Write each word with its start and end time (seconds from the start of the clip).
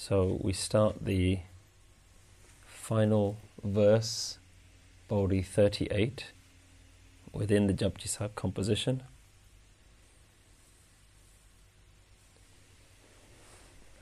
So 0.00 0.38
we 0.40 0.52
start 0.52 1.04
the 1.04 1.40
final 2.66 3.36
verse, 3.64 4.38
Pauri 5.08 5.42
38, 5.42 6.26
within 7.32 7.66
the 7.66 7.74
Japji 7.74 8.34
composition. 8.36 9.02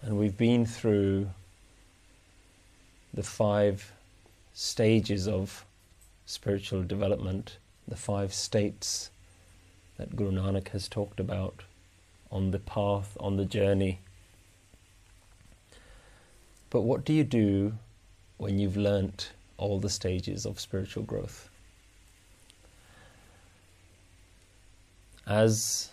And 0.03 0.19
we've 0.19 0.37
been 0.37 0.67
through 0.67 1.31
the 3.13 3.25
five 3.25 3.91
stages 4.53 5.27
of 5.27 5.65
spiritual 6.27 6.85
development, 6.85 7.57
the 7.89 7.97
five 7.97 8.35
states 8.35 9.11
that 9.97 10.15
Guru 10.15 10.33
Nanak 10.33 10.69
has 10.69 10.89
talked 10.89 11.19
about 11.19 11.63
on 12.31 12.51
the 12.51 12.61
path, 12.61 13.17
on 13.19 13.39
the 13.39 13.47
journey. 13.47 14.01
But 16.71 16.83
what 16.83 17.05
do 17.05 17.13
you 17.13 17.25
do 17.25 17.75
when 18.39 18.59
you've 18.59 18.77
learnt 18.77 19.33
all 19.57 19.79
the 19.79 19.89
stages 19.89 20.45
of 20.45 20.61
spiritual 20.61 21.05
growth? 21.05 21.49
As 25.27 25.91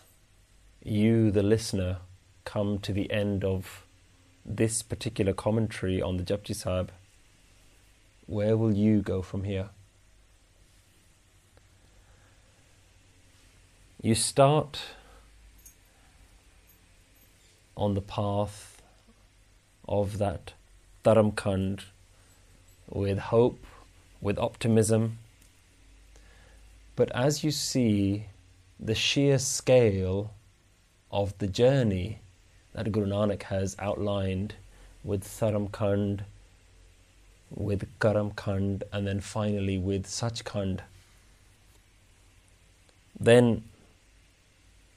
you, 0.83 1.31
the 1.31 1.43
listener, 1.43 1.97
come 2.45 2.79
to 2.79 2.93
the 2.93 3.11
end 3.11 3.43
of 3.43 3.85
this 4.45 4.81
particular 4.81 5.33
commentary 5.33 6.01
on 6.01 6.17
the 6.17 6.23
Japji 6.23 6.55
Sahib, 6.55 6.91
where 8.27 8.57
will 8.57 8.73
you 8.73 9.01
go 9.01 9.21
from 9.21 9.43
here? 9.43 9.69
You 14.01 14.15
start 14.15 14.81
on 17.77 17.93
the 17.93 18.01
path 18.01 18.81
of 19.87 20.17
that 20.17 20.53
Dharamkand 21.03 21.81
with 22.89 23.19
hope, 23.19 23.65
with 24.21 24.37
optimism. 24.37 25.17
But 26.95 27.11
as 27.11 27.43
you 27.43 27.51
see 27.51 28.25
the 28.79 28.95
sheer 28.95 29.39
scale 29.39 30.31
of 31.11 31.37
the 31.39 31.47
journey 31.47 32.19
that 32.73 32.91
Guru 32.91 33.07
Nanak 33.07 33.43
has 33.43 33.75
outlined 33.79 34.55
with 35.03 35.23
Dharamkand, 35.23 36.21
with 37.49 37.87
Karamkand, 37.99 38.83
and 38.91 39.05
then 39.05 39.19
finally 39.19 39.77
with 39.77 40.05
Sachkhand, 40.05 40.79
then 43.19 43.63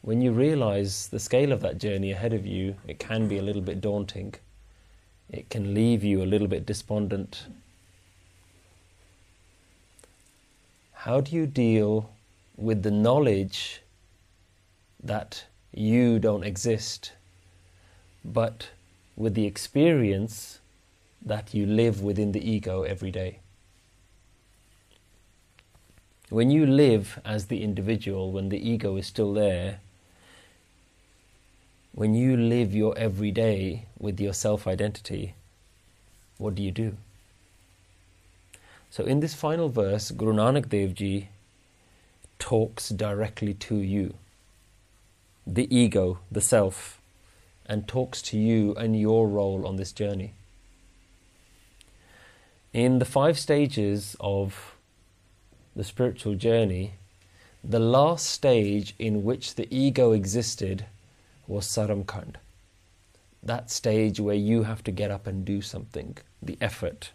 when 0.03 0.23
you 0.23 0.33
realize 0.33 1.09
the 1.09 1.19
scale 1.19 1.53
of 1.53 1.61
that 1.61 1.79
journey 1.79 2.13
ahead 2.13 2.33
of 2.33 2.47
you, 2.47 2.77
it 2.87 2.99
can 2.99 3.29
be 3.29 3.39
a 3.39 3.43
little 3.43 3.63
bit 3.63 3.81
daunting. 3.81 4.35
It 5.31 5.51
can 5.51 5.75
leave 5.75 6.05
you 6.05 6.23
a 6.23 6.25
little 6.25 6.47
bit 6.47 6.67
despondent. 6.67 7.47
How 10.93 11.21
do 11.21 11.35
you 11.35 11.47
deal 11.47 12.11
with 12.57 12.83
the 12.83 12.91
knowledge 12.91 13.83
that 15.03 15.45
you 15.73 16.19
don't 16.19 16.45
exist, 16.45 17.13
but 18.25 18.71
with 19.17 19.35
the 19.35 19.47
experience 19.47 20.61
that 21.25 21.55
you 21.55 21.67
live 21.67 22.03
within 22.03 22.33
the 22.33 22.51
ego 22.51 22.83
every 22.83 23.11
day? 23.11 23.41
When 26.29 26.51
you 26.51 26.67
live 26.67 27.21
as 27.25 27.47
the 27.47 27.63
individual, 27.63 28.33
when 28.33 28.49
the 28.49 28.59
ego 28.59 28.97
is 28.97 29.07
still 29.07 29.33
there, 29.33 29.81
when 31.97 32.13
you 32.15 32.37
live 32.37 32.75
your 32.75 32.97
everyday 32.99 33.87
with 33.99 34.21
your 34.21 34.35
self 34.35 34.67
identity, 34.67 35.35
what 36.37 36.55
do 36.55 36.63
you 36.63 36.71
do? 36.71 36.95
So, 38.91 39.05
in 39.05 39.21
this 39.21 39.33
final 39.33 39.71
verse, 39.71 40.11
Guru 40.11 40.35
Nanak 40.35 40.69
Dev 40.69 40.93
Ji 40.95 41.29
talks 42.39 42.91
directly 42.91 43.55
to 43.55 43.77
you, 43.77 44.13
the 45.47 45.75
ego, 45.75 46.19
the 46.31 46.43
self, 46.43 47.01
and 47.65 47.89
talks 47.89 48.21
to 48.23 48.39
you 48.39 48.75
and 48.75 49.01
your 49.01 49.27
role 49.27 49.67
on 49.67 49.77
this 49.77 49.93
journey. 49.93 50.35
In 52.75 52.99
the 52.99 53.07
five 53.07 53.39
stages 53.39 54.17
of 54.21 54.75
the 55.75 55.83
spiritual 55.83 56.35
journey, 56.35 56.93
the 57.65 57.81
last 57.81 58.27
stage 58.27 58.95
in 58.99 59.25
which 59.25 59.55
the 59.55 59.67
ego 59.75 60.13
existed 60.13 60.85
was 61.47 61.67
Saramkand. 61.67 62.37
That 63.43 63.71
stage 63.71 64.19
where 64.19 64.35
you 64.35 64.65
have 64.65 64.83
to 64.85 64.91
get 64.91 65.11
up 65.11 65.27
and 65.27 65.45
do 65.45 65.63
something, 65.63 66.17
the 66.43 66.59
effort. 66.61 67.11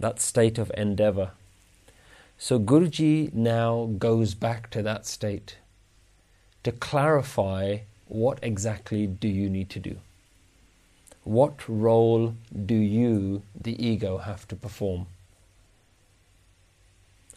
That 0.00 0.20
state 0.20 0.58
of 0.58 0.70
endeavor. 0.76 1.32
So 2.38 2.58
Guruji 2.58 3.32
now 3.32 3.90
goes 3.98 4.34
back 4.34 4.70
to 4.70 4.82
that 4.82 5.06
state 5.06 5.56
to 6.64 6.72
clarify 6.72 7.78
what 8.08 8.38
exactly 8.42 9.06
do 9.06 9.28
you 9.28 9.48
need 9.48 9.70
to 9.70 9.80
do? 9.80 9.98
What 11.24 11.68
role 11.68 12.34
do 12.64 12.74
you, 12.74 13.42
the 13.60 13.74
ego, 13.84 14.18
have 14.18 14.46
to 14.48 14.56
perform? 14.56 15.06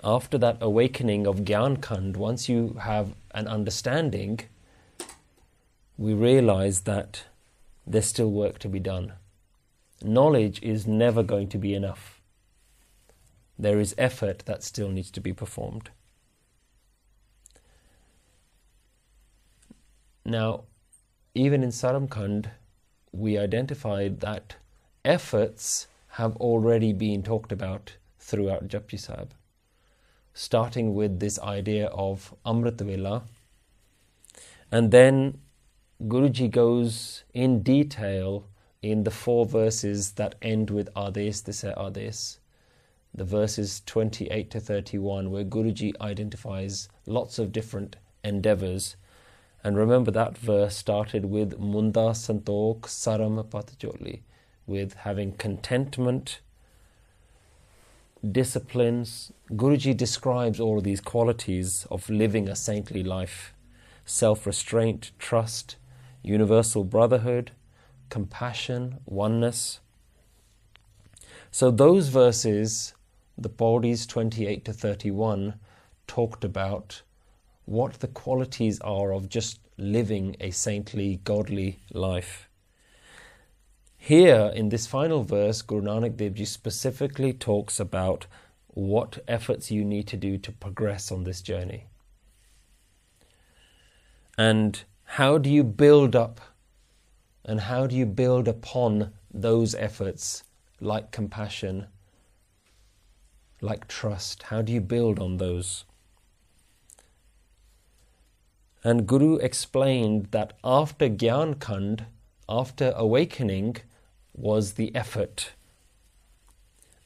After 0.04 0.38
that 0.38 0.58
awakening 0.62 1.28
of 1.28 1.40
Gyan 1.40 2.16
once 2.16 2.48
you 2.48 2.78
have 2.82 3.14
an 3.32 3.48
understanding, 3.48 4.42
we 6.00 6.14
realize 6.14 6.82
that 6.82 7.26
there's 7.86 8.06
still 8.06 8.32
work 8.32 8.58
to 8.58 8.70
be 8.70 8.80
done. 8.80 9.12
Knowledge 10.02 10.64
is 10.64 10.88
never 10.88 11.22
going 11.22 11.50
to 11.50 11.58
be 11.58 11.74
enough. 11.74 12.22
There 13.58 13.82
is 13.82 13.94
effort 13.98 14.44
that 14.46 14.64
still 14.64 14.88
needs 14.88 15.12
to 15.12 15.20
be 15.20 15.34
performed. 15.34 15.90
Now, 20.24 20.64
even 21.36 21.64
in 21.64 21.70
Saramkand, 21.70 22.52
we 23.12 23.38
identified 23.38 24.22
that 24.22 24.56
efforts 25.04 25.88
have 26.12 26.38
already 26.38 26.94
been 26.94 27.24
talked 27.24 27.52
about 27.52 27.98
throughout 28.18 28.70
Japji 28.70 28.98
Sahib, 28.98 29.34
starting 30.34 30.96
with 30.96 31.20
this 31.20 31.38
idea 31.40 31.88
of 31.88 32.34
Amrit 32.46 32.80
Vela, 32.80 33.24
and 34.72 34.92
then 34.92 35.40
Guruji 36.08 36.50
goes 36.50 37.26
in 37.34 37.62
detail 37.62 38.46
in 38.82 39.04
the 39.04 39.12
four 39.12 39.46
verses 39.46 40.12
that 40.12 40.36
end 40.42 40.70
with 40.70 40.88
Ades 40.98 41.42
Dise 41.42 41.66
Ades, 41.78 42.40
the 43.14 43.26
verses 43.26 43.82
28 43.86 44.50
to 44.50 44.62
31, 44.62 45.30
where 45.30 45.44
Guruji 45.44 45.92
identifies 46.00 46.88
lots 47.06 47.38
of 47.38 47.52
different 47.52 47.98
endeavors. 48.24 48.96
And 49.62 49.76
remember 49.76 50.10
that 50.12 50.38
verse 50.38 50.78
started 50.78 51.26
with 51.26 51.60
Munda 51.60 52.12
Santok 52.12 52.84
Saram 52.84 54.22
with 54.66 54.94
having 54.94 55.34
contentment, 55.34 56.40
disciplines. 58.32 59.34
Guruji 59.52 59.98
describes 59.98 60.62
all 60.62 60.78
of 60.78 60.86
these 60.86 61.02
qualities 61.02 61.86
of 61.92 62.10
living 62.10 62.48
a 62.48 62.56
saintly 62.56 63.04
life 63.04 63.54
self 64.06 64.48
restraint, 64.48 65.12
trust, 65.20 65.76
universal 66.24 66.84
brotherhood, 66.84 67.52
compassion, 68.10 69.00
oneness. 69.06 69.80
So, 71.52 71.72
those 71.72 72.10
verses, 72.10 72.94
the 73.38 73.50
Pauris 73.50 74.08
28 74.08 74.66
to 74.66 74.74
31, 74.74 75.56
talked 76.08 76.44
about 76.44 77.02
what 77.66 77.94
the 78.00 78.08
qualities 78.08 78.80
are 78.82 79.12
of 79.14 79.30
just 79.30 79.60
living 79.78 80.36
a 80.40 80.52
saintly, 80.52 81.22
godly 81.24 81.80
life. 81.94 82.50
Here, 83.98 84.52
in 84.56 84.70
this 84.70 84.88
final 84.88 85.24
verse, 85.24 85.62
Guru 85.62 85.82
Nanak 85.82 86.18
Dev 86.18 86.34
Ji 86.34 86.46
specifically 86.46 87.34
talks 87.34 87.80
about 87.80 88.28
what 88.68 89.20
efforts 89.28 89.72
you 89.72 89.84
need 89.84 90.08
to 90.08 90.18
do 90.18 90.38
to 90.38 90.52
progress 90.52 91.12
on 91.12 91.26
this 91.26 91.42
journey. 91.42 91.86
And 94.38 94.84
how 95.14 95.40
do 95.40 95.50
you 95.50 95.64
build 95.64 96.16
up 96.16 96.40
and 97.44 97.62
how 97.62 97.88
do 97.88 97.96
you 97.96 98.06
build 98.06 98.48
upon 98.48 99.12
those 99.34 99.74
efforts 99.74 100.44
like 100.80 101.12
compassion, 101.12 101.88
like 103.60 103.88
trust? 103.88 104.44
How 104.44 104.62
do 104.62 104.72
you 104.72 104.80
build 104.80 105.18
on 105.18 105.38
those? 105.38 105.84
And 108.84 109.08
Guru 109.08 109.38
explained 109.38 110.28
that 110.30 110.54
after 110.64 111.10
Gyan 111.10 112.06
after 112.48 112.94
awakening, 112.96 113.78
was 114.36 114.74
the 114.74 114.96
effort. 114.96 115.54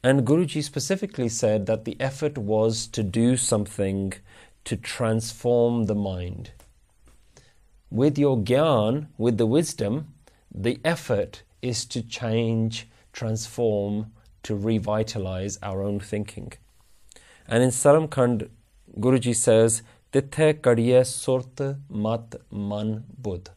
And 0.04 0.28
Guruji 0.28 0.62
specifically 0.62 1.30
said 1.30 1.68
that 1.68 1.86
the 1.86 1.96
effort 2.02 2.38
was 2.38 2.86
to 2.88 3.02
do 3.02 3.38
something 3.38 4.14
to 4.66 4.76
transform 4.76 5.86
the 5.86 5.96
mind 5.96 6.52
with 7.94 8.18
your 8.18 8.38
gyan, 8.40 9.06
with 9.20 9.38
the 9.38 9.46
wisdom, 9.46 10.08
the 10.52 10.80
effort 10.84 11.44
is 11.62 11.86
to 11.86 12.02
change, 12.02 12.88
transform, 13.14 14.12
to 14.42 14.56
revitalize 14.56 15.60
our 15.62 15.84
own 15.84 16.00
thinking. 16.00 16.54
And 17.48 17.62
in 17.62 17.70
Saramkand, 17.70 18.50
Guruji 19.00 19.36
says, 19.36 19.84
Tithe 20.12 20.62
kadiye 20.62 21.06
surt 21.06 21.78
mat 21.88 22.36
man 22.52 23.04
bud. 23.22 23.52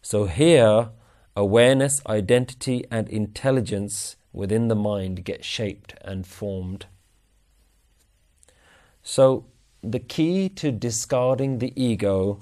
So 0.00 0.26
here, 0.26 0.90
awareness, 1.34 2.00
identity, 2.06 2.84
and 2.88 3.08
intelligence 3.08 4.14
within 4.32 4.68
the 4.68 4.76
mind 4.76 5.24
get 5.24 5.44
shaped 5.44 5.94
and 6.02 6.24
formed. 6.24 6.86
So 9.02 9.46
the 9.82 9.98
key 9.98 10.48
to 10.50 10.70
discarding 10.70 11.58
the 11.58 11.72
ego 11.74 12.40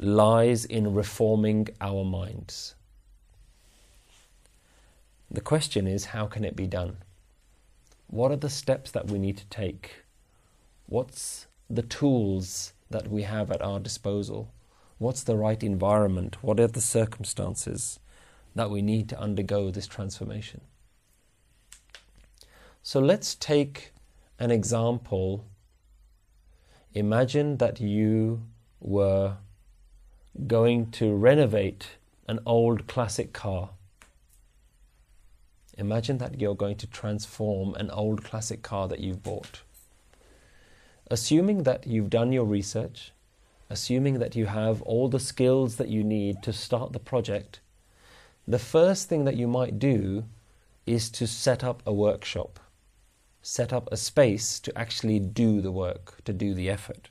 lies 0.00 0.64
in 0.64 0.94
reforming 0.94 1.68
our 1.80 2.04
minds. 2.04 2.74
The 5.30 5.40
question 5.40 5.86
is, 5.86 6.06
how 6.06 6.26
can 6.26 6.44
it 6.44 6.56
be 6.56 6.66
done? 6.66 6.98
What 8.06 8.30
are 8.30 8.36
the 8.36 8.50
steps 8.50 8.90
that 8.92 9.10
we 9.10 9.18
need 9.18 9.36
to 9.38 9.46
take? 9.46 10.04
What's 10.86 11.46
the 11.68 11.82
tools 11.82 12.72
that 12.90 13.08
we 13.08 13.22
have 13.22 13.50
at 13.50 13.62
our 13.62 13.80
disposal? 13.80 14.52
What's 14.98 15.22
the 15.22 15.36
right 15.36 15.62
environment? 15.62 16.36
What 16.42 16.60
are 16.60 16.68
the 16.68 16.80
circumstances 16.80 17.98
that 18.54 18.70
we 18.70 18.82
need 18.82 19.08
to 19.08 19.18
undergo 19.18 19.70
this 19.70 19.86
transformation? 19.86 20.60
So 22.82 23.00
let's 23.00 23.34
take 23.34 23.92
an 24.38 24.50
example. 24.50 25.46
Imagine 26.92 27.56
that 27.56 27.80
you 27.80 28.42
were 28.80 29.38
going 30.46 30.90
to 30.90 31.14
renovate 31.14 31.90
an 32.26 32.40
old 32.44 32.86
classic 32.86 33.32
car. 33.32 33.70
Imagine 35.78 36.18
that 36.18 36.40
you're 36.40 36.54
going 36.54 36.76
to 36.76 36.86
transform 36.86 37.74
an 37.74 37.90
old 37.90 38.24
classic 38.24 38.62
car 38.62 38.88
that 38.88 39.00
you've 39.00 39.22
bought. 39.22 39.62
Assuming 41.10 41.62
that 41.62 41.86
you've 41.86 42.10
done 42.10 42.32
your 42.32 42.44
research, 42.44 43.12
assuming 43.70 44.18
that 44.18 44.34
you 44.34 44.46
have 44.46 44.82
all 44.82 45.08
the 45.08 45.20
skills 45.20 45.76
that 45.76 45.88
you 45.88 46.02
need 46.02 46.42
to 46.42 46.52
start 46.52 46.92
the 46.92 46.98
project, 46.98 47.60
the 48.46 48.58
first 48.58 49.08
thing 49.08 49.24
that 49.24 49.36
you 49.36 49.46
might 49.46 49.78
do 49.78 50.24
is 50.86 51.10
to 51.10 51.26
set 51.26 51.64
up 51.64 51.82
a 51.86 51.92
workshop, 51.92 52.60
set 53.40 53.72
up 53.72 53.88
a 53.90 53.96
space 53.96 54.60
to 54.60 54.76
actually 54.78 55.18
do 55.18 55.60
the 55.60 55.72
work, 55.72 56.22
to 56.24 56.32
do 56.32 56.54
the 56.54 56.68
effort. 56.68 57.08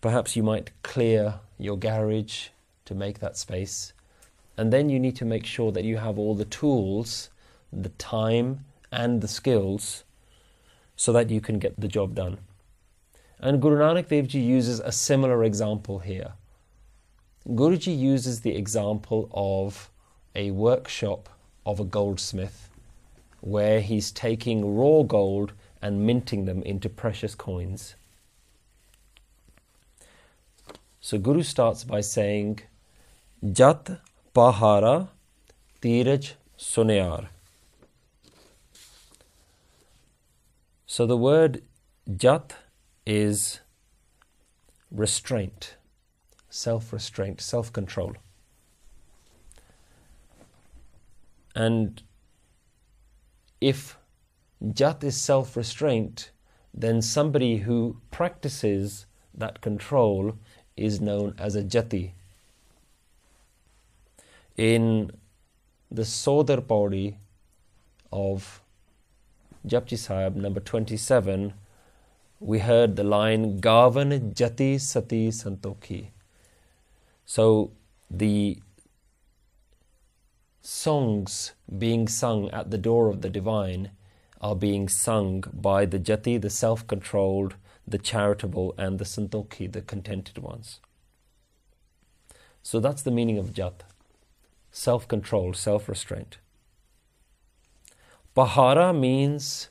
Perhaps 0.00 0.34
you 0.36 0.42
might 0.42 0.70
clear 0.82 1.40
your 1.58 1.76
garage 1.76 2.48
to 2.86 2.94
make 2.94 3.18
that 3.18 3.36
space. 3.36 3.92
And 4.56 4.72
then 4.72 4.88
you 4.88 4.98
need 4.98 5.16
to 5.16 5.24
make 5.24 5.46
sure 5.46 5.72
that 5.72 5.84
you 5.84 5.98
have 5.98 6.18
all 6.18 6.34
the 6.34 6.44
tools, 6.44 7.30
the 7.72 7.90
time, 7.90 8.64
and 8.90 9.20
the 9.20 9.28
skills 9.28 10.04
so 10.96 11.12
that 11.12 11.30
you 11.30 11.40
can 11.40 11.58
get 11.58 11.80
the 11.80 11.88
job 11.88 12.14
done. 12.14 12.38
And 13.38 13.60
Guru 13.60 13.78
Nanak 13.78 14.08
Dev 14.08 14.28
Ji 14.28 14.40
uses 14.40 14.80
a 14.80 14.92
similar 14.92 15.44
example 15.44 16.00
here. 16.00 16.32
Guruji 17.48 17.98
uses 17.98 18.42
the 18.42 18.54
example 18.54 19.30
of 19.32 19.90
a 20.34 20.50
workshop 20.50 21.28
of 21.64 21.80
a 21.80 21.84
goldsmith 21.84 22.68
where 23.40 23.80
he's 23.80 24.10
taking 24.10 24.76
raw 24.76 25.02
gold 25.02 25.52
and 25.80 26.06
minting 26.06 26.44
them 26.44 26.62
into 26.62 26.90
precious 26.90 27.34
coins. 27.34 27.94
So 31.00 31.18
Guru 31.18 31.42
starts 31.42 31.84
by 31.84 32.02
saying, 32.02 32.60
Jat 33.52 34.00
Pahara 34.34 35.08
Dheeraj 35.80 36.32
Sunyar. 36.58 37.28
So 40.86 41.06
the 41.06 41.16
word 41.16 41.62
Jat 42.16 42.54
is 43.06 43.60
restraint, 44.90 45.76
self 46.50 46.92
restraint, 46.92 47.40
self 47.40 47.72
control. 47.72 48.14
And 51.54 52.02
if 53.60 53.96
Jat 54.72 55.02
is 55.02 55.16
self 55.16 55.56
restraint, 55.56 56.30
then 56.74 57.00
somebody 57.00 57.58
who 57.58 57.96
practices 58.10 59.06
that 59.32 59.60
control 59.60 60.34
is 60.80 61.00
known 61.00 61.34
as 61.38 61.54
a 61.54 61.62
jati. 61.62 62.12
In 64.56 65.10
the 65.90 66.02
Sodar 66.02 66.60
Pauri 66.66 67.16
of 68.12 68.62
Japji 69.66 69.98
Sahib, 69.98 70.36
number 70.36 70.60
27, 70.60 71.52
we 72.40 72.60
heard 72.60 72.96
the 72.96 73.04
line 73.04 73.60
Gavan 73.60 74.32
Jati 74.32 74.80
Sati 74.80 75.28
Santokhi. 75.28 76.06
So 77.26 77.70
the 78.10 78.58
songs 80.62 81.52
being 81.78 82.08
sung 82.08 82.50
at 82.50 82.70
the 82.70 82.78
door 82.78 83.08
of 83.08 83.20
the 83.20 83.28
divine 83.28 83.90
are 84.40 84.56
being 84.56 84.88
sung 84.88 85.44
by 85.52 85.84
the 85.84 85.98
Jati, 85.98 86.40
the 86.40 86.50
self 86.50 86.86
controlled, 86.86 87.54
the 87.90 87.98
charitable, 87.98 88.74
and 88.78 88.98
the 88.98 89.04
santokhi, 89.04 89.70
the 89.70 89.82
contented 89.82 90.38
ones. 90.38 90.80
So 92.62 92.80
that's 92.80 93.02
the 93.02 93.10
meaning 93.10 93.38
of 93.38 93.52
jat 93.52 93.82
self 94.70 95.08
control, 95.08 95.52
self 95.52 95.88
restraint. 95.88 96.38
Pahara 98.36 98.92
means 98.92 99.68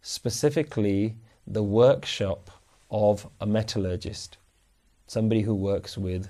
specifically 0.00 1.14
the 1.46 1.62
workshop 1.62 2.50
of 2.90 3.28
a 3.40 3.46
metallurgist, 3.46 4.36
somebody 5.06 5.42
who 5.42 5.54
works 5.54 5.96
with 5.96 6.28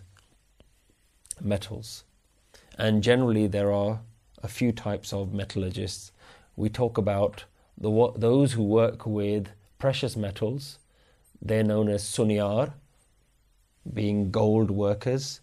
metals. 1.40 2.04
And 2.78 3.02
generally, 3.02 3.46
there 3.46 3.72
are 3.72 4.00
a 4.42 4.48
few 4.48 4.72
types 4.72 5.12
of 5.12 5.32
metallurgists. 5.32 6.12
We 6.56 6.68
talk 6.68 6.98
about 6.98 7.44
the, 7.76 8.12
those 8.16 8.52
who 8.52 8.62
work 8.62 9.06
with 9.06 9.48
precious 9.78 10.16
metals, 10.16 10.78
they're 11.44 11.64
known 11.64 11.88
as 11.88 12.04
sunyar, 12.04 12.72
being 13.92 14.30
gold 14.30 14.70
workers, 14.70 15.40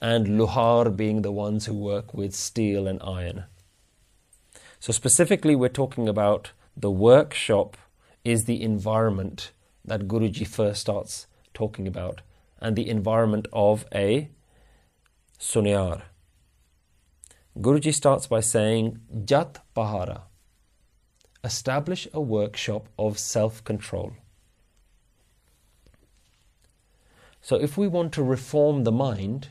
and 0.00 0.26
luhar 0.26 0.94
being 0.94 1.22
the 1.22 1.32
ones 1.32 1.64
who 1.64 1.74
work 1.74 2.12
with 2.12 2.34
steel 2.34 2.86
and 2.86 3.00
iron. 3.02 3.44
So, 4.80 4.92
specifically, 4.92 5.56
we're 5.56 5.70
talking 5.70 6.08
about 6.08 6.50
the 6.76 6.90
workshop 6.90 7.76
is 8.24 8.44
the 8.44 8.62
environment 8.62 9.52
that 9.84 10.08
Guruji 10.08 10.46
first 10.46 10.82
starts 10.82 11.26
talking 11.54 11.88
about, 11.88 12.20
and 12.60 12.76
the 12.76 12.88
environment 12.88 13.46
of 13.52 13.86
a 13.94 14.28
sunyar. 15.38 16.02
Guruji 17.58 17.94
starts 17.94 18.26
by 18.26 18.40
saying, 18.40 18.98
Jat 19.24 19.58
Pahara, 19.74 20.22
establish 21.44 22.08
a 22.12 22.20
workshop 22.20 22.88
of 22.98 23.18
self 23.18 23.62
control. 23.64 24.12
So, 27.44 27.56
if 27.56 27.76
we 27.76 27.88
want 27.88 28.12
to 28.12 28.22
reform 28.22 28.84
the 28.84 28.92
mind, 28.92 29.48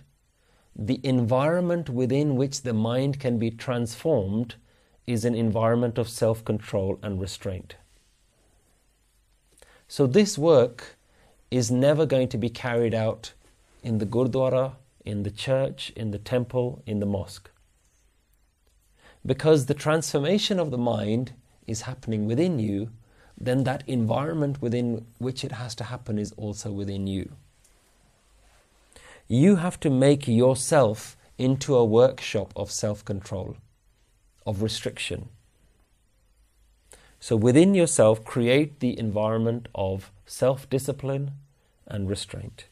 the 0.74 1.02
environment 1.04 1.90
within 1.90 2.38
which 2.38 2.62
the 2.62 2.74
mind 2.74 3.20
can 3.20 3.38
be 3.38 3.52
transformed 3.52 4.56
is 5.06 5.26
an 5.26 5.36
environment 5.36 5.98
of 5.98 6.08
self 6.08 6.46
control 6.46 6.98
and 7.04 7.20
restraint. 7.20 7.76
So, 9.90 10.08
this 10.08 10.38
work 10.38 10.96
is 11.52 11.70
never 11.70 12.06
going 12.06 12.30
to 12.30 12.38
be 12.38 12.50
carried 12.50 12.94
out 12.94 13.34
in 13.84 13.98
the 13.98 14.06
Gurdwara, 14.06 14.76
in 15.04 15.24
the 15.24 15.32
church, 15.32 15.92
in 15.94 16.12
the 16.12 16.18
temple, 16.18 16.82
in 16.86 17.02
the 17.02 17.06
mosque. 17.06 17.52
Because 19.26 19.66
the 19.66 19.74
transformation 19.74 20.62
of 20.62 20.72
the 20.72 20.78
mind 20.78 21.34
is 21.68 21.82
happening 21.82 22.26
within 22.26 22.58
you, 22.58 22.92
then 23.38 23.66
that 23.66 23.84
environment 23.86 24.62
within 24.62 25.06
which 25.18 25.44
it 25.44 25.52
has 25.52 25.76
to 25.76 25.84
happen 25.84 26.18
is 26.18 26.32
also 26.38 26.72
within 26.72 27.06
you. 27.06 27.36
You 29.28 29.58
have 29.58 29.80
to 29.82 29.90
make 29.90 30.28
yourself 30.28 31.18
into 31.38 31.76
a 31.76 31.86
workshop 31.86 32.54
of 32.56 32.72
self 32.72 33.04
control, 33.04 33.58
of 34.46 34.62
restriction. 34.62 35.30
So 37.20 37.36
within 37.36 37.76
yourself, 37.76 38.26
create 38.26 38.80
the 38.80 38.98
environment 38.98 39.68
of 39.76 40.12
self 40.26 40.70
discipline 40.70 41.32
and 41.88 42.10
restraint. 42.10 42.66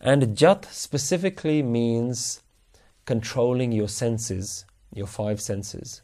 And 0.00 0.36
jat 0.36 0.66
specifically 0.70 1.62
means 1.62 2.42
controlling 3.06 3.72
your 3.72 3.88
senses, 3.88 4.66
your 4.92 5.06
five 5.06 5.40
senses. 5.40 6.02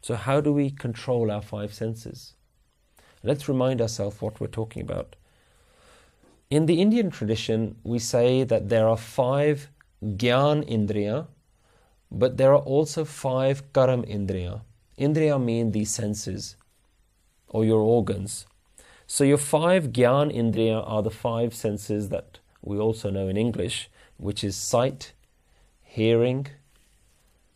So, 0.00 0.14
how 0.14 0.40
do 0.40 0.52
we 0.52 0.70
control 0.70 1.30
our 1.30 1.42
five 1.42 1.74
senses? 1.74 2.34
Let's 3.22 3.48
remind 3.48 3.80
ourselves 3.80 4.20
what 4.20 4.40
we're 4.40 4.46
talking 4.46 4.82
about. 4.82 5.16
In 6.50 6.64
the 6.64 6.80
Indian 6.80 7.10
tradition, 7.10 7.76
we 7.84 7.98
say 7.98 8.42
that 8.42 8.70
there 8.70 8.88
are 8.88 8.96
five 8.96 9.68
Gyan 10.02 10.66
Indriya, 10.66 11.26
but 12.10 12.38
there 12.38 12.52
are 12.54 12.62
also 12.62 13.04
five 13.04 13.70
Karam 13.74 14.02
Indriya. 14.04 14.62
Indriya 14.98 15.42
mean 15.42 15.72
the 15.72 15.84
senses 15.84 16.56
or 17.48 17.66
your 17.66 17.80
organs. 17.80 18.46
So 19.06 19.24
your 19.24 19.36
five 19.36 19.92
Gyan 19.92 20.34
Indriya 20.34 20.82
are 20.88 21.02
the 21.02 21.10
five 21.10 21.54
senses 21.54 22.08
that 22.08 22.38
we 22.62 22.78
also 22.78 23.10
know 23.10 23.28
in 23.28 23.36
English, 23.36 23.90
which 24.16 24.42
is 24.42 24.56
sight, 24.56 25.12
hearing, 25.82 26.46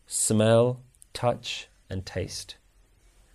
smell, 0.05 0.81
touch, 1.13 1.67
and 1.89 2.05
taste. 2.05 2.57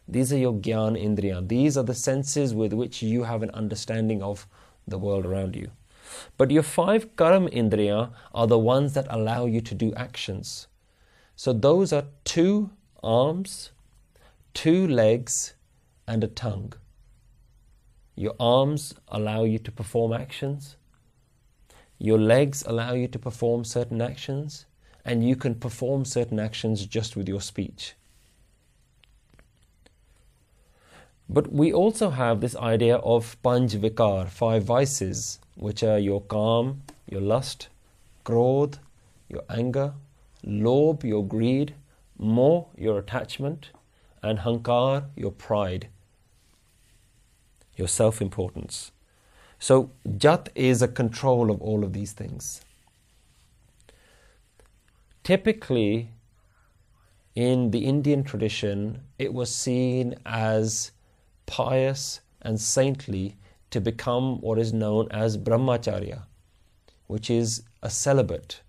These 0.06 0.32
are 0.32 0.38
your 0.38 0.54
Gyan 0.54 0.96
Indriya. 0.96 1.48
These 1.48 1.76
are 1.76 1.82
the 1.82 1.94
senses 1.94 2.54
with 2.54 2.72
which 2.72 3.02
you 3.02 3.24
have 3.24 3.42
an 3.42 3.50
understanding 3.50 4.22
of 4.22 4.46
the 4.88 4.98
world 4.98 5.26
around 5.26 5.56
you. 5.56 5.70
But 6.36 6.50
your 6.50 6.62
five 6.62 7.16
Karam 7.16 7.48
Indriya 7.48 8.10
are 8.32 8.46
the 8.46 8.58
ones 8.58 8.94
that 8.94 9.06
allow 9.10 9.46
you 9.46 9.60
to 9.60 9.74
do 9.74 9.92
actions. 9.94 10.66
So 11.36 11.52
those 11.52 11.92
are 11.92 12.04
two 12.24 12.70
arms, 13.02 13.70
two 14.54 14.86
legs, 14.88 15.54
and 16.06 16.24
a 16.24 16.28
tongue. 16.28 16.72
Your 18.16 18.34
arms 18.40 18.94
allow 19.08 19.44
you 19.44 19.58
to 19.60 19.70
perform 19.70 20.12
actions. 20.12 20.76
Your 21.98 22.18
legs 22.18 22.64
allow 22.66 22.94
you 22.94 23.08
to 23.08 23.18
perform 23.18 23.64
certain 23.64 24.00
actions. 24.00 24.66
And 25.04 25.26
you 25.26 25.36
can 25.36 25.54
perform 25.54 26.04
certain 26.04 26.38
actions 26.38 26.84
just 26.84 27.16
with 27.16 27.28
your 27.28 27.40
speech. 27.40 27.94
But 31.28 31.52
we 31.52 31.72
also 31.72 32.10
have 32.10 32.40
this 32.40 32.56
idea 32.56 32.96
of 32.96 33.36
panj 33.42 33.78
vikar, 33.78 34.28
five 34.28 34.64
vices, 34.64 35.38
which 35.56 35.82
are 35.82 35.98
your 35.98 36.22
kaam, 36.22 36.78
your 37.06 37.20
lust, 37.20 37.68
krodh, 38.24 38.78
your 39.28 39.42
anger, 39.50 39.92
lobh, 40.42 41.04
your 41.04 41.24
greed, 41.26 41.74
moh, 42.18 42.68
your 42.76 42.98
attachment, 42.98 43.70
and 44.22 44.40
hankar, 44.40 45.04
your 45.16 45.32
pride, 45.32 45.88
your 47.76 47.88
self 47.88 48.22
importance. 48.22 48.92
So, 49.58 49.90
jat 50.16 50.48
is 50.54 50.82
a 50.82 50.88
control 50.88 51.50
of 51.50 51.60
all 51.60 51.84
of 51.84 51.92
these 51.92 52.12
things. 52.12 52.62
Typically, 55.24 56.10
in 57.34 57.70
the 57.70 57.84
Indian 57.84 58.24
tradition, 58.24 59.02
it 59.18 59.34
was 59.34 59.54
seen 59.54 60.14
as 60.24 60.92
pious 61.48 62.20
and 62.40 62.60
saintly 62.60 63.34
to 63.70 63.80
become 63.80 64.40
what 64.40 64.58
is 64.58 64.72
known 64.72 65.08
as 65.10 65.36
brahmacharya, 65.36 66.22
which 67.08 67.28
is 67.28 67.62
a 67.82 67.90
celibate. 67.90 68.60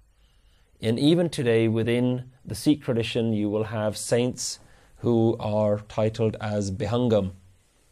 And 0.81 0.97
even 0.97 1.29
today, 1.29 1.67
within 1.67 2.31
the 2.43 2.55
Sikh 2.55 2.81
tradition, 2.81 3.33
you 3.33 3.49
will 3.49 3.65
have 3.65 3.97
saints 3.97 4.59
who 4.99 5.35
are 5.39 5.79
titled 5.87 6.35
as 6.41 6.71
Bihangam, 6.71 7.31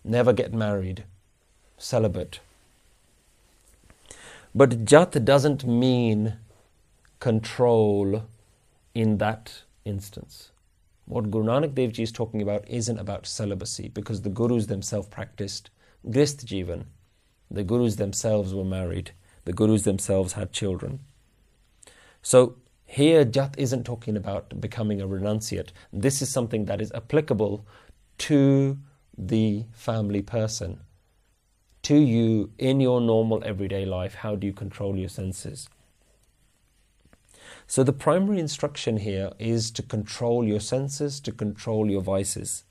never 0.03 0.33
get 0.33 0.53
married, 0.53 1.03
celibate. 1.77 2.39
But 4.55 4.85
Jat 4.85 5.23
doesn't 5.23 5.65
mean 5.65 6.37
control 7.19 8.23
in 8.95 9.17
that 9.17 9.63
instance. 9.85 10.51
What 11.07 11.31
Guru 11.31 11.45
Nanak 11.45 11.73
Dev 11.73 11.93
Ji 11.93 12.03
is 12.03 12.11
talking 12.11 12.41
about 12.41 12.69
isn't 12.69 12.99
about 12.99 13.25
celibacy 13.25 13.87
because 13.87 14.23
the 14.23 14.29
Gurus 14.29 14.65
themselves 14.65 15.07
practiced 15.07 15.69
Grist 16.11 16.45
Jivan. 16.45 16.87
The 17.49 17.63
Gurus 17.63 17.95
themselves 17.95 18.53
were 18.53 18.65
married. 18.65 19.11
The 19.45 19.53
Gurus 19.53 19.83
themselves 19.83 20.33
had 20.33 20.51
children. 20.51 20.99
So 22.21 22.57
here, 22.83 23.23
Jat 23.23 23.55
isn't 23.57 23.85
talking 23.85 24.17
about 24.17 24.59
becoming 24.59 24.99
a 24.99 25.07
renunciate. 25.07 25.69
This 25.93 26.21
is 26.21 26.29
something 26.29 26.65
that 26.65 26.81
is 26.81 26.91
applicable 26.91 27.65
to 28.17 28.77
the 29.17 29.63
family 29.71 30.21
person, 30.21 30.81
to 31.83 31.95
you 31.95 32.51
in 32.57 32.81
your 32.81 32.99
normal 32.99 33.41
everyday 33.45 33.85
life. 33.85 34.15
How 34.15 34.35
do 34.35 34.45
you 34.45 34.51
control 34.51 34.97
your 34.97 35.09
senses? 35.09 35.69
So, 37.69 37.83
the 37.83 37.91
primary 37.91 38.39
instruction 38.39 38.97
here 38.97 39.31
is 39.37 39.71
to 39.71 39.83
control 39.83 40.45
your 40.45 40.61
senses, 40.61 41.19
to 41.19 41.33
control 41.33 41.91
your 41.91 42.01
vices. 42.01 42.63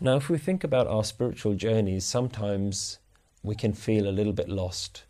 Now, 0.00 0.16
if 0.16 0.30
we 0.30 0.38
think 0.38 0.64
about 0.64 0.86
our 0.86 1.04
spiritual 1.04 1.54
journeys, 1.54 2.06
sometimes 2.06 2.98
we 3.42 3.54
can 3.54 3.74
feel 3.74 4.08
a 4.08 4.16
little 4.18 4.32
bit 4.32 4.48
lost. 4.48 5.04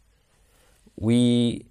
We 0.97 1.67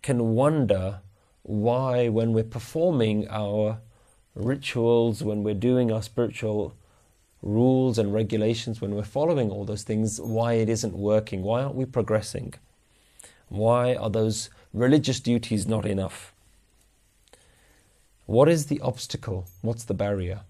can 0.00 0.34
wonder 0.34 1.00
why, 1.42 2.08
when 2.08 2.32
we're 2.32 2.44
performing 2.44 3.28
our 3.28 3.80
rituals, 4.34 5.22
when 5.22 5.42
we're 5.42 5.52
doing 5.52 5.92
our 5.92 6.02
spiritual 6.02 6.74
rules 7.42 7.98
and 7.98 8.14
regulations, 8.14 8.80
when 8.80 8.94
we're 8.94 9.02
following 9.02 9.50
all 9.50 9.66
those 9.66 9.82
things, 9.82 10.18
why 10.18 10.54
it 10.54 10.70
isn't 10.70 10.94
working. 10.94 11.42
Why 11.42 11.62
aren't 11.62 11.74
we 11.74 11.84
progressing? 11.84 12.54
Why 13.54 13.94
are 13.94 14.10
those 14.10 14.50
religious 14.72 15.20
duties 15.20 15.66
not 15.66 15.86
enough? 15.86 16.34
What 18.26 18.48
is 18.48 18.66
the 18.66 18.80
obstacle? 18.80 19.46
What's 19.62 19.84
the 19.84 19.94
barrier? 19.94 20.40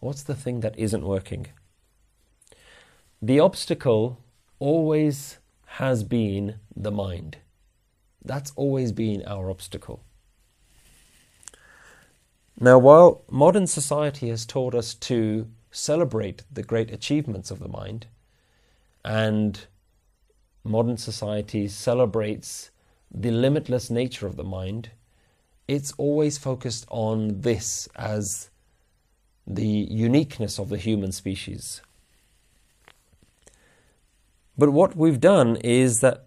What's 0.00 0.24
the 0.24 0.34
thing 0.34 0.60
that 0.60 0.76
isn't 0.76 1.06
working? 1.06 1.46
The 3.22 3.38
obstacle 3.38 4.18
always 4.58 5.38
has 5.66 6.02
been 6.02 6.56
the 6.74 6.90
mind. 6.90 7.38
That's 8.24 8.52
always 8.56 8.90
been 8.90 9.22
our 9.24 9.48
obstacle. 9.48 10.00
Now, 12.58 12.78
while 12.78 13.22
modern 13.30 13.68
society 13.68 14.28
has 14.30 14.44
taught 14.44 14.74
us 14.74 14.94
to 14.94 15.46
celebrate 15.70 16.42
the 16.52 16.64
great 16.64 16.90
achievements 16.90 17.52
of 17.52 17.60
the 17.60 17.68
mind, 17.68 18.06
and 19.04 19.66
modern 20.64 20.96
society 20.96 21.68
celebrates 21.68 22.70
the 23.10 23.30
limitless 23.30 23.90
nature 23.90 24.26
of 24.26 24.36
the 24.36 24.44
mind, 24.44 24.90
it's 25.66 25.92
always 25.98 26.38
focused 26.38 26.86
on 26.90 27.40
this 27.40 27.88
as 27.96 28.50
the 29.46 29.66
uniqueness 29.66 30.58
of 30.58 30.68
the 30.68 30.76
human 30.76 31.12
species. 31.12 31.80
But 34.56 34.70
what 34.70 34.96
we've 34.96 35.20
done 35.20 35.56
is 35.56 36.00
that 36.00 36.26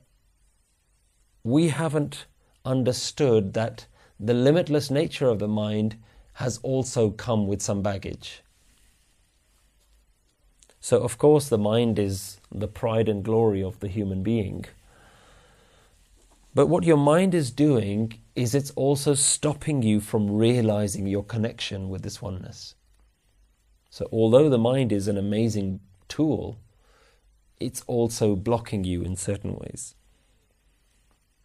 we 1.44 1.70
haven't 1.70 2.26
understood 2.64 3.54
that 3.54 3.88
the 4.20 4.34
limitless 4.34 4.90
nature 4.90 5.28
of 5.28 5.40
the 5.40 5.48
mind 5.48 5.98
has 6.34 6.60
also 6.64 7.10
come 7.10 7.48
with 7.48 7.62
some 7.62 7.82
baggage. 7.82 8.42
So, 10.84 11.00
of 11.00 11.20
course, 11.20 11.48
the 11.48 11.60
mind 11.60 12.00
is 12.00 12.42
the 12.52 12.68
pride 12.68 13.08
and 13.08 13.24
glory 13.24 13.64
of 13.64 13.80
the 13.80 13.88
human 13.88 14.24
being. 14.24 14.66
But 16.56 16.68
what 16.68 16.84
your 16.84 16.98
mind 16.98 17.36
is 17.36 17.52
doing 17.52 18.20
is 18.36 18.56
it's 18.56 18.72
also 18.72 19.14
stopping 19.14 19.84
you 19.84 20.02
from 20.02 20.36
realizing 20.38 21.06
your 21.06 21.24
connection 21.24 21.90
with 21.90 22.02
this 22.02 22.20
oneness. 22.20 22.74
So, 23.92 24.10
although 24.12 24.50
the 24.50 24.58
mind 24.58 24.92
is 24.92 25.08
an 25.08 25.20
amazing 25.20 25.82
tool, 26.08 26.58
it's 27.60 27.84
also 27.86 28.36
blocking 28.36 28.84
you 28.84 29.04
in 29.04 29.16
certain 29.16 29.56
ways. 29.56 29.94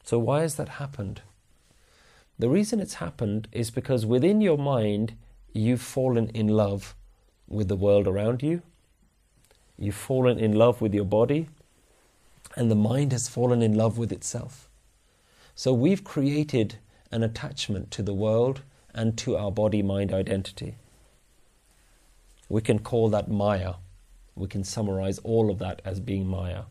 So, 0.02 0.18
why 0.18 0.40
has 0.40 0.54
that 0.54 0.80
happened? 0.80 1.20
The 2.38 2.48
reason 2.48 2.80
it's 2.80 2.94
happened 2.94 3.48
is 3.52 3.70
because 3.70 4.06
within 4.06 4.40
your 4.40 4.58
mind, 4.58 5.14
you've 5.52 5.82
fallen 5.82 6.28
in 6.28 6.48
love 6.48 6.94
with 7.46 7.68
the 7.68 7.76
world 7.76 8.06
around 8.06 8.42
you, 8.42 8.62
you've 9.78 9.94
fallen 9.94 10.38
in 10.38 10.54
love 10.54 10.80
with 10.80 10.94
your 10.94 11.04
body, 11.04 11.48
and 12.54 12.70
the 12.70 12.74
mind 12.74 13.12
has 13.12 13.28
fallen 13.28 13.62
in 13.62 13.74
love 13.74 13.98
with 13.98 14.12
itself. 14.12 14.68
So 15.54 15.72
we've 15.72 16.04
created 16.04 16.76
an 17.10 17.22
attachment 17.22 17.90
to 17.92 18.02
the 18.02 18.14
world 18.14 18.62
and 18.94 19.16
to 19.18 19.36
our 19.36 19.50
body 19.50 19.82
mind 19.82 20.12
identity. 20.12 20.76
We 22.48 22.60
can 22.60 22.78
call 22.78 23.08
that 23.10 23.30
Maya. 23.30 23.74
We 24.34 24.48
can 24.48 24.64
summarize 24.64 25.18
all 25.20 25.50
of 25.50 25.58
that 25.58 25.82
as 25.84 26.00
being 26.00 26.26
Maya. 26.26 26.62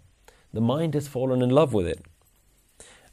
The 0.54 0.62
mind 0.62 0.94
has 0.94 1.08
fallen 1.08 1.42
in 1.42 1.50
love 1.50 1.74
with 1.74 1.88
it. 1.88 2.06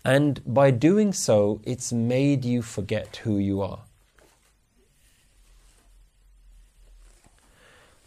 And 0.04 0.40
by 0.46 0.70
doing 0.70 1.12
so, 1.12 1.60
it's 1.64 1.92
made 1.92 2.44
you 2.44 2.62
forget 2.62 3.16
who 3.16 3.38
you 3.38 3.62
are. 3.62 3.80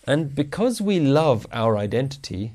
And 0.08 0.36
because 0.36 0.82
we 0.82 1.00
love 1.00 1.48
our 1.52 1.78
identity, 1.78 2.54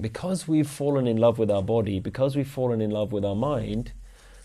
because 0.00 0.46
we've 0.46 0.68
fallen 0.68 1.06
in 1.06 1.16
love 1.16 1.38
with 1.38 1.50
our 1.50 1.62
body, 1.62 2.00
because 2.00 2.36
we've 2.36 2.48
fallen 2.48 2.80
in 2.80 2.90
love 2.90 3.12
with 3.12 3.24
our 3.24 3.34
mind, 3.34 3.92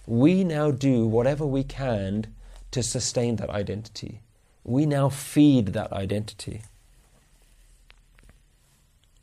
we 0.05 0.43
now 0.43 0.71
do 0.71 1.05
whatever 1.05 1.45
we 1.45 1.63
can 1.63 2.27
to 2.71 2.81
sustain 2.81 3.35
that 3.37 3.49
identity. 3.49 4.21
We 4.63 4.85
now 4.85 5.09
feed 5.09 5.67
that 5.67 5.91
identity. 5.91 6.61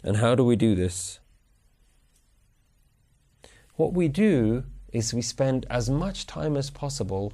And 0.02 0.18
how 0.18 0.34
do 0.34 0.44
we 0.44 0.56
do 0.56 0.74
this? 0.74 1.20
what 3.76 3.92
we 3.92 4.08
do 4.08 4.64
is 4.92 5.12
we 5.12 5.22
spend 5.22 5.66
as 5.68 5.90
much 5.90 6.26
time 6.26 6.56
as 6.56 6.70
possible 6.70 7.32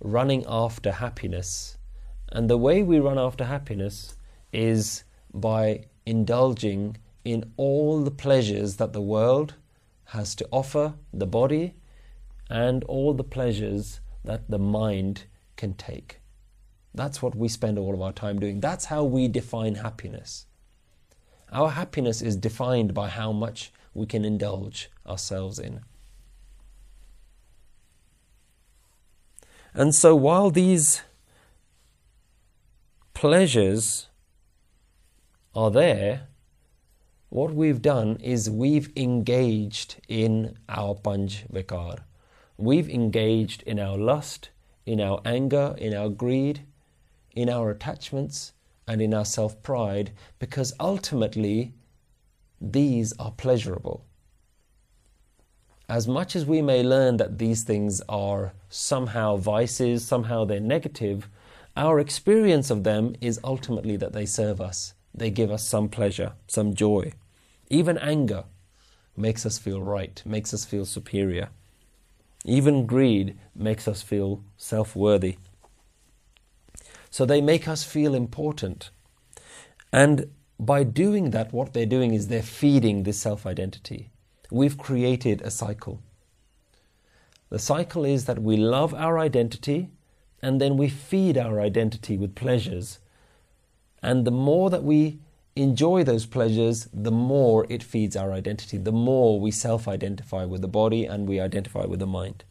running 0.00 0.44
after 0.48 0.92
happiness. 0.92 1.78
And 2.32 2.50
the 2.50 2.58
way 2.58 2.82
we 2.82 2.98
run 2.98 3.18
after 3.18 3.44
happiness 3.44 4.16
is 4.52 5.04
by 5.40 5.86
indulging 6.04 6.96
in 7.24 7.52
all 7.56 8.02
the 8.02 8.10
pleasures 8.10 8.76
that 8.76 8.92
the 8.92 9.00
world 9.00 9.54
has 10.06 10.34
to 10.36 10.48
offer 10.50 10.94
the 11.12 11.26
body 11.26 11.74
and 12.48 12.84
all 12.84 13.12
the 13.12 13.24
pleasures 13.24 14.00
that 14.24 14.48
the 14.48 14.58
mind 14.58 15.24
can 15.56 15.74
take. 15.74 16.20
That's 16.94 17.20
what 17.20 17.34
we 17.34 17.48
spend 17.48 17.78
all 17.78 17.94
of 17.94 18.00
our 18.00 18.12
time 18.12 18.38
doing. 18.38 18.60
That's 18.60 18.86
how 18.86 19.04
we 19.04 19.28
define 19.28 19.76
happiness. 19.76 20.46
Our 21.52 21.70
happiness 21.70 22.22
is 22.22 22.36
defined 22.36 22.94
by 22.94 23.08
how 23.08 23.32
much 23.32 23.72
we 23.94 24.06
can 24.06 24.24
indulge 24.24 24.90
ourselves 25.06 25.58
in. 25.58 25.80
And 29.74 29.94
so 29.94 30.14
while 30.14 30.50
these 30.50 31.02
pleasures 33.12 34.06
are 35.56 35.70
there, 35.70 36.28
what 37.30 37.54
we've 37.54 37.80
done 37.80 38.18
is 38.20 38.50
we've 38.50 38.92
engaged 38.94 39.96
in 40.06 40.58
our 40.68 40.94
panch 40.94 41.46
vikar. 41.50 42.00
We've 42.58 42.88
engaged 42.88 43.62
in 43.62 43.80
our 43.80 43.96
lust, 43.96 44.50
in 44.84 45.00
our 45.00 45.20
anger, 45.24 45.74
in 45.78 45.94
our 45.94 46.10
greed, 46.10 46.60
in 47.34 47.48
our 47.48 47.70
attachments, 47.70 48.52
and 48.86 49.00
in 49.00 49.14
our 49.14 49.24
self 49.24 49.62
pride, 49.62 50.12
because 50.38 50.74
ultimately 50.78 51.72
these 52.60 53.14
are 53.18 53.32
pleasurable. 53.32 54.04
As 55.88 56.06
much 56.06 56.36
as 56.36 56.44
we 56.44 56.60
may 56.62 56.82
learn 56.82 57.16
that 57.16 57.38
these 57.38 57.62
things 57.62 58.02
are 58.08 58.52
somehow 58.68 59.36
vices, 59.36 60.04
somehow 60.04 60.44
they're 60.44 60.60
negative, 60.60 61.28
our 61.76 61.98
experience 61.98 62.70
of 62.70 62.84
them 62.84 63.14
is 63.20 63.40
ultimately 63.42 63.96
that 63.96 64.12
they 64.12 64.26
serve 64.26 64.60
us. 64.60 64.94
They 65.16 65.30
give 65.30 65.50
us 65.50 65.66
some 65.66 65.88
pleasure, 65.88 66.32
some 66.46 66.74
joy. 66.74 67.12
Even 67.70 67.96
anger 67.98 68.44
makes 69.16 69.46
us 69.46 69.58
feel 69.58 69.80
right, 69.80 70.22
makes 70.26 70.52
us 70.52 70.64
feel 70.64 70.84
superior. 70.84 71.48
Even 72.44 72.86
greed 72.86 73.38
makes 73.54 73.88
us 73.88 74.02
feel 74.02 74.44
self 74.56 74.94
worthy. 74.94 75.38
So 77.10 77.24
they 77.24 77.40
make 77.40 77.66
us 77.66 77.82
feel 77.82 78.14
important. 78.14 78.90
And 79.92 80.30
by 80.60 80.84
doing 80.84 81.30
that, 81.30 81.52
what 81.52 81.72
they're 81.72 81.86
doing 81.86 82.14
is 82.14 82.28
they're 82.28 82.42
feeding 82.42 83.02
this 83.02 83.20
self 83.20 83.46
identity. 83.46 84.10
We've 84.50 84.78
created 84.78 85.40
a 85.42 85.50
cycle. 85.50 86.02
The 87.48 87.58
cycle 87.58 88.04
is 88.04 88.26
that 88.26 88.42
we 88.42 88.56
love 88.56 88.92
our 88.92 89.18
identity 89.18 89.90
and 90.42 90.60
then 90.60 90.76
we 90.76 90.88
feed 90.88 91.38
our 91.38 91.60
identity 91.60 92.16
with 92.16 92.34
pleasures. 92.34 92.98
And 94.06 94.24
the 94.24 94.30
more 94.30 94.70
that 94.70 94.84
we 94.84 95.18
enjoy 95.56 96.04
those 96.04 96.26
pleasures, 96.26 96.88
the 96.92 97.10
more 97.10 97.66
it 97.68 97.82
feeds 97.82 98.14
our 98.14 98.32
identity, 98.32 98.78
the 98.78 98.92
more 98.92 99.40
we 99.40 99.50
self 99.50 99.88
identify 99.88 100.44
with 100.44 100.62
the 100.62 100.68
body 100.68 101.04
and 101.04 101.26
we 101.26 101.40
identify 101.40 101.86
with 101.86 101.98
the 101.98 102.06
mind. 102.06 102.44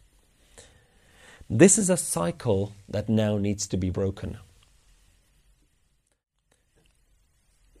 This 1.48 1.78
is 1.78 1.88
a 1.88 1.96
cycle 1.96 2.74
that 2.86 3.08
now 3.08 3.38
needs 3.38 3.66
to 3.68 3.78
be 3.78 3.88
broken. 3.88 4.36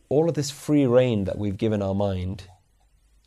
All 0.08 0.30
of 0.30 0.36
this 0.36 0.50
free 0.50 0.86
reign 0.86 1.24
that 1.24 1.36
we've 1.36 1.58
given 1.58 1.82
our 1.82 1.94
mind 1.94 2.44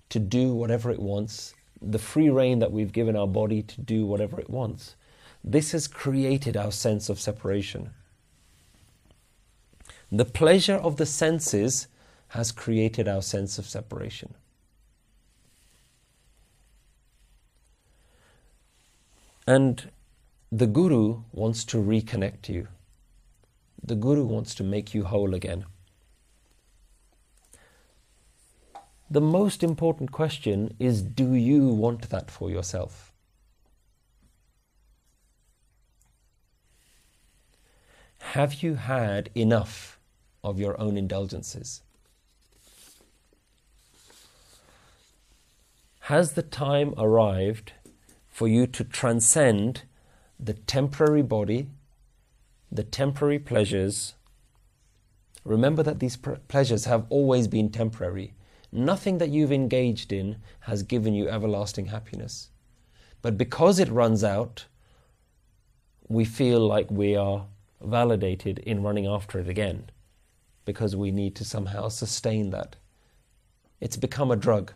to 0.10 0.18
do 0.18 0.56
whatever 0.56 0.90
it 0.90 1.00
wants, 1.00 1.54
the 1.80 2.00
free 2.00 2.32
reign 2.32 2.58
that 2.58 2.72
we've 2.72 2.92
given 2.92 3.16
our 3.16 3.28
body 3.28 3.62
to 3.62 3.82
do 3.82 4.04
whatever 4.08 4.40
it 4.40 4.50
wants, 4.50 4.96
this 5.44 5.74
has 5.74 5.88
created 5.88 6.58
our 6.58 6.72
sense 6.72 7.08
of 7.08 7.20
separation. 7.20 7.92
The 10.12 10.26
pleasure 10.26 10.76
of 10.76 10.98
the 10.98 11.06
senses 11.06 11.88
has 12.30 12.52
created 12.52 13.08
our 13.08 13.22
sense 13.22 13.60
of 13.60 13.68
separation. 13.68 14.34
And 19.46 19.92
the 20.52 20.68
Guru 20.68 21.22
wants 21.32 21.64
to 21.66 21.78
reconnect 21.78 22.50
you. 22.50 22.68
The 23.84 23.96
Guru 23.96 24.26
wants 24.26 24.56
to 24.56 24.64
make 24.64 24.94
you 24.94 25.06
whole 25.06 25.34
again. 25.34 25.66
The 29.12 29.22
most 29.22 29.64
important 29.64 30.12
question 30.12 30.76
is 30.80 31.02
do 31.02 31.34
you 31.34 31.68
want 31.68 32.10
that 32.10 32.30
for 32.30 32.50
yourself? 32.50 33.12
Have 38.20 38.62
you 38.62 38.76
had 38.76 39.32
enough 39.34 39.99
of 40.44 40.60
your 40.60 40.80
own 40.80 40.98
indulgences? 40.98 41.82
Has 46.02 46.34
the 46.34 46.42
time 46.42 46.94
arrived 46.98 47.74
for 48.28 48.48
you 48.48 48.66
to 48.68 48.84
transcend 48.84 49.84
the 50.40 50.54
temporary 50.54 51.22
body, 51.22 51.68
the 52.72 52.84
temporary 52.84 53.38
pleasures? 53.38 54.16
Remember 55.44 55.84
that 55.84 56.00
these 56.00 56.18
pleasures 56.18 56.86
have 56.86 57.06
always 57.10 57.48
been 57.48 57.70
temporary. 57.70 58.34
Nothing 58.72 59.18
that 59.20 59.30
you've 59.30 59.52
engaged 59.52 60.12
in 60.12 60.38
has 60.62 60.84
given 60.84 61.14
you 61.14 61.30
everlasting 61.30 61.88
happiness. 61.88 62.50
But 63.22 63.38
because 63.38 63.78
it 63.80 63.90
runs 63.90 64.24
out, 64.24 64.66
we 66.08 66.26
feel 66.26 66.60
like 66.60 66.90
we 66.90 67.16
are 67.16 67.46
validated 67.82 68.60
in 68.60 68.82
running 68.82 69.06
after 69.06 69.40
it 69.40 69.48
again 69.48 69.92
because 70.70 70.96
we 70.96 71.10
need 71.10 71.36
to 71.36 71.44
somehow 71.44 71.88
sustain 71.88 72.52
that. 72.52 72.76
It's 73.82 73.98
become 73.98 74.30
a 74.30 74.36
drug. 74.36 74.72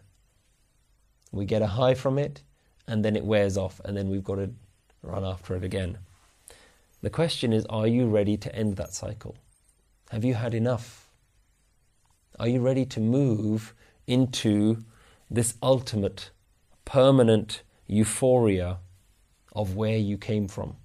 We 1.31 1.45
get 1.45 1.61
a 1.61 1.67
high 1.67 1.93
from 1.93 2.17
it 2.17 2.41
and 2.87 3.05
then 3.05 3.15
it 3.15 3.23
wears 3.23 3.57
off 3.57 3.79
and 3.85 3.95
then 3.95 4.09
we've 4.09 4.23
got 4.23 4.37
to 4.37 4.49
run 5.03 5.23
after 5.23 5.55
it 5.55 5.63
again. 5.63 5.99
The 7.03 7.11
question 7.11 7.53
is 7.53 7.63
are 7.69 7.85
you 7.85 8.07
ready 8.07 8.37
to 8.37 8.55
end 8.55 8.75
that 8.77 8.95
cycle? 8.95 9.35
Have 10.09 10.25
you 10.25 10.33
had 10.33 10.55
enough? 10.55 11.11
Are 12.39 12.47
you 12.47 12.59
ready 12.59 12.87
to 12.87 12.99
move 12.99 13.75
into 14.07 14.83
this 15.29 15.53
ultimate, 15.61 16.31
permanent 16.85 17.61
euphoria 17.85 18.79
of 19.55 19.75
where 19.75 19.99
you 19.99 20.17
came 20.17 20.47
from? 20.47 20.75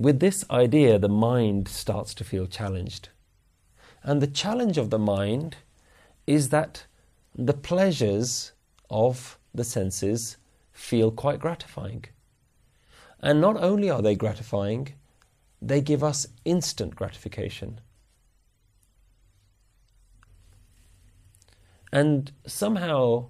With 0.00 0.18
this 0.18 0.46
idea, 0.50 0.98
the 0.98 1.10
mind 1.10 1.68
starts 1.68 2.14
to 2.14 2.24
feel 2.24 2.46
challenged. 2.46 3.10
And 4.02 4.22
the 4.22 4.26
challenge 4.26 4.78
of 4.78 4.88
the 4.88 4.98
mind 4.98 5.56
is 6.26 6.48
that 6.48 6.86
the 7.34 7.52
pleasures 7.52 8.52
of 8.88 9.38
the 9.52 9.62
senses 9.62 10.38
feel 10.72 11.10
quite 11.10 11.38
gratifying. 11.38 12.06
And 13.20 13.42
not 13.42 13.58
only 13.58 13.90
are 13.90 14.00
they 14.00 14.14
gratifying, 14.14 14.94
they 15.60 15.82
give 15.82 16.02
us 16.02 16.28
instant 16.46 16.96
gratification. 16.96 17.82
And 21.92 22.32
somehow, 22.46 23.26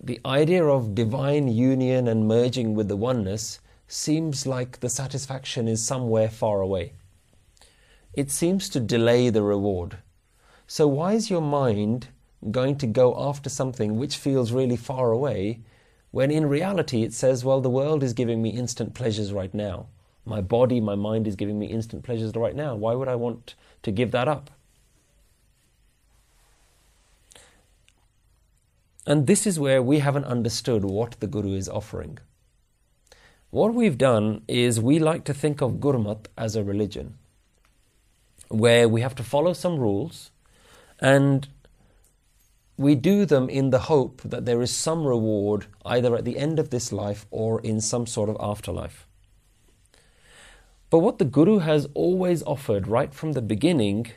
the 0.00 0.20
idea 0.24 0.64
of 0.64 0.94
divine 0.94 1.48
union 1.48 2.06
and 2.06 2.28
merging 2.28 2.76
with 2.76 2.86
the 2.86 2.96
oneness 2.96 3.58
seems 3.92 4.46
like 4.46 4.80
the 4.80 4.88
satisfaction 4.88 5.68
is 5.68 5.84
somewhere 5.84 6.30
far 6.30 6.62
away. 6.62 6.94
It 8.14 8.30
seems 8.30 8.68
to 8.70 8.80
delay 8.80 9.28
the 9.28 9.42
reward. 9.42 9.98
So, 10.66 10.88
why 10.88 11.12
is 11.12 11.28
your 11.28 11.42
mind 11.42 12.08
going 12.50 12.76
to 12.78 12.86
go 12.86 13.14
after 13.18 13.50
something 13.50 13.98
which 13.98 14.16
feels 14.16 14.50
really 14.50 14.76
far 14.76 15.12
away 15.12 15.60
when 16.10 16.30
in 16.30 16.48
reality 16.48 17.02
it 17.02 17.12
says, 17.12 17.44
well, 17.44 17.60
the 17.60 17.70
world 17.70 18.02
is 18.02 18.14
giving 18.14 18.40
me 18.40 18.50
instant 18.50 18.94
pleasures 18.94 19.32
right 19.32 19.52
now? 19.52 19.88
My 20.24 20.40
body, 20.40 20.80
my 20.80 20.94
mind 20.94 21.26
is 21.26 21.36
giving 21.36 21.58
me 21.58 21.66
instant 21.66 22.02
pleasures 22.02 22.34
right 22.34 22.56
now. 22.56 22.74
Why 22.74 22.94
would 22.94 23.08
I 23.08 23.16
want 23.16 23.54
to 23.82 23.90
give 23.90 24.10
that 24.12 24.28
up? 24.28 24.50
And 29.06 29.26
this 29.26 29.46
is 29.46 29.60
where 29.60 29.82
we 29.82 29.98
haven't 29.98 30.24
understood 30.24 30.84
what 30.84 31.20
the 31.20 31.26
Guru 31.26 31.54
is 31.54 31.68
offering. 31.68 32.18
What 33.52 33.74
we've 33.74 33.98
done 33.98 34.44
is 34.48 34.80
we 34.80 34.98
like 34.98 35.24
to 35.24 35.34
think 35.34 35.60
of 35.60 35.72
Gurmat 35.72 36.24
as 36.38 36.56
a 36.56 36.64
religion 36.64 37.18
where 38.48 38.88
we 38.88 39.02
have 39.02 39.14
to 39.16 39.22
follow 39.22 39.52
some 39.52 39.78
rules 39.78 40.30
and 40.98 41.46
we 42.78 42.94
do 42.94 43.26
them 43.26 43.50
in 43.50 43.68
the 43.68 43.90
hope 43.90 44.22
that 44.22 44.46
there 44.46 44.62
is 44.62 44.74
some 44.74 45.04
reward 45.04 45.66
either 45.84 46.16
at 46.16 46.24
the 46.24 46.38
end 46.38 46.58
of 46.58 46.70
this 46.70 46.92
life 46.92 47.26
or 47.30 47.60
in 47.60 47.82
some 47.82 48.06
sort 48.06 48.30
of 48.30 48.38
afterlife. 48.40 49.06
But 50.88 51.00
what 51.00 51.18
the 51.18 51.26
Guru 51.26 51.58
has 51.58 51.86
always 51.92 52.42
offered 52.44 52.88
right 52.88 53.12
from 53.12 53.32
the 53.32 53.42
beginning, 53.42 54.12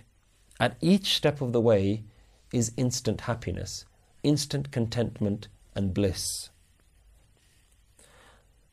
at 0.62 0.78
each 0.80 1.14
step 1.14 1.42
of 1.42 1.52
the 1.52 1.60
way, 1.60 2.06
is 2.54 2.72
instant 2.78 3.22
happiness, 3.22 3.84
instant 4.24 4.72
contentment 4.72 5.50
and 5.76 5.94
bliss. 5.94 6.52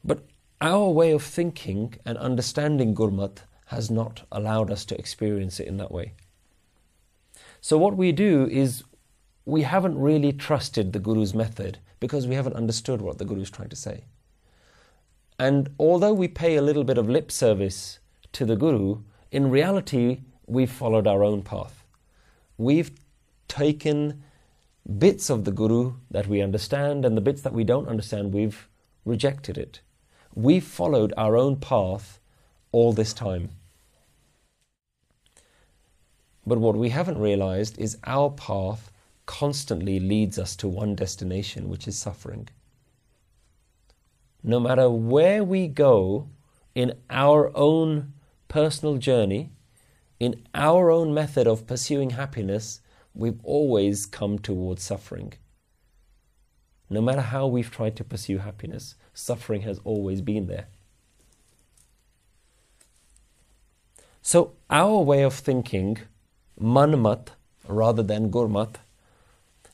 But 0.04 0.22
our 0.62 0.88
way 0.88 1.10
of 1.10 1.22
thinking 1.22 1.94
and 2.06 2.16
understanding 2.16 2.94
Gurmat 2.94 3.38
has 3.66 3.90
not 3.90 4.22
allowed 4.30 4.70
us 4.70 4.84
to 4.86 4.98
experience 4.98 5.58
it 5.58 5.66
in 5.66 5.76
that 5.78 5.90
way. 5.90 6.12
So, 7.60 7.76
what 7.76 7.96
we 7.96 8.12
do 8.12 8.46
is 8.46 8.84
we 9.44 9.62
haven't 9.62 9.98
really 9.98 10.32
trusted 10.32 10.92
the 10.92 11.00
Guru's 11.00 11.34
method 11.34 11.78
because 11.98 12.26
we 12.28 12.36
haven't 12.36 12.54
understood 12.54 13.02
what 13.02 13.18
the 13.18 13.24
Guru 13.24 13.42
is 13.42 13.50
trying 13.50 13.70
to 13.70 13.76
say. 13.76 14.04
And 15.38 15.70
although 15.78 16.12
we 16.12 16.28
pay 16.28 16.56
a 16.56 16.62
little 16.62 16.84
bit 16.84 16.98
of 16.98 17.08
lip 17.08 17.32
service 17.32 17.98
to 18.32 18.44
the 18.44 18.56
Guru, 18.56 19.02
in 19.32 19.50
reality, 19.50 20.20
we've 20.46 20.70
followed 20.70 21.08
our 21.08 21.24
own 21.24 21.42
path. 21.42 21.84
We've 22.56 22.92
taken 23.48 24.22
bits 24.98 25.28
of 25.28 25.44
the 25.44 25.50
Guru 25.50 25.94
that 26.10 26.28
we 26.28 26.40
understand, 26.40 27.04
and 27.04 27.16
the 27.16 27.20
bits 27.20 27.42
that 27.42 27.52
we 27.52 27.64
don't 27.64 27.88
understand, 27.88 28.32
we've 28.32 28.68
rejected 29.04 29.58
it. 29.58 29.80
We've 30.34 30.64
followed 30.64 31.12
our 31.16 31.36
own 31.36 31.56
path 31.56 32.18
all 32.72 32.92
this 32.92 33.12
time. 33.12 33.50
But 36.46 36.58
what 36.58 36.74
we 36.74 36.88
haven't 36.88 37.18
realized 37.18 37.78
is 37.78 37.98
our 38.04 38.30
path 38.30 38.90
constantly 39.26 40.00
leads 40.00 40.38
us 40.38 40.56
to 40.56 40.68
one 40.68 40.94
destination, 40.94 41.68
which 41.68 41.86
is 41.86 41.96
suffering. 41.96 42.48
No 44.42 44.58
matter 44.58 44.90
where 44.90 45.44
we 45.44 45.68
go 45.68 46.28
in 46.74 46.94
our 47.10 47.56
own 47.56 48.14
personal 48.48 48.96
journey, 48.96 49.50
in 50.18 50.42
our 50.54 50.90
own 50.90 51.14
method 51.14 51.46
of 51.46 51.66
pursuing 51.66 52.10
happiness, 52.10 52.80
we've 53.14 53.40
always 53.44 54.06
come 54.06 54.38
towards 54.38 54.82
suffering. 54.82 55.34
No 56.92 57.00
matter 57.00 57.22
how 57.22 57.46
we've 57.46 57.70
tried 57.70 57.96
to 57.96 58.04
pursue 58.04 58.36
happiness, 58.36 58.96
suffering 59.14 59.62
has 59.62 59.80
always 59.82 60.20
been 60.20 60.46
there. 60.46 60.66
So, 64.20 64.52
our 64.68 64.98
way 64.98 65.22
of 65.22 65.32
thinking, 65.32 66.00
manmat 66.60 67.28
rather 67.66 68.02
than 68.02 68.30
gurmat, 68.30 68.74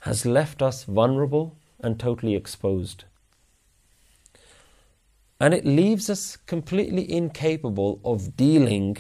has 0.03 0.25
left 0.25 0.63
us 0.63 0.85
vulnerable 0.85 1.57
and 1.81 1.99
totally 1.99 2.37
exposed. 2.37 3.03
And 5.41 5.53
it 5.53 5.67
leaves 5.67 6.09
us 6.09 6.37
completely 6.37 7.11
incapable 7.11 8.01
of 8.05 8.37
dealing 8.37 8.97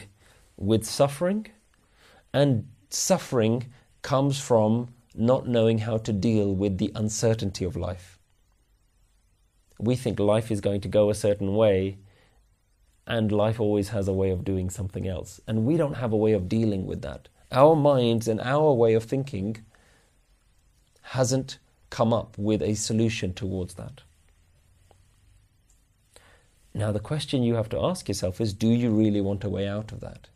with 0.57 0.85
suffering, 0.85 1.47
and 2.35 2.67
suffering 2.91 3.67
comes 4.03 4.41
from 4.41 4.89
not 5.19 5.49
knowing 5.49 5.79
how 5.79 5.99
to 5.99 6.13
deal 6.13 6.55
with 6.55 6.79
the 6.79 6.93
uncertainty 6.95 7.65
of 7.65 7.77
life. 7.77 8.19
We 9.79 9.97
think 9.97 10.19
life 10.19 10.51
is 10.51 10.61
going 10.61 10.81
to 10.83 10.89
go 10.89 11.11
a 11.11 11.15
certain 11.15 11.55
way, 11.55 11.99
and 13.07 13.33
life 13.33 13.59
always 13.59 13.89
has 13.89 14.07
a 14.07 14.13
way 14.13 14.31
of 14.31 14.45
doing 14.45 14.71
something 14.71 15.09
else. 15.09 15.41
And 15.47 15.65
we 15.65 15.77
don't 15.77 15.97
have 15.97 16.13
a 16.13 16.17
way 16.17 16.33
of 16.33 16.49
dealing 16.49 16.87
with 16.87 17.03
that. 17.03 17.29
Our 17.51 17.75
minds 17.75 18.29
and 18.29 18.41
our 18.41 18.73
way 18.73 18.95
of 18.95 19.05
thinking 19.05 19.65
hasn't 21.03 21.59
come 21.91 22.13
up 22.13 22.37
with 22.39 22.63
a 22.63 22.75
solution 22.75 23.33
towards 23.33 23.75
that. 23.75 24.03
Now, 26.75 26.93
the 26.93 27.01
question 27.01 27.43
you 27.43 27.55
have 27.55 27.71
to 27.71 27.83
ask 27.83 28.07
yourself 28.09 28.41
is 28.41 28.53
do 28.53 28.69
you 28.69 28.91
really 28.91 29.21
want 29.21 29.43
a 29.43 29.49
way 29.49 29.67
out 29.67 29.91
of 29.91 30.01
that? 30.01 30.29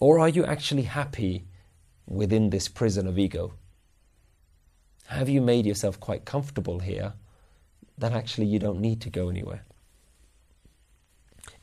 Or 0.00 0.18
are 0.18 0.28
you 0.28 0.44
actually 0.44 0.82
happy 0.82 1.46
within 2.10 2.50
this 2.50 2.68
prison 2.68 3.06
of 3.06 3.18
ego? 3.18 3.54
Have 5.06 5.28
you 5.28 5.40
made 5.40 5.64
yourself 5.64 5.98
quite 5.98 6.24
comfortable 6.24 6.80
here 6.80 7.14
that 7.96 8.12
actually 8.12 8.46
you 8.46 8.58
don't 8.58 8.80
need 8.80 9.00
to 9.00 9.10
go 9.10 9.30
anywhere? 9.30 9.64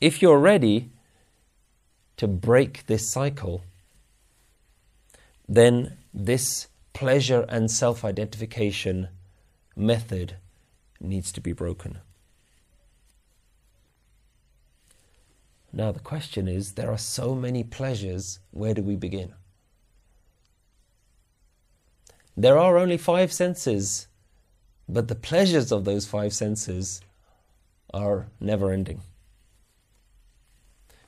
If 0.01 0.21
you're 0.21 0.39
ready 0.39 0.89
to 2.17 2.27
break 2.27 2.87
this 2.87 3.09
cycle, 3.09 3.63
then 5.47 5.97
this 6.13 6.67
pleasure 6.93 7.45
and 7.47 7.69
self 7.69 8.03
identification 8.03 9.09
method 9.75 10.37
needs 10.99 11.31
to 11.31 11.41
be 11.41 11.53
broken. 11.53 11.99
Now, 15.71 15.91
the 15.91 15.99
question 15.99 16.47
is 16.47 16.73
there 16.73 16.91
are 16.91 16.97
so 16.97 17.35
many 17.35 17.63
pleasures, 17.63 18.39
where 18.51 18.73
do 18.73 18.81
we 18.81 18.95
begin? 18.95 19.33
There 22.39 22.59
are 22.59 22.77
only 22.77 22.97
five 22.97 23.33
senses, 23.33 24.07
but 24.87 25.07
the 25.07 25.15
pleasures 25.15 25.71
of 25.71 25.85
those 25.85 26.05
five 26.05 26.33
senses 26.33 27.01
are 27.91 28.27
never 28.39 28.71
ending. 28.71 29.01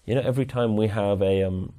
You 0.06 0.15
know, 0.15 0.22
every 0.22 0.48
time 0.48 0.76
we 0.76 0.88
have 0.88 1.22
a, 1.22 1.44
um, 1.44 1.74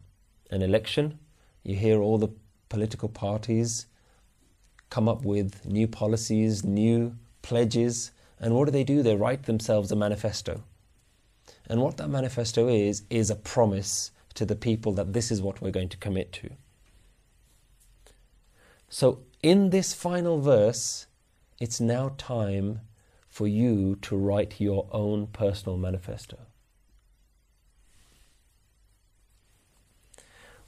an 0.53 0.63
election, 0.63 1.19
you 1.65 1.75
hear 1.75 2.01
all 2.01 2.17
the 2.17 2.29
political 2.69 3.09
parties 3.09 3.87
come 4.89 5.09
up 5.09 5.25
with 5.25 5.67
new 5.67 5.89
policies, 5.89 6.63
new 6.63 7.17
pledges, 7.43 8.13
and 8.39 8.55
what 8.55 8.67
do 8.67 8.71
they 8.71 8.85
do? 8.85 9.03
They 9.03 9.17
write 9.17 9.45
themselves 9.47 9.91
a 9.91 9.97
manifesto. 9.97 10.63
And 11.69 11.81
what 11.83 11.97
that 11.97 12.09
manifesto 12.09 12.69
is, 12.69 13.03
is 13.11 13.31
a 13.31 13.37
promise 13.37 14.13
to 14.35 14.47
the 14.47 14.55
people 14.55 14.93
that 14.93 15.13
this 15.13 15.33
is 15.33 15.43
what 15.43 15.61
we're 15.61 15.73
going 15.73 15.89
to 15.89 15.97
commit 15.97 16.33
to. 16.35 16.51
So, 18.89 19.21
in 19.43 19.71
this 19.71 19.95
final 19.95 20.41
verse, 20.41 21.07
it's 21.59 21.81
now 21.81 22.15
time 22.19 22.81
for 23.29 23.47
you 23.47 23.97
to 24.03 24.17
write 24.17 24.61
your 24.61 24.87
own 24.91 25.27
personal 25.29 25.79
manifesto. 25.79 26.39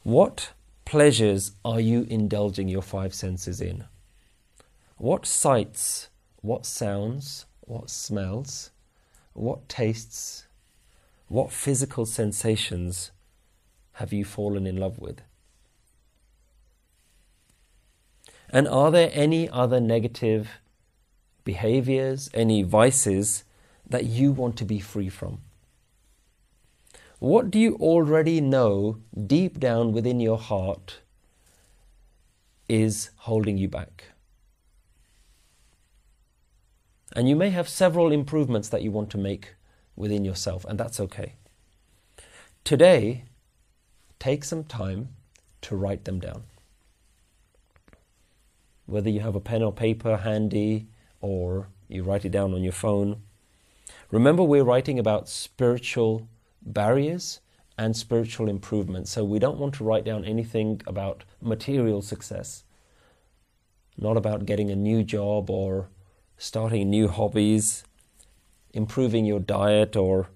What 0.02 0.52
pleasures 0.84 1.52
are 1.64 1.80
you 1.80 2.06
indulging 2.08 2.68
your 2.68 2.82
five 2.82 3.14
senses 3.14 3.60
in? 3.60 3.84
What 4.96 5.26
sights, 5.26 6.08
what 6.40 6.66
sounds, 6.66 7.46
what 7.60 7.90
smells, 7.90 8.70
what 9.32 9.68
tastes, 9.68 10.46
what 11.28 11.52
physical 11.52 12.04
sensations 12.04 13.10
have 13.92 14.12
you 14.12 14.24
fallen 14.24 14.66
in 14.66 14.76
love 14.76 14.98
with? 14.98 15.22
And 18.52 18.68
are 18.68 18.90
there 18.90 19.10
any 19.14 19.48
other 19.48 19.80
negative 19.80 20.60
behaviors, 21.42 22.28
any 22.34 22.62
vices 22.62 23.44
that 23.88 24.04
you 24.04 24.30
want 24.30 24.56
to 24.58 24.64
be 24.66 24.78
free 24.78 25.08
from? 25.08 25.40
What 27.18 27.50
do 27.50 27.58
you 27.58 27.76
already 27.76 28.40
know 28.40 28.98
deep 29.26 29.58
down 29.58 29.92
within 29.92 30.20
your 30.20 30.38
heart 30.38 30.98
is 32.68 33.10
holding 33.16 33.56
you 33.56 33.68
back? 33.68 34.04
And 37.14 37.28
you 37.28 37.36
may 37.36 37.50
have 37.50 37.68
several 37.68 38.12
improvements 38.12 38.68
that 38.68 38.82
you 38.82 38.90
want 38.90 39.10
to 39.10 39.18
make 39.18 39.54
within 39.96 40.24
yourself, 40.24 40.64
and 40.64 40.78
that's 40.78 40.98
okay. 40.98 41.34
Today, 42.64 43.24
take 44.18 44.44
some 44.44 44.64
time 44.64 45.10
to 45.62 45.76
write 45.76 46.04
them 46.04 46.18
down. 46.18 46.44
Whether 48.86 49.10
you 49.10 49.20
have 49.20 49.36
a 49.36 49.40
pen 49.40 49.62
or 49.62 49.72
paper 49.72 50.18
handy 50.18 50.88
or 51.20 51.68
you 51.88 52.02
write 52.02 52.24
it 52.24 52.32
down 52.32 52.54
on 52.54 52.62
your 52.62 52.72
phone. 52.72 53.22
Remember, 54.10 54.42
we're 54.42 54.64
writing 54.64 54.98
about 54.98 55.28
spiritual 55.28 56.28
barriers 56.60 57.40
and 57.78 57.96
spiritual 57.96 58.48
improvement, 58.48 59.08
so 59.08 59.24
we 59.24 59.38
don't 59.38 59.58
want 59.58 59.74
to 59.74 59.84
write 59.84 60.04
down 60.04 60.24
anything 60.24 60.80
about 60.86 61.24
material 61.40 62.02
success, 62.02 62.64
not 63.96 64.16
about 64.16 64.46
getting 64.46 64.70
a 64.70 64.76
new 64.76 65.02
job 65.02 65.48
or 65.48 65.88
starting 66.36 66.90
new 66.90 67.08
hobbies, 67.08 67.84
improving 68.74 69.24
your 69.24 69.40
diet, 69.40 69.96
or 69.96 70.28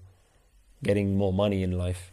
getting 0.83 1.17
more 1.17 1.33
money 1.33 1.63
in 1.63 1.71
life. 1.77 2.11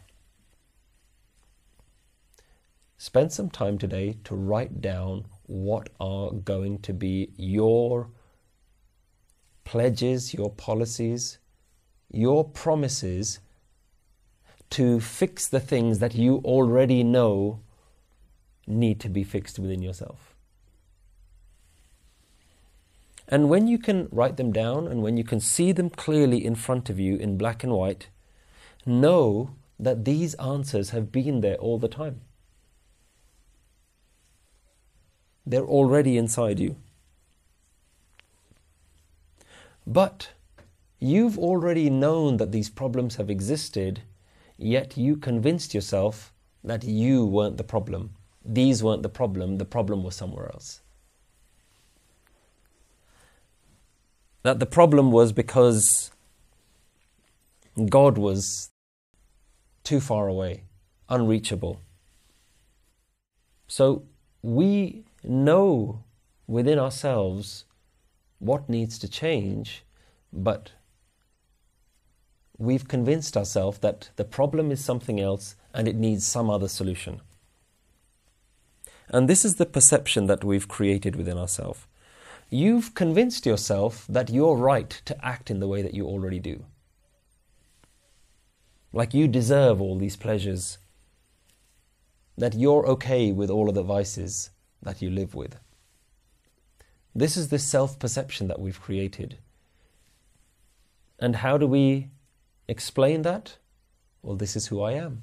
Spend 2.97 3.31
some 3.31 3.49
time 3.49 3.77
today 3.77 4.17
to 4.23 4.35
write 4.35 4.81
down 4.81 5.25
what 5.47 5.89
are 5.99 6.31
going 6.31 6.79
to 6.79 6.93
be 6.93 7.31
your 7.37 8.09
pledges, 9.63 10.33
your 10.33 10.51
policies, 10.51 11.39
your 12.11 12.43
promises 12.43 13.39
to 14.71 14.99
fix 14.99 15.47
the 15.47 15.59
things 15.59 15.99
that 15.99 16.15
you 16.15 16.37
already 16.45 17.03
know 17.03 17.59
need 18.67 18.99
to 18.99 19.09
be 19.09 19.23
fixed 19.23 19.59
within 19.59 19.81
yourself. 19.81 20.35
And 23.27 23.49
when 23.49 23.67
you 23.67 23.77
can 23.79 24.07
write 24.11 24.37
them 24.37 24.51
down 24.51 24.87
and 24.87 25.01
when 25.01 25.17
you 25.17 25.23
can 25.23 25.39
see 25.39 25.71
them 25.71 25.89
clearly 25.89 26.45
in 26.45 26.55
front 26.55 26.89
of 26.89 26.99
you 26.99 27.15
in 27.15 27.37
black 27.37 27.63
and 27.63 27.73
white, 27.73 28.09
know 28.85 29.55
that 29.79 30.05
these 30.05 30.35
answers 30.35 30.91
have 30.91 31.11
been 31.11 31.41
there 31.41 31.55
all 31.55 31.79
the 31.79 31.87
time. 31.87 32.21
They're 35.45 35.65
already 35.65 36.17
inside 36.17 36.59
you. 36.59 36.75
But 39.85 40.29
you've 40.99 41.37
already 41.37 41.89
known 41.89 42.37
that 42.37 42.51
these 42.51 42.69
problems 42.69 43.17
have 43.17 43.29
existed, 43.29 44.01
yet 44.57 44.97
you 44.97 45.15
convinced 45.15 45.73
yourself 45.73 46.33
that 46.63 46.83
you 46.83 47.25
weren't 47.25 47.57
the 47.57 47.63
problem. 47.63 48.15
These 48.43 48.83
weren't 48.83 49.03
the 49.03 49.09
problem, 49.09 49.57
the 49.57 49.65
problem 49.65 50.03
was 50.03 50.15
somewhere 50.15 50.47
else. 50.51 50.81
That 54.43 54.59
the 54.59 54.65
problem 54.65 55.11
was 55.11 55.31
because 55.31 56.11
God 57.89 58.17
was 58.17 58.69
too 59.83 59.99
far 59.99 60.27
away, 60.27 60.63
unreachable. 61.09 61.81
So 63.67 64.03
we 64.43 65.04
know 65.27 66.03
within 66.47 66.79
ourselves 66.79 67.65
what 68.39 68.69
needs 68.69 68.99
to 68.99 69.07
change, 69.07 69.83
but 70.31 70.71
we've 72.57 72.87
convinced 72.87 73.35
ourselves 73.35 73.79
that 73.79 74.09
the 74.15 74.23
problem 74.23 74.71
is 74.71 74.83
something 74.83 75.19
else 75.19 75.55
and 75.73 75.87
it 75.87 75.95
needs 75.95 76.25
some 76.25 76.49
other 76.49 76.67
solution. 76.67 77.21
And 79.09 79.27
this 79.27 79.45
is 79.45 79.55
the 79.55 79.65
perception 79.65 80.27
that 80.27 80.43
we've 80.43 80.67
created 80.67 81.15
within 81.15 81.37
ourselves. 81.37 81.85
You've 82.49 82.93
convinced 82.93 83.45
yourself 83.45 84.05
that 84.07 84.29
you're 84.29 84.55
right 84.55 84.89
to 85.05 85.25
act 85.25 85.49
in 85.49 85.59
the 85.59 85.67
way 85.67 85.81
that 85.81 85.93
you 85.93 86.05
already 86.05 86.39
do. 86.39 86.65
Like 88.93 89.13
you 89.13 89.27
deserve 89.27 89.81
all 89.81 89.97
these 89.97 90.15
pleasures, 90.15 90.77
that 92.37 92.53
you're 92.53 92.85
okay 92.87 93.31
with 93.31 93.49
all 93.49 93.67
of 93.67 93.75
the 93.75 93.83
vices 93.83 94.51
that 94.81 95.01
you 95.01 95.09
live 95.09 95.35
with. 95.35 95.57
This 97.13 97.37
is 97.37 97.47
the 97.47 97.59
self 97.59 97.97
perception 97.97 98.47
that 98.47 98.59
we've 98.59 98.79
created. 98.79 99.37
And 101.19 101.37
how 101.37 101.57
do 101.57 101.65
we 101.65 102.09
explain 102.67 103.21
that? 103.21 103.57
Well, 104.21 104.35
this 104.35 104.55
is 104.55 104.67
who 104.67 104.81
I 104.81 104.93
am. 104.93 105.21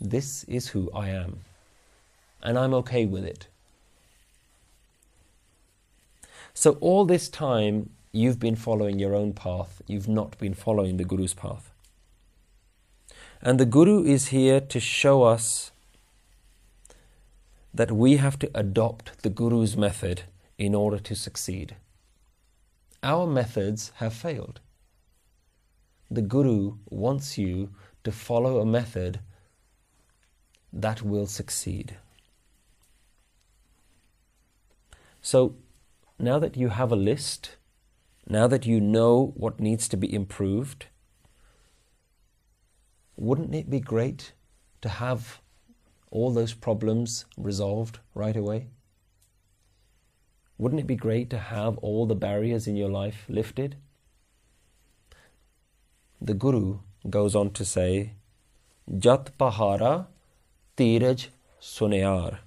This 0.00 0.44
is 0.44 0.68
who 0.68 0.90
I 0.92 1.08
am. 1.08 1.40
And 2.42 2.58
I'm 2.58 2.74
okay 2.74 3.06
with 3.06 3.24
it. 3.24 3.48
So, 6.54 6.72
all 6.80 7.04
this 7.04 7.28
time, 7.28 7.90
you've 8.12 8.38
been 8.38 8.56
following 8.56 8.98
your 8.98 9.14
own 9.14 9.32
path, 9.32 9.80
you've 9.86 10.08
not 10.08 10.38
been 10.38 10.54
following 10.54 10.96
the 10.96 11.04
Guru's 11.04 11.34
path. 11.34 11.70
And 13.40 13.60
the 13.60 13.66
Guru 13.66 14.04
is 14.04 14.28
here 14.28 14.60
to 14.60 14.80
show 14.80 15.22
us 15.22 15.70
that 17.72 17.92
we 17.92 18.16
have 18.16 18.38
to 18.38 18.50
adopt 18.54 19.22
the 19.22 19.30
Guru's 19.30 19.76
method 19.76 20.22
in 20.56 20.74
order 20.74 20.98
to 20.98 21.14
succeed. 21.14 21.76
Our 23.02 23.26
methods 23.26 23.92
have 23.96 24.14
failed. 24.14 24.60
The 26.10 26.22
Guru 26.22 26.78
wants 26.88 27.38
you 27.38 27.70
to 28.04 28.10
follow 28.10 28.60
a 28.60 28.66
method 28.66 29.20
that 30.72 31.02
will 31.02 31.26
succeed. 31.26 31.96
So, 35.20 35.56
now 36.18 36.38
that 36.38 36.56
you 36.56 36.68
have 36.70 36.90
a 36.90 36.96
list, 36.96 37.56
now 38.28 38.46
that 38.46 38.66
you 38.66 38.80
know 38.80 39.32
what 39.36 39.60
needs 39.60 39.88
to 39.88 39.96
be 39.96 40.12
improved, 40.12 40.86
wouldn't 43.16 43.54
it 43.54 43.68
be 43.68 43.80
great 43.80 44.32
to 44.80 44.88
have 44.88 45.40
all 46.10 46.32
those 46.32 46.54
problems 46.54 47.24
resolved 47.36 47.98
right 48.14 48.36
away? 48.36 48.68
Wouldn't 50.56 50.80
it 50.80 50.86
be 50.86 50.96
great 50.96 51.30
to 51.30 51.38
have 51.38 51.78
all 51.78 52.06
the 52.06 52.14
barriers 52.14 52.66
in 52.66 52.76
your 52.76 52.88
life 52.90 53.24
lifted? 53.28 53.76
The 56.20 56.34
Guru 56.34 56.78
goes 57.08 57.36
on 57.36 57.52
to 57.52 57.64
say, 57.64 58.14
Jat 58.98 59.30
Pahara 59.38 60.06
Dheeraj 60.76 61.28
Sunyar. 61.60 62.38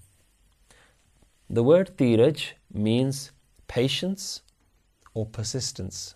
The 1.50 1.64
word 1.64 1.98
Dheeraj 1.98 2.52
means 2.74 3.32
patience 3.68 4.42
or 5.14 5.26
persistence. 5.26 6.16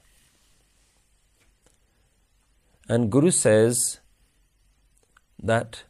And 2.87 3.11
Guru 3.11 3.31
says 3.31 3.99
that 5.41 5.83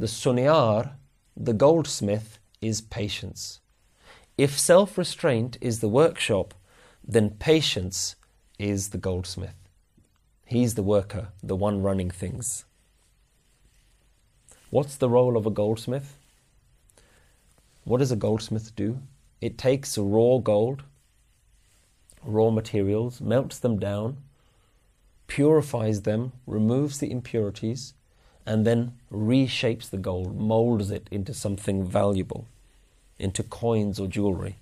the 0.00 0.06
sunyar, 0.06 0.92
the 1.36 1.52
goldsmith, 1.52 2.38
is 2.62 2.80
patience. 2.80 3.60
If 4.38 4.58
self 4.58 4.96
restraint 4.96 5.58
is 5.60 5.80
the 5.80 5.90
workshop, 5.90 6.54
then 7.06 7.28
patience 7.28 8.16
is 8.58 8.88
the 8.88 8.98
goldsmith. 8.98 9.68
He's 10.46 10.74
the 10.74 10.82
worker, 10.82 11.28
the 11.42 11.54
one 11.54 11.82
running 11.82 12.10
things. 12.10 12.64
What's 14.70 14.96
the 14.96 15.10
role 15.10 15.36
of 15.36 15.44
a 15.44 15.50
goldsmith? 15.50 16.16
What 17.84 17.98
does 17.98 18.10
a 18.10 18.16
goldsmith 18.16 18.74
do? 18.74 19.00
It 19.42 19.58
takes 19.58 19.98
raw 19.98 20.38
gold, 20.38 20.82
raw 22.24 22.48
materials, 22.48 23.20
melts 23.20 23.58
them 23.58 23.78
down, 23.78 24.16
purifies 25.26 26.02
them, 26.02 26.32
removes 26.46 27.00
the 27.00 27.10
impurities, 27.10 27.92
and 28.50 28.66
then 28.66 28.92
reshapes 29.12 29.88
the 29.90 29.96
gold, 29.96 30.36
molds 30.36 30.90
it 30.90 31.06
into 31.12 31.32
something 31.32 31.86
valuable, 31.86 32.48
into 33.16 33.44
coins 33.44 34.00
or 34.00 34.08
jewelry. 34.08 34.56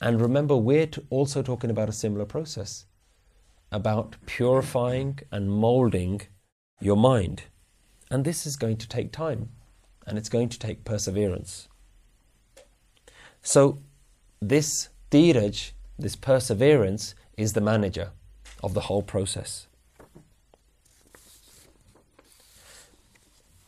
And 0.00 0.20
remember, 0.20 0.56
we're 0.56 0.90
also 1.08 1.40
talking 1.40 1.70
about 1.70 1.88
a 1.88 1.92
similar 1.92 2.24
process 2.24 2.86
about 3.70 4.16
purifying 4.26 5.20
and 5.30 5.48
molding 5.48 6.22
your 6.80 6.96
mind. 6.96 7.44
And 8.10 8.24
this 8.24 8.44
is 8.44 8.56
going 8.56 8.78
to 8.78 8.88
take 8.88 9.12
time 9.12 9.50
and 10.08 10.18
it's 10.18 10.28
going 10.28 10.48
to 10.48 10.58
take 10.58 10.84
perseverance. 10.84 11.68
So, 13.40 13.78
this 14.42 14.88
dheeraj, 15.12 15.70
this 15.96 16.16
perseverance, 16.16 17.14
is 17.36 17.52
the 17.52 17.60
manager 17.60 18.10
of 18.64 18.74
the 18.74 18.86
whole 18.88 19.02
process. 19.02 19.68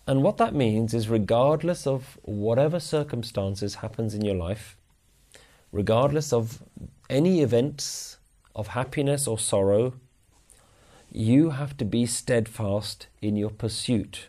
And 0.07 0.23
what 0.23 0.37
that 0.39 0.55
means 0.55 0.95
is, 0.95 1.09
regardless 1.09 1.87
of 1.87 2.19
whatever 2.23 2.81
circumstances 2.81 3.77
happens 3.77 4.15
in 4.15 4.25
your 4.25 4.35
life, 4.35 4.77
regardless 5.71 6.33
of 6.33 6.63
any 7.09 7.41
events 7.41 8.19
of 8.55 8.69
happiness 8.69 9.29
or 9.29 9.39
sorrow, 9.39 9.95
you 11.11 11.51
have 11.51 11.77
to 11.77 11.85
be 11.85 12.07
steadfast 12.07 13.07
in 13.21 13.37
your 13.37 13.51
pursuit 13.51 14.29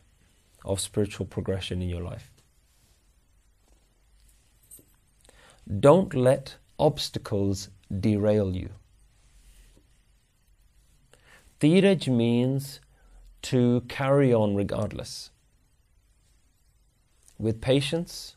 of 0.63 0.79
spiritual 0.79 1.25
progression 1.25 1.81
in 1.81 1.89
your 1.89 2.01
life. 2.01 2.29
Don't 5.79 6.13
let 6.13 6.57
obstacles 6.77 7.69
derail 7.99 8.55
you. 8.55 8.69
Dheeraj 11.59 12.07
means 12.09 12.79
to 13.41 13.81
carry 13.87 14.33
on 14.33 14.55
regardless 14.55 15.29
with 17.37 17.61
patience, 17.61 18.35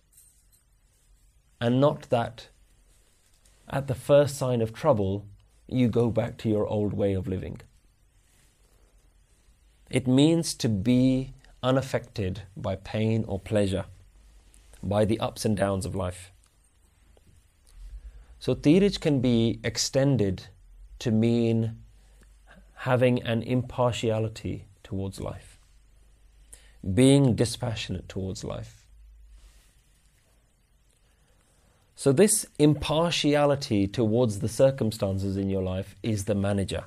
and 1.61 1.80
not 1.80 2.11
that 2.11 2.48
at 3.68 3.87
the 3.87 3.94
first 3.94 4.37
sign 4.37 4.61
of 4.61 4.72
trouble 4.72 5.26
you 5.68 5.88
go 5.88 6.11
back 6.11 6.37
to 6.38 6.48
your 6.48 6.66
old 6.66 6.92
way 6.92 7.14
of 7.14 7.26
living. 7.26 7.61
It 9.90 10.06
means 10.06 10.54
to 10.54 10.68
be 10.68 11.32
unaffected 11.62 12.42
by 12.56 12.76
pain 12.76 13.24
or 13.26 13.38
pleasure, 13.38 13.87
by 14.82 15.04
the 15.04 15.18
ups 15.20 15.44
and 15.44 15.56
downs 15.56 15.87
of 15.87 15.94
life. 15.94 16.32
So, 18.38 18.54
Dheeraj 18.54 19.00
can 19.00 19.20
be 19.20 19.61
extended 19.64 20.44
to 20.98 21.11
mean 21.11 21.78
having 22.80 23.22
an 23.22 23.42
impartiality 23.42 24.66
towards 24.85 25.20
life, 25.20 25.59
being 26.94 27.35
dispassionate 27.35 28.09
towards 28.09 28.44
life, 28.44 28.86
So, 31.98 32.12
this 32.12 32.44
impartiality 32.59 33.88
towards 33.88 34.40
the 34.40 34.50
circumstances 34.50 35.38
in 35.38 35.48
your 35.48 35.62
life 35.62 35.96
is 36.02 36.26
the 36.26 36.35
manager. 36.35 36.85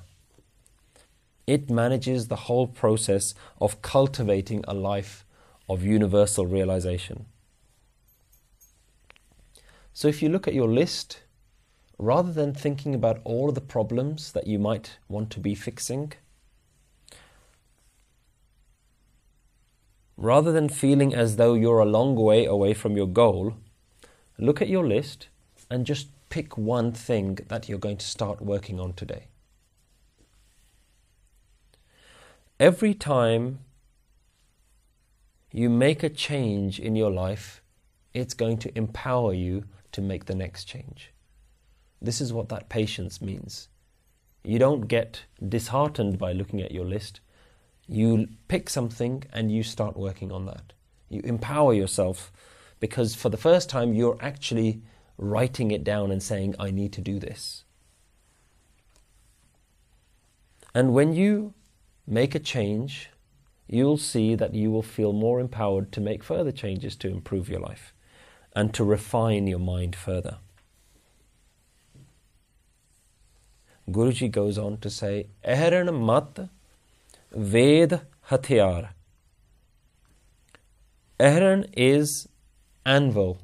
It 1.47 1.67
manages 1.67 2.27
the 2.27 2.43
whole 2.45 2.67
process 2.67 3.33
of 3.59 3.81
cultivating 3.81 4.63
a 4.67 4.75
life 4.75 5.25
of 5.67 5.81
universal 5.83 6.45
realization. 6.45 7.25
So, 9.93 10.07
if 10.07 10.21
you 10.21 10.29
look 10.29 10.47
at 10.47 10.53
your 10.53 10.67
list, 10.67 11.21
rather 11.97 12.31
than 12.31 12.53
thinking 12.53 12.93
about 12.93 13.19
all 13.23 13.49
of 13.49 13.55
the 13.55 13.61
problems 13.61 14.31
that 14.33 14.45
you 14.45 14.59
might 14.59 14.99
want 15.07 15.31
to 15.31 15.39
be 15.39 15.55
fixing, 15.55 16.13
rather 20.17 20.51
than 20.51 20.69
feeling 20.69 21.15
as 21.15 21.37
though 21.37 21.55
you're 21.55 21.79
a 21.79 21.85
long 21.85 22.15
way 22.15 22.45
away 22.45 22.75
from 22.75 22.95
your 22.95 23.07
goal, 23.07 23.55
look 24.39 24.61
at 24.61 24.69
your 24.69 24.87
list 24.87 25.27
and 25.69 25.85
just 25.85 26.07
pick 26.29 26.57
one 26.57 26.91
thing 26.91 27.39
that 27.49 27.67
you're 27.67 27.77
going 27.77 27.97
to 27.97 28.05
start 28.05 28.41
working 28.41 28.79
on 28.79 28.93
today. 28.93 29.27
Every 32.59 32.93
time 32.93 33.59
you 35.51 35.69
make 35.69 36.03
a 36.03 36.09
change 36.09 36.79
in 36.79 36.95
your 36.95 37.11
life, 37.11 37.61
it's 38.13 38.33
going 38.33 38.57
to 38.59 38.77
empower 38.77 39.33
you 39.33 39.65
to 39.91 40.01
make 40.01 40.25
the 40.25 40.35
next 40.35 40.65
change. 40.65 41.11
This 42.01 42.21
is 42.21 42.31
what 42.31 42.49
that 42.49 42.69
patience 42.69 43.21
means. 43.21 43.67
You 44.43 44.59
don't 44.59 44.87
get 44.87 45.23
disheartened 45.47 46.17
by 46.17 46.31
looking 46.31 46.61
at 46.61 46.71
your 46.71 46.85
list. 46.85 47.19
You 47.87 48.29
pick 48.47 48.69
something 48.69 49.23
and 49.33 49.51
you 49.51 49.63
start 49.63 49.97
working 49.97 50.31
on 50.31 50.45
that. 50.45 50.73
You 51.09 51.21
empower 51.23 51.73
yourself 51.73 52.31
because 52.79 53.15
for 53.15 53.29
the 53.29 53.37
first 53.37 53.69
time 53.69 53.93
you're 53.93 54.17
actually 54.21 54.81
writing 55.17 55.71
it 55.71 55.83
down 55.83 56.11
and 56.11 56.23
saying, 56.23 56.55
I 56.57 56.71
need 56.71 56.93
to 56.93 57.01
do 57.01 57.19
this. 57.19 57.63
And 60.73 60.93
when 60.93 61.13
you 61.13 61.53
make 62.07 62.35
a 62.35 62.39
change, 62.39 63.09
you'll 63.67 63.97
see 63.97 64.35
that 64.35 64.53
you 64.53 64.71
will 64.71 64.83
feel 64.83 65.13
more 65.13 65.39
empowered 65.39 65.91
to 65.91 66.01
make 66.01 66.23
further 66.23 66.51
changes 66.51 66.95
to 66.97 67.09
improve 67.09 67.49
your 67.49 67.59
life 67.59 67.93
and 68.55 68.73
to 68.73 68.83
refine 68.83 69.47
your 69.47 69.59
mind 69.59 69.95
further. 69.95 70.37
Guruji 73.89 74.29
goes 74.29 74.57
on 74.57 74.77
to 74.77 74.89
say, 74.89 75.27
Ehran 75.43 76.05
mat 76.05 76.49
Ved 77.31 78.01
Hathiar. 78.29 78.89
Ehran 81.19 81.67
is 81.73 82.27
anvil. 82.97 83.37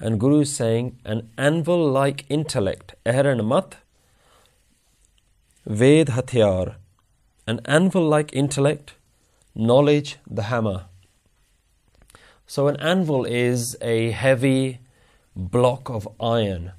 And 0.00 0.18
Guru 0.18 0.40
is 0.40 0.52
saying 0.56 0.98
an 1.04 1.28
anvil 1.36 1.86
like 1.90 2.24
intellect. 2.30 2.94
Ehran 3.04 3.46
mat 3.46 3.76
Ved 5.66 6.08
Hathiar. 6.08 6.76
An 7.46 7.60
anvil 7.66 8.06
like 8.08 8.32
intellect, 8.32 8.94
knowledge 9.54 10.16
the 10.26 10.44
hammer. 10.44 10.86
So, 12.46 12.68
an 12.68 12.76
anvil 12.76 13.24
is 13.24 13.76
a 13.82 14.10
heavy 14.10 14.80
block 15.36 15.90
of 15.90 16.08
iron 16.20 16.72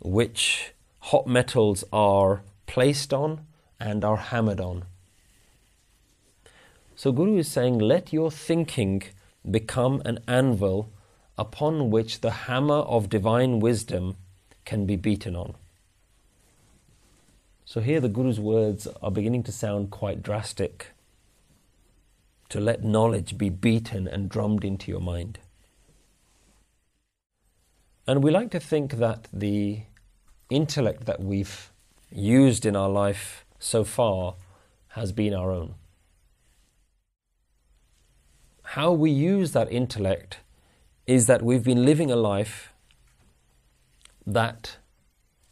which 0.00 0.72
hot 1.10 1.26
metals 1.26 1.84
are 1.92 2.42
placed 2.66 3.14
on 3.14 3.46
and 3.78 4.04
are 4.04 4.16
hammered 4.16 4.60
on. 4.60 4.84
So, 6.96 7.12
Guru 7.12 7.38
is 7.38 7.48
saying, 7.48 7.78
let 7.78 8.12
your 8.12 8.30
thinking 8.30 9.02
become 9.48 10.02
an 10.04 10.18
anvil 10.28 10.90
upon 11.36 11.90
which 11.90 12.20
the 12.20 12.30
hammer 12.30 12.80
of 12.80 13.08
divine 13.08 13.60
wisdom 13.60 14.16
can 14.64 14.86
be 14.86 14.96
beaten 14.96 15.34
on. 15.34 15.54
So, 17.64 17.80
here 17.80 18.00
the 18.00 18.08
Guru's 18.08 18.38
words 18.38 18.86
are 19.02 19.10
beginning 19.10 19.44
to 19.44 19.52
sound 19.52 19.90
quite 19.90 20.22
drastic 20.22 20.88
to 22.50 22.60
let 22.60 22.84
knowledge 22.84 23.38
be 23.38 23.48
beaten 23.48 24.06
and 24.06 24.28
drummed 24.28 24.64
into 24.64 24.90
your 24.90 25.00
mind. 25.00 25.38
And 28.06 28.22
we 28.22 28.30
like 28.30 28.50
to 28.50 28.60
think 28.60 28.94
that 28.94 29.28
the 29.32 29.80
intellect 30.50 31.06
that 31.06 31.20
we've 31.22 31.70
used 32.10 32.66
in 32.66 32.76
our 32.76 32.90
life 32.90 33.46
so 33.58 33.84
far 33.84 34.34
has 34.88 35.12
been 35.12 35.32
our 35.32 35.50
own. 35.50 35.74
How 38.72 38.90
we 38.90 39.10
use 39.10 39.52
that 39.52 39.70
intellect 39.70 40.38
is 41.06 41.26
that 41.26 41.42
we've 41.42 41.62
been 41.62 41.84
living 41.84 42.10
a 42.10 42.16
life 42.16 42.72
that 44.26 44.78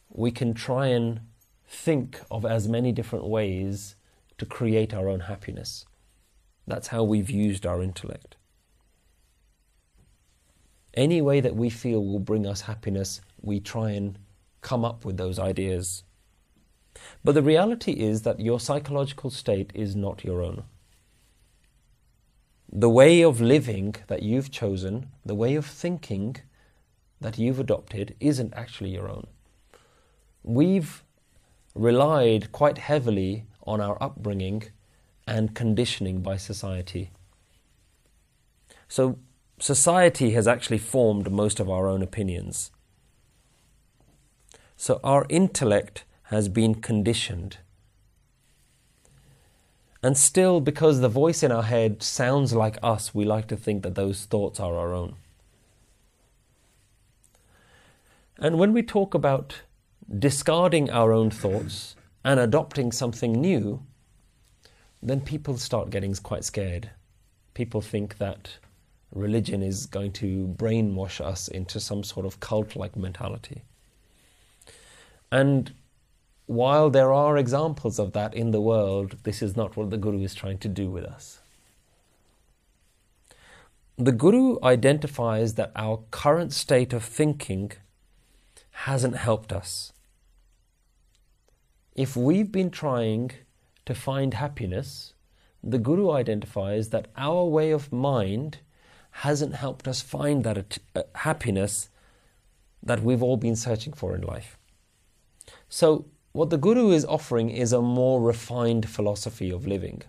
we 0.09 0.31
can 0.31 0.55
try 0.55 0.87
and 0.87 1.21
think 1.69 2.19
of 2.31 2.47
as 2.47 2.67
many 2.67 2.93
different 2.93 3.27
ways 3.27 3.95
to 4.39 4.47
create 4.47 4.95
our 4.95 5.07
own 5.07 5.21
happiness. 5.21 5.85
That's 6.67 6.89
how 6.89 7.05
we've 7.05 7.29
used 7.29 7.67
our 7.67 7.83
intellect. 7.83 8.37
Any 10.95 11.21
way 11.21 11.41
that 11.41 11.55
we 11.55 11.69
feel 11.69 12.03
will 12.03 12.21
bring 12.21 12.47
us 12.47 12.63
happiness, 12.63 13.21
we 13.43 13.61
try 13.61 13.91
and 13.91 14.19
come 14.63 14.83
up 14.83 15.05
with 15.05 15.19
those 15.19 15.39
ideas. 15.39 16.05
But 17.23 17.35
the 17.35 17.43
reality 17.43 17.93
is 17.93 18.23
that 18.23 18.41
your 18.41 18.59
psychological 18.59 19.29
state 19.29 19.73
is 19.75 19.95
not 19.95 20.25
your 20.25 20.43
own. 20.43 20.65
The 22.73 22.89
way 22.89 23.23
of 23.23 23.41
living 23.41 23.97
that 24.07 24.23
you've 24.23 24.53
chosen, 24.53 25.09
the 25.25 25.35
way 25.35 25.57
of 25.57 25.67
thinking 25.67 26.37
that 27.21 27.37
you've 27.37 27.59
adopted, 27.59 28.15
isn't 28.21 28.55
actually 28.55 28.91
your 28.91 29.09
own. 29.09 29.27
We've 30.45 31.03
relied 31.75 32.53
quite 32.53 32.79
heavily 32.79 33.47
on 33.67 33.81
our 33.81 34.01
upbringing 34.01 34.65
and 35.27 35.55
conditioning 35.55 36.23
by 36.23 36.37
society. 36.37 37.11
So, 38.89 39.19
society 39.59 40.31
has 40.31 40.47
actually 40.47 40.79
formed 40.79 41.31
most 41.31 41.59
of 41.59 41.69
our 41.69 41.89
own 41.89 42.03
opinions. 42.03 42.71
So, 44.77 45.01
our 45.03 45.27
intellect 45.29 46.05
has 46.25 46.49
been 46.49 46.77
conditioned. 46.77 47.59
And 50.03 50.17
still, 50.17 50.61
because 50.61 51.01
the 51.01 51.09
voice 51.09 51.43
in 51.43 51.53
our 51.53 51.63
head 51.63 52.03
sounds 52.03 52.55
like 52.55 52.79
us, 52.83 53.15
we 53.15 53.25
like 53.25 53.47
to 53.49 53.57
think 53.57 53.83
that 53.83 53.95
those 53.95 54.25
thoughts 54.25 54.59
are 54.59 54.77
our 54.77 54.95
own. 54.95 55.17
And 58.39 58.59
when 58.59 58.73
we 58.73 58.83
talk 58.83 59.13
about 59.13 59.61
discarding 60.19 60.91
our 60.91 61.13
own 61.13 61.31
thoughts 61.31 61.95
and 62.25 62.41
adopting 62.41 62.93
something 62.93 63.33
new, 63.33 63.83
then 65.03 65.21
people 65.21 65.59
start 65.59 65.91
getting 65.91 66.15
quite 66.15 66.45
scared. 66.45 66.91
People 67.53 67.83
think 67.83 68.17
that 68.17 68.57
religion 69.13 69.63
is 69.63 69.87
going 69.87 70.13
to 70.13 70.55
brainwash 70.57 71.21
us 71.21 71.49
into 71.49 71.79
some 71.79 72.03
sort 72.03 72.25
of 72.25 72.41
cult 72.41 72.77
like 72.77 72.97
mentality. 72.97 73.63
And 75.31 75.73
while 76.51 76.91
there 76.91 77.13
are 77.13 77.39
examples 77.39 78.01
of 78.01 78.13
that 78.13 78.35
in 78.35 78.51
the 78.51 78.61
world, 78.61 79.15
this 79.23 79.41
is 79.41 79.57
not 79.57 79.77
what 79.77 79.91
the 79.91 79.97
Guru 79.97 80.21
is 80.25 80.35
trying 80.35 80.59
to 80.59 80.67
do 80.67 80.91
with 80.91 81.05
us. 81.05 81.39
The 83.97 84.11
Guru 84.11 84.59
identifies 84.65 85.55
that 85.55 85.71
our 85.77 86.03
current 86.11 86.53
state 86.53 86.93
of 86.93 87.05
thinking 87.05 87.71
hasn't 88.73 89.15
helped 89.15 89.53
us. 89.53 89.93
If 91.95 92.17
we've 92.17 92.51
been 92.51 92.73
trying 92.73 93.31
to 93.87 93.95
find 93.95 94.35
happiness, 94.35 95.15
the 95.63 95.79
Guru 95.79 96.11
identifies 96.11 96.89
that 96.89 97.13
our 97.17 97.45
way 97.45 97.71
of 97.71 97.93
mind 97.93 98.59
hasn't 99.23 99.55
helped 99.55 99.87
us 99.87 100.01
find 100.01 100.43
that 100.43 100.79
uh, 100.97 101.03
happiness 101.15 101.91
that 102.83 103.05
we've 103.05 103.23
all 103.23 103.37
been 103.37 103.55
searching 103.55 103.93
for 103.93 104.17
in 104.17 104.23
life. 104.23 104.59
So, 105.69 106.07
what 106.33 106.51
the 106.51 106.59
Guru 106.59 106.91
is 106.91 107.05
offering 107.05 107.51
is 107.51 107.73
a 107.73 107.83
more 107.83 108.21
refined 108.21 108.89
philosophy 108.89 109.51
of 109.51 109.67
living. 109.67 110.03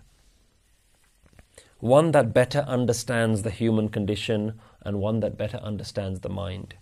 One 1.80 2.12
that 2.12 2.32
better 2.32 2.60
understands 2.60 3.42
the 3.42 3.50
human 3.50 3.88
condition 3.88 4.60
and 4.82 5.00
one 5.00 5.18
that 5.20 5.36
better 5.36 5.56
understands 5.58 6.20
the 6.20 6.28
mind. 6.28 6.76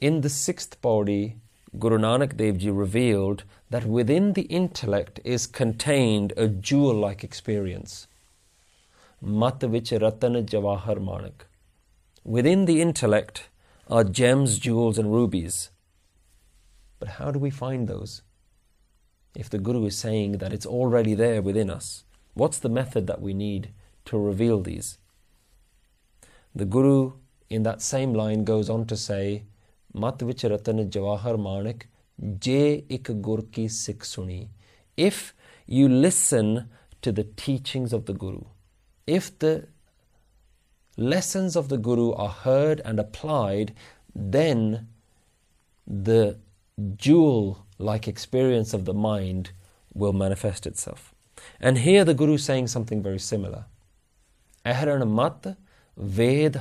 In 0.00 0.20
the 0.20 0.28
sixth 0.28 0.80
pauri, 0.80 1.36
Guru 1.76 1.98
Nanak 1.98 2.36
Dev 2.36 2.58
Ji 2.58 2.70
revealed 2.70 3.42
that 3.70 3.84
within 3.84 4.34
the 4.34 4.42
intellect 4.42 5.18
is 5.24 5.46
contained 5.48 6.32
a 6.36 6.46
jewel 6.46 6.94
like 6.94 7.24
experience. 7.24 8.06
Mat 9.20 9.58
jawahar 9.58 10.98
manak. 10.98 11.46
Within 12.22 12.66
the 12.66 12.80
intellect 12.80 13.48
are 13.88 14.04
gems, 14.04 14.60
jewels, 14.60 14.98
and 14.98 15.12
rubies. 15.12 15.70
But 17.02 17.18
how 17.18 17.32
do 17.32 17.40
we 17.40 17.50
find 17.50 17.88
those? 17.88 18.22
If 19.34 19.50
the 19.50 19.58
Guru 19.58 19.86
is 19.86 19.98
saying 19.98 20.38
that 20.38 20.52
it's 20.52 20.64
already 20.64 21.14
there 21.14 21.42
within 21.42 21.68
us, 21.68 22.04
what's 22.34 22.60
the 22.60 22.68
method 22.68 23.08
that 23.08 23.20
we 23.20 23.34
need 23.34 23.72
to 24.04 24.16
reveal 24.16 24.60
these? 24.60 24.98
The 26.54 26.64
Guru, 26.64 27.14
in 27.50 27.64
that 27.64 27.82
same 27.82 28.14
line, 28.14 28.44
goes 28.44 28.70
on 28.70 28.86
to 28.86 28.96
say, 28.96 29.46
Mat 29.92 30.20
vich 30.20 30.44
ratan 30.44 30.88
jawahar 30.88 31.36
manik, 31.36 31.88
je 32.38 32.84
ik 32.88 33.10
gur 33.20 33.42
ki 33.50 33.66
suni. 33.66 34.50
If 34.96 35.34
you 35.66 35.88
listen 35.88 36.68
to 37.00 37.10
the 37.10 37.24
teachings 37.24 37.92
of 37.92 38.06
the 38.06 38.14
Guru, 38.14 38.44
if 39.08 39.36
the 39.40 39.66
lessons 40.96 41.56
of 41.56 41.68
the 41.68 41.78
Guru 41.78 42.12
are 42.12 42.28
heard 42.28 42.80
and 42.84 43.00
applied, 43.00 43.74
then 44.14 44.86
the 45.84 46.38
jewel 46.96 47.66
like 47.78 48.06
experience 48.08 48.72
of 48.72 48.84
the 48.84 48.94
mind 48.94 49.50
will 49.94 50.12
manifest 50.12 50.66
itself 50.66 51.12
And 51.60 51.78
here 51.78 52.04
the 52.04 52.14
Guru 52.14 52.34
is 52.34 52.44
saying 52.44 52.68
something 52.68 53.02
very 53.02 53.18
similar. 53.18 53.64
Ehran 54.64 55.10
mat 55.10 55.56
ved. 55.96 56.56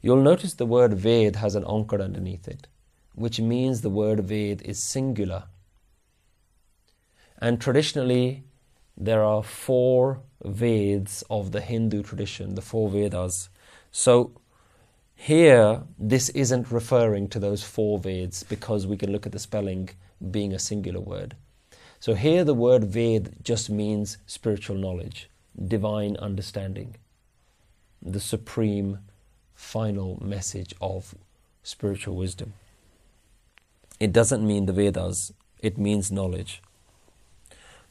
You'll 0.00 0.22
notice 0.22 0.54
the 0.54 0.66
word 0.66 0.94
Ved 0.94 1.36
has 1.36 1.54
an 1.54 1.64
onkar 1.64 2.02
underneath 2.02 2.48
it, 2.48 2.66
which 3.14 3.40
means 3.40 3.80
the 3.80 3.90
word 3.90 4.20
Ved 4.20 4.62
is 4.62 4.82
singular. 4.82 5.44
And 7.38 7.60
traditionally, 7.60 8.44
there 8.96 9.22
are 9.22 9.42
four 9.42 10.22
Veds 10.44 11.22
of 11.30 11.52
the 11.52 11.60
Hindu 11.60 12.02
tradition, 12.02 12.54
the 12.54 12.62
four 12.62 12.90
Vedas. 12.90 13.48
So 13.90 14.40
here, 15.22 15.82
this 16.00 16.30
isn't 16.30 16.72
referring 16.72 17.28
to 17.28 17.38
those 17.38 17.62
four 17.62 17.96
Veds 18.00 18.42
because 18.48 18.88
we 18.88 18.96
can 18.96 19.12
look 19.12 19.24
at 19.24 19.30
the 19.30 19.38
spelling 19.38 19.88
being 20.32 20.52
a 20.52 20.58
singular 20.58 20.98
word. 20.98 21.36
So 22.00 22.14
here, 22.14 22.42
the 22.42 22.54
word 22.54 22.82
Ved 22.82 23.36
just 23.44 23.70
means 23.70 24.18
spiritual 24.26 24.74
knowledge, 24.74 25.30
divine 25.56 26.16
understanding, 26.16 26.96
the 28.02 28.18
supreme 28.18 28.98
final 29.54 30.18
message 30.20 30.74
of 30.80 31.14
spiritual 31.62 32.16
wisdom. 32.16 32.54
It 34.00 34.12
doesn't 34.12 34.44
mean 34.44 34.66
the 34.66 34.72
Vedas, 34.72 35.32
it 35.60 35.78
means 35.78 36.10
knowledge. 36.10 36.60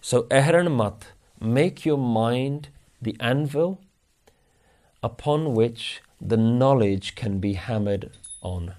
So, 0.01 0.23
Ehran 0.23 0.75
Mat, 0.75 1.07
make 1.39 1.85
your 1.85 1.97
mind 1.97 2.67
the 3.01 3.15
anvil 3.21 3.79
upon 5.01 5.53
which 5.53 6.01
the 6.23 6.37
knowledge 6.37 7.15
can 7.15 7.39
be 7.39 7.53
hammered 7.53 8.11
on. 8.43 8.75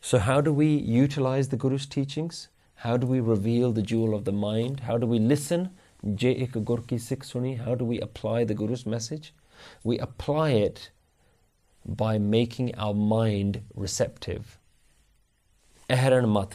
So, 0.00 0.18
how 0.18 0.40
do 0.40 0.52
we 0.52 0.68
utilize 0.68 1.48
the 1.48 1.56
Guru's 1.56 1.86
teachings? 1.86 2.48
How 2.76 2.96
do 2.96 3.06
we 3.06 3.20
reveal 3.20 3.72
the 3.72 3.82
jewel 3.82 4.14
of 4.14 4.24
the 4.24 4.32
mind? 4.32 4.80
How 4.80 4.98
do 4.98 5.06
we 5.06 5.18
listen? 5.18 5.70
How 6.04 7.74
do 7.74 7.84
we 7.84 8.00
apply 8.00 8.44
the 8.44 8.54
Guru's 8.54 8.86
message? 8.86 9.34
We 9.82 9.98
apply 9.98 10.50
it 10.50 10.90
by 11.86 12.18
making 12.18 12.74
our 12.76 12.94
mind 12.94 13.62
receptive. 13.74 14.58
Ehran. 15.88 16.52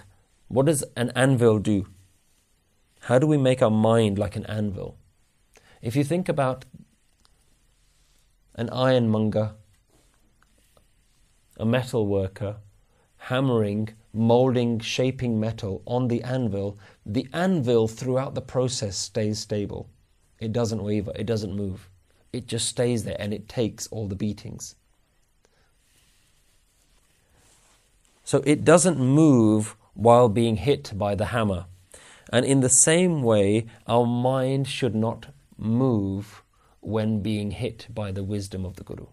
What 0.47 0.65
does 0.67 0.83
an 0.95 1.11
anvil 1.15 1.59
do? 1.59 1.87
How 3.01 3.19
do 3.19 3.27
we 3.27 3.37
make 3.37 3.61
our 3.61 3.71
mind 3.71 4.17
like 4.19 4.35
an 4.35 4.45
anvil? 4.45 4.97
If 5.81 5.95
you 5.95 6.03
think 6.03 6.29
about 6.29 6.65
an 8.59 8.69
ironmonger, 8.69 9.47
a 11.57 11.65
metal 11.65 12.05
worker, 12.05 12.57
hammering, 13.17 13.89
molding, 14.13 14.79
shaping 14.79 15.39
metal 15.39 15.81
on 15.85 16.07
the 16.07 16.21
anvil, 16.23 16.77
the 17.05 17.27
anvil 17.33 17.87
throughout 17.87 18.35
the 18.35 18.41
process 18.41 18.97
stays 18.97 19.39
stable. 19.39 19.89
It 20.39 20.53
doesn't 20.53 20.83
waver, 20.83 21.11
it 21.15 21.25
doesn't 21.25 21.55
move 21.55 21.89
it 22.31 22.47
just 22.47 22.67
stays 22.67 23.03
there 23.03 23.17
and 23.19 23.33
it 23.33 23.49
takes 23.49 23.87
all 23.87 24.07
the 24.07 24.15
beatings. 24.15 24.75
So 28.23 28.43
it 28.45 28.63
doesn't 28.63 28.99
move 28.99 29.75
while 29.95 30.29
being 30.29 30.57
hit 30.57 30.93
by 30.95 31.15
the 31.15 31.27
hammer. 31.27 31.65
And 32.31 32.45
in 32.45 32.59
the 32.59 32.69
same 32.69 33.23
way, 33.23 33.65
our 33.87 34.05
mind 34.05 34.67
should 34.67 34.93
not 34.93 35.27
move 35.57 36.43
when 36.81 37.21
being 37.21 37.51
hit 37.51 37.87
by 37.93 38.11
the 38.11 38.23
wisdom 38.23 38.65
of 38.65 38.75
the 38.75 38.83
Guru. 38.83 39.07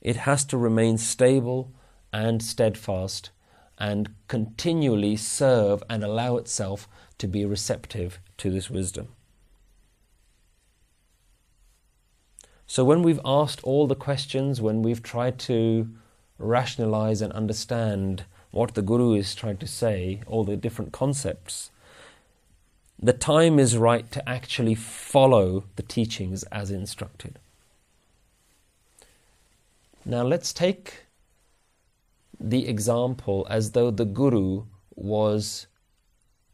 It 0.00 0.16
has 0.16 0.44
to 0.46 0.56
remain 0.56 0.98
stable 0.98 1.72
and 2.12 2.42
steadfast 2.42 3.30
and 3.78 4.14
continually 4.26 5.16
serve 5.16 5.82
and 5.88 6.02
allow 6.02 6.36
itself 6.36 6.88
to 7.18 7.28
be 7.28 7.44
receptive 7.44 8.18
to 8.38 8.50
this 8.50 8.70
wisdom. 8.70 9.08
So 12.66 12.84
when 12.84 13.02
we've 13.02 13.20
asked 13.24 13.62
all 13.64 13.86
the 13.86 13.94
questions, 13.94 14.60
when 14.60 14.82
we've 14.82 15.02
tried 15.02 15.38
to 15.40 15.88
rationalize 16.38 17.22
and 17.22 17.32
understand 17.32 18.24
what 18.50 18.74
the 18.74 18.82
Guru 18.82 19.14
is 19.14 19.34
trying 19.34 19.56
to 19.58 19.66
say, 19.66 20.22
all 20.26 20.44
the 20.44 20.56
different 20.56 20.92
concepts, 20.92 21.70
the 23.00 23.12
time 23.12 23.58
is 23.58 23.76
right 23.76 24.10
to 24.10 24.28
actually 24.28 24.74
follow 24.74 25.64
the 25.76 25.82
teachings 25.82 26.42
as 26.44 26.70
instructed. 26.70 27.38
Now 30.04 30.22
let's 30.22 30.52
take 30.52 31.04
the 32.40 32.66
example 32.66 33.46
as 33.48 33.72
though 33.72 33.90
the 33.90 34.04
Guru 34.04 34.64
was 34.94 35.66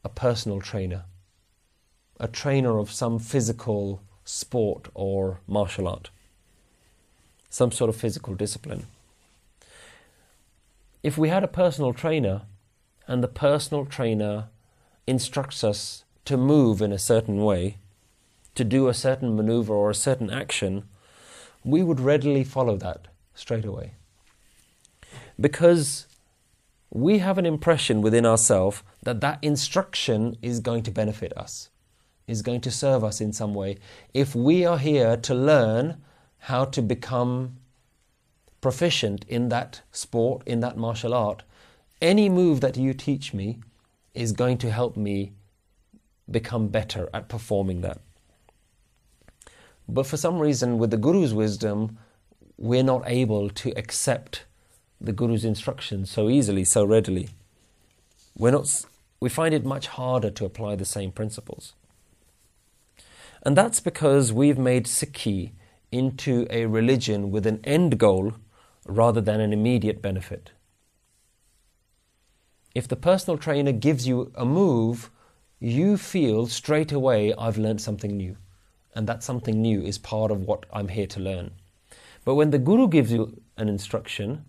a 0.05 0.09
personal 0.09 0.61
trainer, 0.61 1.05
a 2.20 2.28
trainer 2.28 2.78
of 2.78 2.92
some 2.92 3.18
physical 3.18 4.03
sport 4.24 4.88
or 4.95 5.40
martial 5.47 5.88
art, 5.88 6.11
some 7.49 7.72
sort 7.72 7.88
of 7.88 7.97
physical 7.97 8.34
discipline. 8.34 8.86
If 11.03 11.16
we 11.16 11.28
had 11.28 11.45
a 11.45 11.49
personal 11.49 11.92
trainer 11.92 12.42
and 13.07 13.22
the 13.22 13.28
personal 13.28 13.86
trainer 13.86 14.49
instructs 15.07 15.62
us 15.62 16.05
to 16.25 16.37
move 16.37 16.81
in 16.81 16.93
a 16.93 16.99
certain 16.99 17.43
way, 17.43 17.79
to 18.55 18.64
do 18.64 18.89
a 18.89 18.95
certain 18.95 19.37
maneuver 19.37 19.75
or 19.75 19.91
a 19.91 19.95
certain 19.95 20.31
action, 20.31 20.85
we 21.64 21.83
would 21.83 22.01
readily 22.01 22.45
follow 22.45 22.77
that 22.77 23.09
straight 23.35 23.64
away. 23.64 23.93
Because 25.41 26.07
we 26.91 27.18
have 27.18 27.39
an 27.39 27.47
impression 27.47 28.01
within 28.01 28.25
ourselves 28.25 28.83
that 29.03 29.20
that 29.20 29.39
instruction 29.43 30.37
is 30.41 30.61
going 30.61 30.83
to 30.85 30.91
benefit 30.91 31.37
us 31.37 31.70
is 32.27 32.43
going 32.43 32.61
to 32.62 32.70
serve 32.70 33.05
us 33.05 33.20
in 33.20 33.33
some 33.33 33.55
way. 33.55 33.79
If 34.12 34.35
we 34.35 34.64
are 34.64 34.79
here 34.79 35.16
to 35.16 35.35
learn 35.35 36.03
how 36.39 36.64
to 36.66 36.83
become 36.83 37.57
proficient 38.61 39.25
in 39.29 39.51
that 39.51 39.83
sport, 39.93 40.43
in 40.47 40.61
that 40.61 40.77
martial 40.77 41.12
art, 41.12 41.43
any 42.01 42.29
move 42.29 42.61
that 42.61 42.77
you 42.77 42.95
teach 42.95 43.35
me 43.35 43.59
is 44.14 44.33
going 44.33 44.59
to 44.59 44.70
help 44.70 44.97
me 44.97 45.33
become 46.31 46.68
better 46.68 47.09
at 47.12 47.29
performing 47.29 47.81
that. 47.83 48.01
But 49.89 50.07
for 50.07 50.16
some 50.16 50.39
reason, 50.39 50.79
with 50.79 50.91
the 50.91 50.97
Guru's 50.97 51.35
wisdom, 51.35 51.99
we're 52.57 52.83
not 52.83 53.03
able 53.07 53.51
to 53.51 53.70
accept 53.77 54.45
the 55.01 55.12
Guru's 55.12 55.45
instructions 55.45 56.11
so 56.11 56.31
easily, 56.31 56.64
so 56.64 56.85
readily. 56.85 57.31
We're 58.37 58.53
not, 58.53 58.85
we 59.20 59.29
find 59.29 59.55
it 59.55 59.64
much 59.64 59.89
harder 59.89 60.31
to 60.31 60.45
apply 60.45 60.77
the 60.77 60.85
same 60.85 61.12
principles. 61.12 61.75
And 63.43 63.57
that's 63.57 63.81
because 63.81 64.33
we've 64.33 64.59
made 64.59 64.87
Sikhi 64.87 65.53
into 65.93 66.47
a 66.49 66.66
religion 66.66 67.31
with 67.31 67.47
an 67.47 67.61
end 67.62 67.99
goal 67.99 68.35
rather 68.87 69.20
than 69.20 69.41
an 69.41 69.53
immediate 69.53 70.01
benefit. 70.01 70.51
If 72.75 72.89
the 72.89 72.97
personal 72.97 73.39
trainer 73.39 73.72
gives 73.72 74.09
you 74.09 74.33
a 74.35 74.45
move, 74.45 75.11
you 75.59 75.97
feel 75.97 76.47
straight 76.47 76.93
away, 76.93 77.35
I've 77.35 77.59
learned 77.59 77.81
something 77.81 78.17
new. 78.17 78.37
And 78.95 79.07
that 79.09 79.23
something 79.23 79.61
new 79.61 79.83
is 79.83 79.99
part 79.99 80.31
of 80.31 80.43
what 80.43 80.67
I'm 80.73 80.89
here 80.89 81.07
to 81.09 81.21
learn. 81.21 81.53
But 82.25 82.37
when 82.37 82.51
the 82.51 82.59
Guru 82.59 82.89
gives 82.89 83.13
you 83.13 83.41
an 83.57 83.69
instruction, 83.69 84.45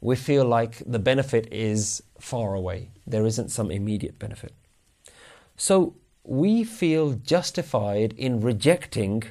we 0.00 0.16
feel 0.16 0.44
like 0.44 0.82
the 0.86 0.98
benefit 0.98 1.48
is 1.52 2.02
far 2.18 2.54
away. 2.54 2.90
There 3.06 3.24
isn't 3.24 3.50
some 3.50 3.70
immediate 3.70 4.18
benefit. 4.18 4.54
So 5.56 5.96
we 6.24 6.64
feel 6.64 7.12
justified 7.12 8.12
in 8.14 8.40
rejecting 8.40 9.22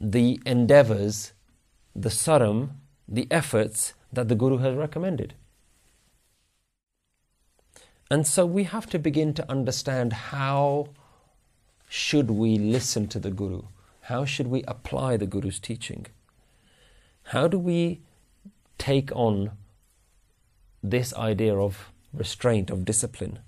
the 0.00 0.40
endeavors, 0.46 1.32
the 1.94 2.08
saram, 2.08 2.70
the 3.08 3.26
efforts 3.30 3.94
that 4.12 4.28
the 4.28 4.34
Guru 4.34 4.58
has 4.58 4.74
recommended. 4.76 5.34
And 8.10 8.26
so 8.26 8.44
we 8.44 8.64
have 8.64 8.86
to 8.90 8.98
begin 8.98 9.34
to 9.34 9.50
understand 9.50 10.12
how 10.12 10.88
should 11.88 12.30
we 12.30 12.58
listen 12.58 13.08
to 13.08 13.18
the 13.18 13.30
Guru? 13.30 13.62
How 14.02 14.24
should 14.24 14.48
we 14.48 14.62
apply 14.64 15.16
the 15.16 15.26
Guru's 15.26 15.58
teaching? 15.58 16.06
How 17.28 17.48
do 17.48 17.58
we 17.58 18.00
take 18.76 19.10
on 19.16 19.52
this 20.82 21.14
idea 21.14 21.56
of 21.56 21.90
restraint, 22.12 22.70
of 22.70 22.84
discipline? 22.84 23.38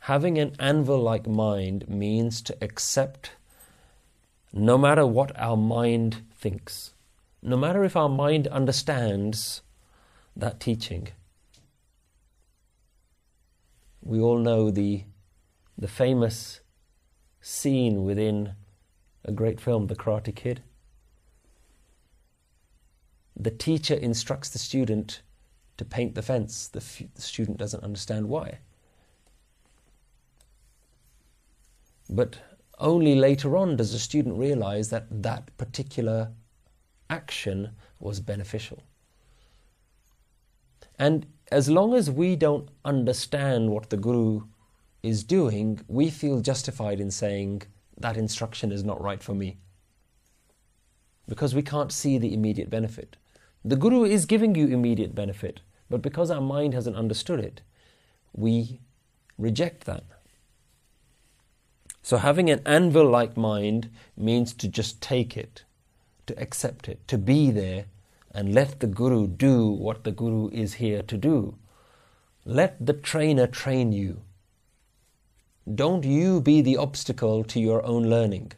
Having 0.00 0.38
an 0.38 0.54
anvil 0.60 1.00
like 1.00 1.26
mind 1.26 1.88
means 1.88 2.40
to 2.42 2.56
accept 2.60 3.32
no 4.52 4.78
matter 4.78 5.04
what 5.04 5.36
our 5.36 5.56
mind 5.56 6.22
thinks, 6.32 6.92
no 7.42 7.56
matter 7.56 7.82
if 7.82 7.96
our 7.96 8.08
mind 8.08 8.46
understands 8.46 9.62
that 10.36 10.60
teaching. 10.60 11.08
We 14.06 14.20
all 14.20 14.38
know 14.38 14.70
the, 14.70 15.02
the 15.76 15.88
famous 15.88 16.60
scene 17.40 18.04
within 18.04 18.54
a 19.24 19.32
great 19.32 19.60
film, 19.60 19.88
The 19.88 19.96
Karate 19.96 20.32
Kid. 20.32 20.62
The 23.34 23.50
teacher 23.50 23.94
instructs 23.94 24.48
the 24.48 24.60
student 24.60 25.22
to 25.76 25.84
paint 25.84 26.14
the 26.14 26.22
fence, 26.22 26.68
the, 26.68 26.78
f- 26.78 27.02
the 27.16 27.20
student 27.20 27.58
doesn't 27.58 27.82
understand 27.82 28.28
why. 28.28 28.58
But 32.08 32.38
only 32.78 33.16
later 33.16 33.56
on 33.56 33.76
does 33.76 33.92
the 33.92 33.98
student 33.98 34.38
realize 34.38 34.88
that 34.90 35.06
that 35.10 35.54
particular 35.58 36.30
action 37.10 37.70
was 37.98 38.20
beneficial. 38.20 38.84
And 40.96 41.26
as 41.50 41.70
long 41.70 41.94
as 41.94 42.10
we 42.10 42.36
don't 42.36 42.68
understand 42.84 43.70
what 43.70 43.90
the 43.90 43.96
Guru 43.96 44.42
is 45.02 45.22
doing, 45.22 45.80
we 45.86 46.10
feel 46.10 46.40
justified 46.40 47.00
in 47.00 47.10
saying 47.10 47.62
that 47.98 48.16
instruction 48.16 48.72
is 48.72 48.82
not 48.82 49.00
right 49.00 49.22
for 49.22 49.34
me. 49.34 49.58
Because 51.28 51.54
we 51.54 51.62
can't 51.62 51.92
see 51.92 52.18
the 52.18 52.34
immediate 52.34 52.70
benefit. 52.70 53.16
The 53.64 53.76
Guru 53.76 54.04
is 54.04 54.26
giving 54.26 54.54
you 54.54 54.66
immediate 54.66 55.14
benefit, 55.14 55.60
but 55.88 56.02
because 56.02 56.30
our 56.30 56.40
mind 56.40 56.74
hasn't 56.74 56.96
understood 56.96 57.40
it, 57.40 57.62
we 58.32 58.80
reject 59.38 59.84
that. 59.84 60.04
So, 62.02 62.18
having 62.18 62.50
an 62.50 62.62
anvil 62.64 63.08
like 63.08 63.36
mind 63.36 63.90
means 64.16 64.54
to 64.54 64.68
just 64.68 65.00
take 65.00 65.36
it, 65.36 65.64
to 66.26 66.40
accept 66.40 66.88
it, 66.88 67.06
to 67.08 67.18
be 67.18 67.50
there, 67.50 67.86
and 68.36 68.54
let 68.54 68.80
the 68.80 68.86
Guru 68.86 69.26
do 69.26 69.66
what 69.66 70.04
the 70.04 70.12
Guru 70.12 70.50
is 70.50 70.74
here 70.74 71.00
to 71.00 71.16
do. 71.16 71.56
Let 72.44 72.84
the 72.84 72.92
trainer 72.92 73.46
train 73.46 73.92
you. 73.92 74.20
Don't 75.74 76.04
you 76.04 76.42
be 76.42 76.60
the 76.60 76.76
obstacle 76.76 77.44
to 77.44 77.58
your 77.58 77.82
own 77.86 78.10
learning. 78.10 78.52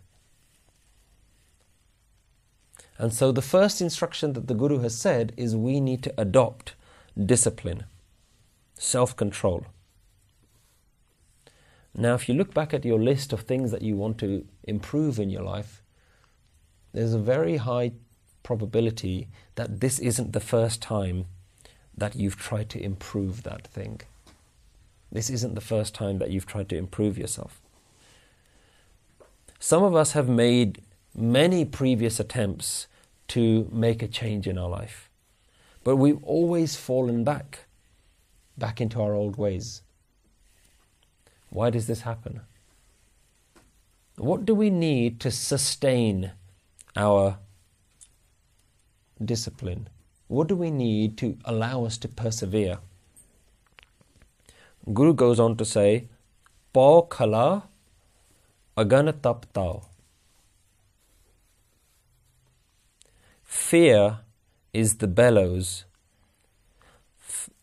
And 2.98 3.12
so, 3.12 3.30
the 3.30 3.40
first 3.40 3.80
instruction 3.80 4.32
that 4.32 4.48
the 4.48 4.54
Guru 4.54 4.80
has 4.80 4.96
said 4.96 5.32
is 5.36 5.54
we 5.54 5.78
need 5.78 6.02
to 6.02 6.14
adopt 6.18 6.74
discipline, 7.16 7.84
self 8.74 9.14
control. 9.14 9.64
Now, 11.94 12.14
if 12.14 12.28
you 12.28 12.34
look 12.34 12.52
back 12.52 12.74
at 12.74 12.84
your 12.84 12.98
list 12.98 13.32
of 13.32 13.42
things 13.42 13.70
that 13.70 13.82
you 13.82 13.94
want 13.94 14.18
to 14.18 14.44
improve 14.64 15.20
in 15.20 15.30
your 15.30 15.44
life, 15.44 15.82
there's 16.92 17.14
a 17.14 17.18
very 17.20 17.58
high 17.58 17.92
probability 18.42 19.28
that 19.54 19.80
this 19.80 19.98
isn't 19.98 20.32
the 20.32 20.40
first 20.40 20.80
time 20.80 21.26
that 21.96 22.14
you've 22.14 22.36
tried 22.36 22.70
to 22.70 22.82
improve 22.82 23.42
that 23.42 23.66
thing. 23.66 24.00
This 25.10 25.30
isn't 25.30 25.54
the 25.54 25.60
first 25.60 25.94
time 25.94 26.18
that 26.18 26.30
you've 26.30 26.46
tried 26.46 26.68
to 26.68 26.76
improve 26.76 27.18
yourself. 27.18 27.60
Some 29.58 29.82
of 29.82 29.94
us 29.94 30.12
have 30.12 30.28
made 30.28 30.82
many 31.14 31.64
previous 31.64 32.20
attempts 32.20 32.86
to 33.28 33.68
make 33.72 34.02
a 34.02 34.08
change 34.08 34.46
in 34.46 34.56
our 34.56 34.68
life, 34.68 35.10
but 35.82 35.96
we've 35.96 36.22
always 36.22 36.76
fallen 36.76 37.24
back, 37.24 37.66
back 38.56 38.80
into 38.80 39.02
our 39.02 39.14
old 39.14 39.36
ways. 39.36 39.82
Why 41.50 41.70
does 41.70 41.86
this 41.86 42.02
happen? 42.02 42.42
What 44.16 44.44
do 44.44 44.54
we 44.54 44.70
need 44.70 45.20
to 45.20 45.30
sustain 45.30 46.32
our 46.96 47.38
discipline? 49.24 49.88
What 50.28 50.48
do 50.48 50.56
we 50.56 50.70
need 50.70 51.16
to 51.18 51.38
allow 51.44 51.84
us 51.84 51.98
to 51.98 52.08
persevere? 52.08 52.78
Guru 54.92 55.14
goes 55.14 55.40
on 55.40 55.56
to 55.56 55.64
say, 55.64 56.08
Pau 56.72 57.02
khala 57.02 57.68
agana 58.76 59.12
tap 59.20 59.46
tao. 59.52 59.82
Fear 63.42 64.20
is 64.72 64.96
the 64.96 65.06
bellows, 65.06 65.84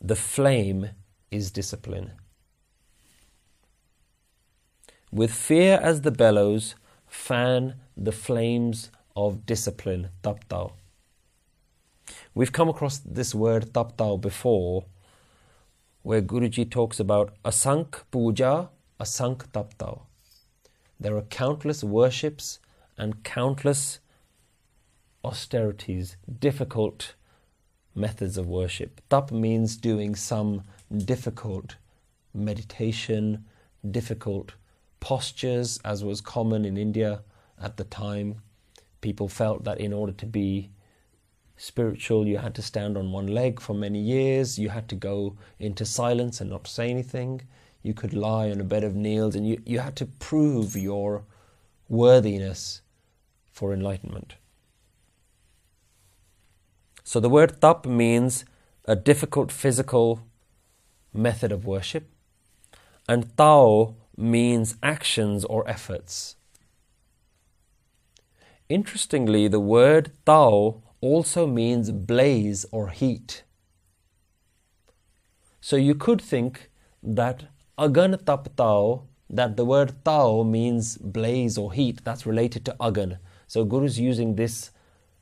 the 0.00 0.16
flame 0.16 0.90
is 1.30 1.50
discipline. 1.50 2.12
With 5.10 5.32
fear 5.32 5.78
as 5.82 6.02
the 6.02 6.10
bellows, 6.10 6.74
fan 7.06 7.74
the 7.96 8.12
flames 8.12 8.90
of 9.16 9.46
discipline, 9.46 10.10
taptao. 10.22 10.72
We've 12.36 12.52
come 12.52 12.68
across 12.68 12.98
this 12.98 13.34
word 13.34 13.72
taptao 13.72 14.20
before, 14.20 14.84
where 16.02 16.20
Guruji 16.20 16.70
talks 16.70 17.00
about 17.00 17.32
asank 17.42 18.02
puja, 18.10 18.68
asank 19.00 19.46
taptao. 19.52 20.02
There 21.00 21.16
are 21.16 21.22
countless 21.22 21.82
worships 21.82 22.58
and 22.98 23.24
countless 23.24 24.00
austerities, 25.24 26.18
difficult 26.38 27.14
methods 27.94 28.36
of 28.36 28.46
worship. 28.46 29.00
Tap 29.08 29.32
means 29.32 29.78
doing 29.78 30.14
some 30.14 30.62
difficult 30.94 31.76
meditation, 32.34 33.46
difficult 33.90 34.52
postures, 35.00 35.80
as 35.86 36.04
was 36.04 36.20
common 36.20 36.66
in 36.66 36.76
India 36.76 37.22
at 37.58 37.78
the 37.78 37.84
time. 37.84 38.42
People 39.00 39.26
felt 39.26 39.64
that 39.64 39.80
in 39.80 39.94
order 39.94 40.12
to 40.12 40.26
be 40.26 40.68
spiritual, 41.56 42.26
you 42.26 42.38
had 42.38 42.54
to 42.54 42.62
stand 42.62 42.96
on 42.96 43.12
one 43.12 43.26
leg 43.26 43.60
for 43.60 43.74
many 43.74 44.00
years, 44.00 44.58
you 44.58 44.68
had 44.68 44.88
to 44.88 44.94
go 44.94 45.36
into 45.58 45.84
silence 45.84 46.40
and 46.40 46.50
not 46.50 46.66
say 46.66 46.90
anything, 46.90 47.42
you 47.82 47.94
could 47.94 48.12
lie 48.12 48.50
on 48.50 48.60
a 48.60 48.64
bed 48.64 48.84
of 48.84 48.94
nails, 48.94 49.34
and 49.34 49.48
you, 49.48 49.62
you 49.64 49.78
had 49.78 49.96
to 49.96 50.06
prove 50.06 50.76
your 50.76 51.24
worthiness 51.88 52.82
for 53.50 53.72
enlightenment. 53.72 54.34
So 57.04 57.20
the 57.20 57.28
word 57.28 57.60
tap 57.60 57.86
means 57.86 58.44
a 58.84 58.96
difficult 58.96 59.52
physical 59.52 60.26
method 61.14 61.52
of 61.52 61.64
worship, 61.64 62.10
and 63.08 63.36
tao 63.36 63.94
means 64.16 64.76
actions 64.82 65.44
or 65.44 65.68
efforts. 65.68 66.36
Interestingly, 68.68 69.46
the 69.46 69.60
word 69.60 70.10
tao 70.24 70.82
also 71.00 71.46
means 71.46 71.90
blaze 71.90 72.66
or 72.72 72.88
heat. 72.88 73.42
So 75.60 75.76
you 75.76 75.94
could 75.94 76.20
think 76.20 76.70
that 77.02 77.44
agan 77.78 78.18
tap 78.24 78.48
tao, 78.56 79.04
that 79.28 79.56
the 79.56 79.64
word 79.64 80.04
tao 80.04 80.42
means 80.42 80.96
blaze 80.96 81.58
or 81.58 81.72
heat, 81.72 82.04
that's 82.04 82.26
related 82.26 82.64
to 82.66 82.76
agan. 82.80 83.18
So 83.46 83.64
Guru 83.64 83.86
is 83.86 83.98
using 83.98 84.36
this 84.36 84.70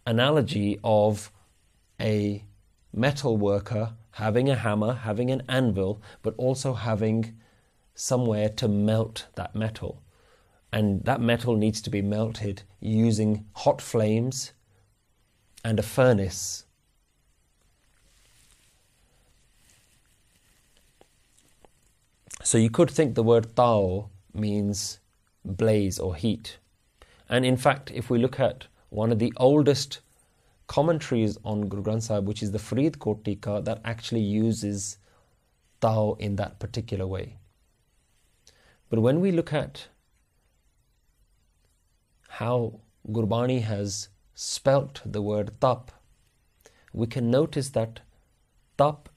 analogy 0.06 0.78
of 0.84 1.30
a 2.00 2.44
metal 2.92 3.36
worker 3.36 3.94
having 4.12 4.48
a 4.48 4.54
hammer, 4.54 4.94
having 4.94 5.30
an 5.30 5.42
anvil, 5.48 6.00
but 6.22 6.34
also 6.36 6.72
having 6.74 7.34
somewhere 7.94 8.48
to 8.48 8.68
melt 8.68 9.26
that 9.34 9.54
metal. 9.54 10.02
And 10.72 11.04
that 11.04 11.20
metal 11.20 11.56
needs 11.56 11.80
to 11.82 11.90
be 11.90 12.02
melted 12.02 12.62
using 12.80 13.46
hot 13.54 13.80
flames 13.80 14.52
and 15.64 15.78
a 15.78 15.82
furnace. 15.82 16.66
So 22.42 22.58
you 22.58 22.68
could 22.68 22.90
think 22.90 23.14
the 23.14 23.22
word 23.22 23.56
Tao 23.56 24.10
means 24.34 25.00
blaze 25.44 25.98
or 25.98 26.14
heat. 26.14 26.58
And 27.28 27.46
in 27.46 27.56
fact, 27.56 27.90
if 27.90 28.10
we 28.10 28.18
look 28.18 28.38
at 28.38 28.66
one 28.90 29.10
of 29.10 29.18
the 29.18 29.32
oldest 29.38 30.00
commentaries 30.66 31.38
on 31.42 31.68
Guru 31.68 31.82
Granth 31.82 32.02
Sahib, 32.02 32.26
which 32.26 32.42
is 32.42 32.52
the 32.52 32.58
Faridkot 32.58 33.24
Tika, 33.24 33.62
that 33.64 33.80
actually 33.84 34.20
uses 34.20 34.98
Tao 35.80 36.16
in 36.20 36.36
that 36.36 36.58
particular 36.58 37.06
way. 37.06 37.38
But 38.90 39.00
when 39.00 39.20
we 39.20 39.32
look 39.32 39.52
at 39.52 39.88
how 42.28 42.80
Gurbani 43.08 43.62
has 43.62 44.08
spelt 44.34 45.00
the 45.04 45.22
word 45.22 45.52
tap, 45.60 45.92
we 46.92 47.06
can 47.06 47.30
notice 47.30 47.68
that 47.70 48.00
tap 48.76 49.08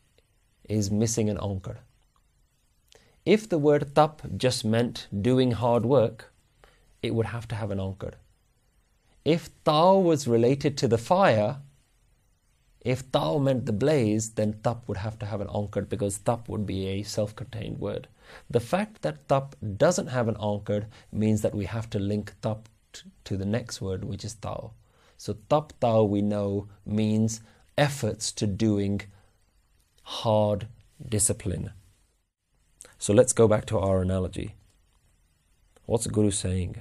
is 0.69 0.91
missing 0.91 1.29
an 1.29 1.37
ankar. 1.37 1.77
If 3.25 3.49
the 3.49 3.57
word 3.57 3.95
tap 3.95 4.21
just 4.37 4.63
meant 4.63 5.07
doing 5.21 5.51
hard 5.51 5.85
work, 5.85 6.31
it 7.01 7.13
would 7.13 7.27
have 7.27 7.47
to 7.49 7.55
have 7.55 7.71
an 7.71 7.79
ankar. 7.79 8.13
If 9.25 9.49
tao 9.63 9.97
was 9.97 10.27
related 10.27 10.77
to 10.77 10.87
the 10.87 10.97
fire, 10.97 11.57
if 12.79 13.11
tao 13.11 13.37
meant 13.37 13.65
the 13.65 13.73
blaze, 13.73 14.29
then 14.31 14.59
tap 14.63 14.87
would 14.87 14.97
have 14.97 15.19
to 15.19 15.25
have 15.25 15.41
an 15.41 15.47
ankar 15.47 15.87
because 15.89 16.19
tap 16.19 16.47
would 16.47 16.65
be 16.65 16.87
a 16.87 17.03
self 17.03 17.35
contained 17.35 17.79
word. 17.79 18.07
The 18.49 18.59
fact 18.59 19.01
that 19.01 19.27
tap 19.27 19.55
doesn't 19.77 20.07
have 20.07 20.27
an 20.27 20.35
ankar 20.35 20.85
means 21.11 21.41
that 21.41 21.55
we 21.55 21.65
have 21.65 21.89
to 21.89 21.99
link 21.99 22.33
tap 22.41 22.69
to 23.25 23.35
the 23.35 23.45
next 23.45 23.81
word, 23.81 24.05
which 24.05 24.23
is 24.23 24.35
tao. 24.35 24.71
So 25.17 25.37
tap 25.49 25.73
tao 25.81 26.03
we 26.03 26.21
know 26.21 26.69
means 26.85 27.41
efforts 27.77 28.31
to 28.33 28.47
doing 28.47 29.01
hard 30.03 30.67
discipline. 31.09 31.71
So 32.97 33.13
let's 33.13 33.33
go 33.33 33.47
back 33.47 33.65
to 33.65 33.79
our 33.79 34.01
analogy. 34.01 34.55
What's 35.85 36.05
the 36.05 36.11
Guru 36.11 36.31
saying? 36.31 36.77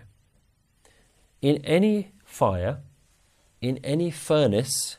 In 1.43 1.64
any 1.64 2.12
fire, 2.24 2.78
in 3.61 3.78
any 3.84 4.11
furnace, 4.11 4.99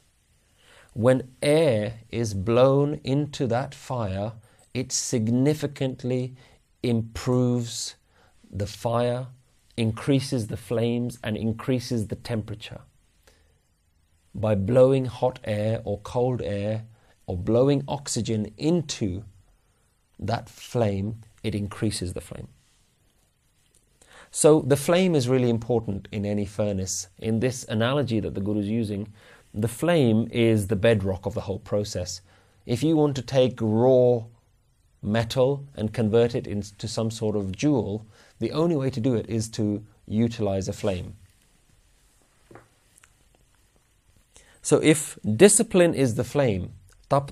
when 0.93 1.29
air 1.41 1.99
is 2.09 2.33
blown 2.33 2.99
into 3.03 3.47
that 3.47 3.75
fire, 3.75 4.33
it 4.73 4.91
significantly 4.91 6.35
improves 6.83 7.95
the 8.49 8.67
fire, 8.67 9.27
increases 9.75 10.47
the 10.47 10.57
flames, 10.57 11.19
and 11.23 11.37
increases 11.37 12.07
the 12.07 12.15
temperature. 12.15 12.81
By 14.37 14.53
blowing 14.53 15.05
hot 15.05 15.39
air 15.43 15.81
or 15.83 15.99
cold 16.01 16.43
air 16.43 16.85
or 17.25 17.35
blowing 17.35 17.83
oxygen 17.87 18.53
into 18.55 19.23
that 20.19 20.47
flame, 20.47 21.21
it 21.43 21.55
increases 21.55 22.13
the 22.13 22.21
flame. 22.21 22.47
So 24.29 24.61
the 24.61 24.77
flame 24.77 25.15
is 25.15 25.27
really 25.27 25.49
important 25.49 26.07
in 26.11 26.23
any 26.23 26.45
furnace. 26.45 27.07
In 27.17 27.39
this 27.39 27.63
analogy 27.63 28.19
that 28.19 28.35
the 28.35 28.41
Guru 28.41 28.59
is 28.59 28.67
using, 28.67 29.11
the 29.53 29.67
flame 29.67 30.27
is 30.31 30.67
the 30.67 30.75
bedrock 30.75 31.25
of 31.25 31.33
the 31.33 31.41
whole 31.41 31.59
process. 31.59 32.21
If 32.67 32.83
you 32.83 32.95
want 32.95 33.15
to 33.15 33.23
take 33.23 33.57
raw 33.59 34.25
metal 35.01 35.65
and 35.75 35.93
convert 35.93 36.35
it 36.35 36.45
into 36.45 36.87
some 36.87 37.09
sort 37.09 37.35
of 37.35 37.55
jewel, 37.55 38.05
the 38.37 38.51
only 38.51 38.75
way 38.75 38.91
to 38.91 38.99
do 38.99 39.15
it 39.15 39.27
is 39.27 39.49
to 39.49 39.83
utilize 40.05 40.67
a 40.67 40.73
flame. 40.73 41.15
So 44.67 44.81
if 44.83 45.17
discipline 45.23 45.93
is 45.93 46.15
the 46.15 46.25
flame, 46.25 46.73
tap 47.09 47.31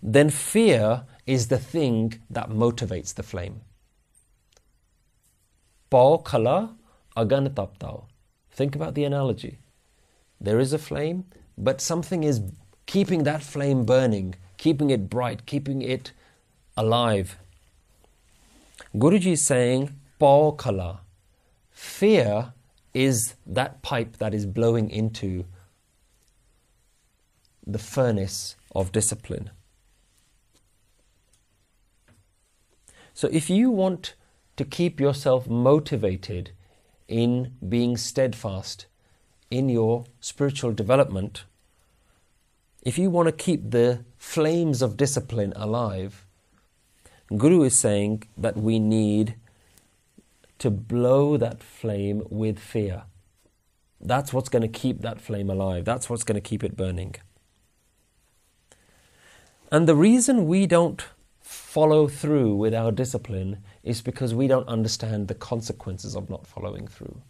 then 0.00 0.30
fear 0.30 1.02
is 1.26 1.48
the 1.48 1.58
thing 1.58 2.20
that 2.30 2.50
motivates 2.50 3.12
the 3.12 3.24
flame. 3.24 3.62
Pao 5.90 6.18
khala 6.18 6.76
agan 7.16 7.52
tap 7.52 7.82
Think 8.52 8.76
about 8.76 8.94
the 8.94 9.02
analogy. 9.02 9.58
There 10.40 10.60
is 10.60 10.72
a 10.72 10.78
flame, 10.78 11.24
but 11.66 11.80
something 11.80 12.22
is 12.22 12.42
keeping 12.86 13.24
that 13.24 13.42
flame 13.42 13.84
burning, 13.84 14.36
keeping 14.56 14.90
it 14.90 15.10
bright, 15.10 15.46
keeping 15.46 15.82
it 15.82 16.12
alive. 16.76 17.38
Guruji 18.94 19.32
is 19.32 19.44
saying, 19.44 19.98
Pao 20.20 20.52
kala. 20.52 21.00
Fear 21.72 22.52
is 22.94 23.34
that 23.44 23.82
pipe 23.82 24.18
that 24.18 24.32
is 24.32 24.46
blowing 24.46 24.90
into 24.90 25.44
the 27.68 27.78
furnace 27.78 28.56
of 28.74 28.90
discipline. 28.92 29.50
So 33.12 33.28
if 33.30 33.50
you 33.50 33.70
want 33.70 34.14
to 34.56 34.64
keep 34.64 34.98
yourself 34.98 35.46
motivated 35.46 36.52
in 37.06 37.52
being 37.68 37.96
steadfast 37.96 38.86
in 39.50 39.68
your 39.68 40.06
spiritual 40.20 40.72
development, 40.72 41.44
if 42.82 42.96
you 42.96 43.10
want 43.10 43.26
to 43.26 43.32
keep 43.32 43.70
the 43.70 44.04
flames 44.16 44.82
of 44.82 44.96
discipline 44.96 45.52
alive, 45.56 46.24
Guru 47.36 47.62
is 47.62 47.78
saying 47.78 48.22
that 48.36 48.56
we 48.56 48.78
need 48.78 49.34
to 50.58 50.70
blow 50.70 51.36
that 51.36 51.62
flame 51.62 52.22
with 52.30 52.58
fear. 52.58 53.02
That's 54.00 54.32
what's 54.32 54.48
going 54.48 54.62
to 54.62 54.68
keep 54.68 55.02
that 55.02 55.20
flame 55.20 55.50
alive. 55.50 55.84
That's 55.84 56.08
what's 56.08 56.24
going 56.24 56.40
to 56.40 56.48
keep 56.48 56.64
it 56.64 56.76
burning. 56.76 57.16
And 59.70 59.86
the 59.86 59.96
reason 59.96 60.46
we 60.46 60.66
don't 60.66 61.04
follow 61.40 62.08
through 62.08 62.54
with 62.54 62.74
our 62.74 62.90
discipline 62.90 63.58
is 63.82 64.00
because 64.00 64.34
we 64.34 64.46
don't 64.46 64.68
understand 64.68 65.28
the 65.28 65.34
consequences 65.34 66.16
of 66.16 66.30
not 66.30 66.46
following 66.46 66.86
through. 66.86 67.20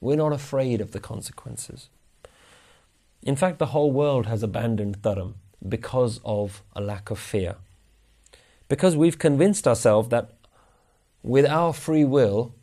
We're 0.00 0.16
not 0.16 0.32
afraid 0.32 0.80
of 0.80 0.92
the 0.92 1.00
consequences. 1.00 1.88
In 3.22 3.36
fact, 3.36 3.58
the 3.58 3.66
whole 3.66 3.90
world 3.90 4.26
has 4.26 4.42
abandoned 4.42 5.02
Dharam 5.02 5.34
because 5.66 6.20
of 6.24 6.62
a 6.74 6.80
lack 6.80 7.10
of 7.10 7.18
fear. 7.18 7.56
Because 8.68 8.96
we've 8.96 9.18
convinced 9.18 9.66
ourselves 9.66 10.08
that 10.08 10.32
with 11.22 11.46
our 11.46 11.72
free 11.72 12.04
will, 12.04 12.54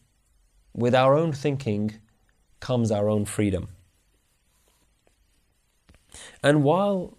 with 0.73 0.95
our 0.95 1.15
own 1.15 1.33
thinking, 1.33 1.95
comes 2.59 2.91
our 2.91 3.09
own 3.09 3.25
freedom. 3.25 3.67
And 6.41 6.63
while 6.63 7.17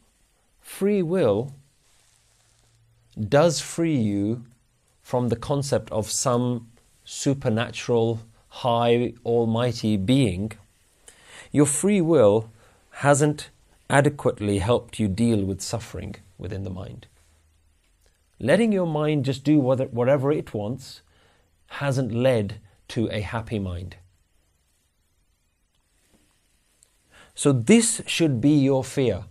free 0.61 1.03
will 1.03 1.55
does 3.15 3.61
free 3.61 3.97
you 3.97 4.45
from 5.03 5.29
the 5.29 5.37
concept 5.37 5.91
of 5.93 6.11
some 6.11 6.69
supernatural 7.05 8.21
high, 8.49 9.13
almighty 9.25 9.97
being, 9.97 10.53
your 11.53 11.67
free 11.67 12.01
will 12.01 12.51
hasn't 12.91 13.51
adequately 13.91 14.59
helped 14.59 14.99
you 14.99 15.09
deal 15.09 15.45
with 15.45 15.61
suffering 15.61 16.15
within 16.39 16.65
the 16.65 16.71
mind. 16.71 17.07
Letting 18.41 18.73
your 18.73 18.87
mind 18.87 19.25
just 19.25 19.45
do 19.45 19.59
whatever 19.59 20.33
it 20.33 20.55
wants 20.55 21.03
hasn't 21.67 22.13
led 22.13 22.61
to 22.89 23.09
a 23.11 23.21
happy 23.21 23.59
mind. 23.59 23.97
So, 27.35 27.53
this 27.53 28.01
should 28.07 28.41
be 28.41 28.51
your 28.51 28.85
fear. 28.85 29.25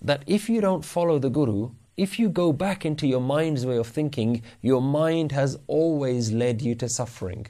That 0.00 0.22
if 0.26 0.48
you 0.48 0.60
don't 0.60 0.84
follow 0.84 1.18
the 1.18 1.30
Guru, 1.30 1.70
if 1.96 2.18
you 2.18 2.28
go 2.28 2.52
back 2.52 2.84
into 2.84 3.06
your 3.06 3.20
mind's 3.20 3.64
way 3.64 3.76
of 3.76 3.86
thinking, 3.86 4.42
your 4.60 4.82
mind 4.82 5.32
has 5.32 5.58
always 5.66 6.30
led 6.32 6.60
you 6.60 6.74
to 6.76 6.88
suffering. 6.88 7.46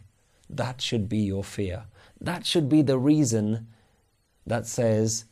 That 0.49 0.80
should 0.80 1.09
be 1.09 1.18
your 1.18 1.42
fear. 1.42 1.84
That 2.20 2.47
should 2.47 2.68
be 2.68 2.82
the 2.82 2.99
reason 2.99 3.66
that 4.47 4.66
says, 4.66 5.24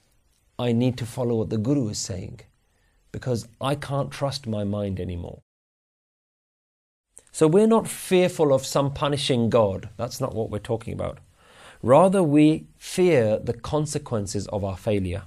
I 0.58 0.72
need 0.72 0.98
to 0.98 1.06
follow 1.06 1.36
what 1.36 1.50
the 1.50 1.58
Guru 1.58 1.88
is 1.88 1.98
saying 1.98 2.40
because 3.12 3.46
I 3.60 3.76
can't 3.76 4.10
trust 4.10 4.46
my 4.46 4.64
mind 4.64 4.98
anymore. 4.98 5.40
So 7.30 7.46
we're 7.46 7.68
not 7.68 7.88
fearful 7.88 8.52
of 8.52 8.66
some 8.66 8.92
punishing 8.92 9.50
God. 9.50 9.88
That's 9.96 10.20
not 10.20 10.34
what 10.34 10.50
we're 10.50 10.58
talking 10.58 10.94
about. 10.94 11.18
Rather, 11.82 12.22
we 12.22 12.66
fear 12.76 13.38
the 13.38 13.52
consequences 13.52 14.46
of 14.48 14.64
our 14.64 14.76
failure. 14.76 15.24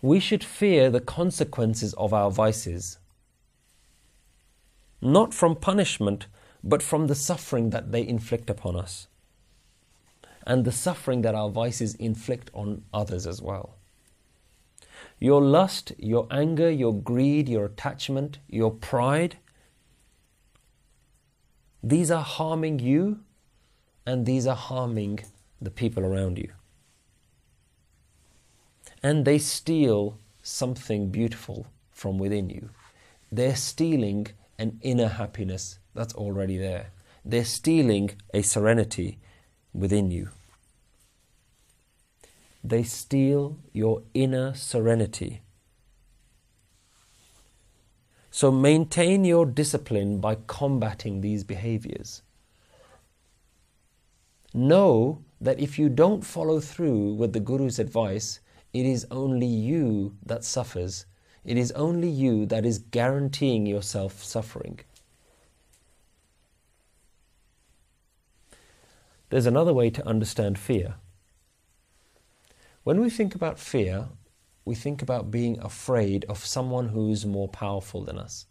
We 0.00 0.20
should 0.20 0.44
fear 0.44 0.90
the 0.90 1.00
consequences 1.00 1.94
of 1.94 2.12
our 2.14 2.30
vices. 2.30 2.98
Not 5.00 5.34
from 5.34 5.56
punishment, 5.56 6.26
but 6.62 6.82
from 6.82 7.06
the 7.06 7.14
suffering 7.14 7.70
that 7.70 7.92
they 7.92 8.06
inflict 8.06 8.50
upon 8.50 8.76
us 8.76 9.08
and 10.48 10.64
the 10.64 10.72
suffering 10.72 11.20
that 11.20 11.34
our 11.34 11.50
vices 11.50 11.94
inflict 11.96 12.50
on 12.54 12.82
others 12.92 13.26
as 13.26 13.42
well. 13.42 13.76
Your 15.20 15.42
lust, 15.42 15.92
your 15.98 16.26
anger, 16.30 16.70
your 16.70 16.94
greed, 16.94 17.48
your 17.50 17.66
attachment, 17.66 18.38
your 18.48 18.70
pride, 18.70 19.36
these 21.82 22.10
are 22.10 22.22
harming 22.22 22.78
you 22.78 23.20
and 24.06 24.24
these 24.24 24.46
are 24.46 24.56
harming 24.56 25.20
the 25.60 25.70
people 25.70 26.02
around 26.02 26.38
you. 26.38 26.50
And 29.02 29.24
they 29.24 29.38
steal 29.38 30.18
something 30.42 31.10
beautiful 31.10 31.66
from 31.90 32.18
within 32.18 32.50
you. 32.50 32.70
They're 33.30 33.56
stealing 33.56 34.28
an 34.58 34.78
inner 34.82 35.08
happiness 35.08 35.78
that's 35.94 36.14
already 36.14 36.58
there. 36.58 36.90
They're 37.24 37.44
stealing 37.44 38.12
a 38.32 38.42
serenity 38.42 39.18
within 39.72 40.10
you. 40.10 40.30
They 42.64 42.82
steal 42.82 43.58
your 43.72 44.02
inner 44.14 44.54
serenity. 44.54 45.42
So 48.30 48.50
maintain 48.50 49.24
your 49.24 49.46
discipline 49.46 50.18
by 50.20 50.38
combating 50.46 51.20
these 51.20 51.44
behaviors. 51.44 52.22
Know 54.54 55.22
that 55.40 55.60
if 55.60 55.78
you 55.78 55.88
don't 55.88 56.24
follow 56.24 56.60
through 56.60 57.14
with 57.14 57.32
the 57.32 57.40
Guru's 57.40 57.78
advice, 57.78 58.40
it 58.72 58.86
is 58.86 59.06
only 59.10 59.46
you 59.46 60.16
that 60.24 60.44
suffers. 60.44 61.06
It 61.44 61.56
is 61.56 61.72
only 61.72 62.08
you 62.08 62.46
that 62.46 62.66
is 62.66 62.78
guaranteeing 62.78 63.66
yourself 63.66 64.22
suffering. 64.22 64.80
There's 69.30 69.46
another 69.46 69.74
way 69.74 69.90
to 69.90 70.06
understand 70.06 70.58
fear. 70.58 70.94
When 72.84 73.00
we 73.00 73.10
think 73.10 73.34
about 73.34 73.58
fear, 73.58 74.08
we 74.64 74.74
think 74.74 75.02
about 75.02 75.30
being 75.30 75.58
afraid 75.60 76.24
of 76.28 76.44
someone 76.44 76.88
who's 76.88 77.26
more 77.26 77.48
powerful 77.48 78.04
than 78.04 78.18
us. 78.18 78.46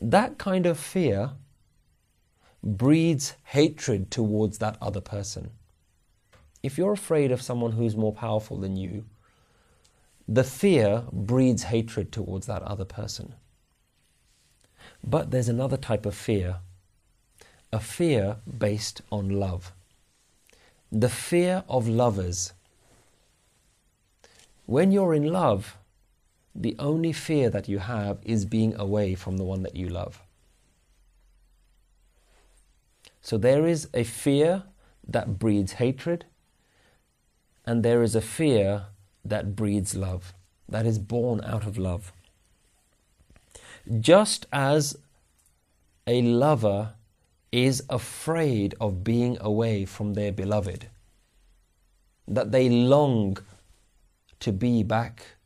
That 0.00 0.38
kind 0.38 0.66
of 0.66 0.78
fear 0.78 1.32
breeds 2.62 3.34
hatred 3.44 4.10
towards 4.10 4.58
that 4.58 4.76
other 4.80 5.00
person. 5.00 5.50
If 6.62 6.76
you're 6.76 6.92
afraid 6.92 7.30
of 7.30 7.42
someone 7.42 7.72
who's 7.72 7.96
more 7.96 8.12
powerful 8.12 8.58
than 8.58 8.76
you, 8.76 9.04
the 10.26 10.44
fear 10.44 11.04
breeds 11.12 11.64
hatred 11.64 12.12
towards 12.12 12.46
that 12.46 12.62
other 12.62 12.84
person. 12.84 13.34
But 15.02 15.30
there's 15.30 15.48
another 15.48 15.76
type 15.76 16.06
of 16.06 16.14
fear 16.14 16.56
a 17.70 17.78
fear 17.78 18.36
based 18.58 19.02
on 19.12 19.28
love. 19.28 19.72
The 20.90 21.10
fear 21.10 21.64
of 21.68 21.86
lovers 21.86 22.54
When 24.64 24.92
you're 24.92 25.14
in 25.14 25.24
love, 25.24 25.78
the 26.54 26.76
only 26.78 27.12
fear 27.12 27.48
that 27.48 27.68
you 27.68 27.78
have 27.78 28.18
is 28.22 28.44
being 28.44 28.74
away 28.74 29.14
from 29.14 29.38
the 29.38 29.44
one 29.44 29.62
that 29.62 29.76
you 29.76 29.88
love. 29.88 30.20
So 33.22 33.38
there 33.38 33.66
is 33.66 33.88
a 33.94 34.04
fear 34.04 34.64
that 35.06 35.38
breeds 35.38 35.72
hatred, 35.72 36.26
and 37.68 37.82
there 37.82 38.02
is 38.02 38.14
a 38.14 38.22
fear 38.22 38.86
that 39.22 39.54
breeds 39.54 39.94
love, 39.94 40.32
that 40.70 40.86
is 40.86 40.98
born 40.98 41.42
out 41.44 41.66
of 41.66 41.76
love. 41.76 42.12
Just 44.00 44.46
as 44.50 44.96
a 46.06 46.22
lover 46.22 46.94
is 47.52 47.82
afraid 47.90 48.74
of 48.80 49.04
being 49.04 49.36
away 49.42 49.84
from 49.84 50.14
their 50.14 50.32
beloved, 50.32 50.88
that 52.26 52.52
they 52.52 52.70
long 52.70 53.36
to 54.40 54.50
be 54.50 54.82
back 54.82 55.36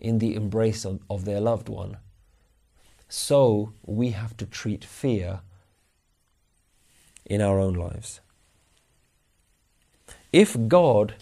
in 0.00 0.18
the 0.18 0.34
embrace 0.34 0.84
of, 0.84 0.98
of 1.08 1.26
their 1.26 1.40
loved 1.40 1.68
one. 1.68 1.96
So 3.08 3.72
we 3.86 4.10
have 4.10 4.36
to 4.38 4.46
treat 4.46 4.84
fear 4.84 5.42
in 7.24 7.40
our 7.40 7.60
own 7.60 7.74
lives. 7.74 8.18
If 10.32 10.56
God 10.66 11.14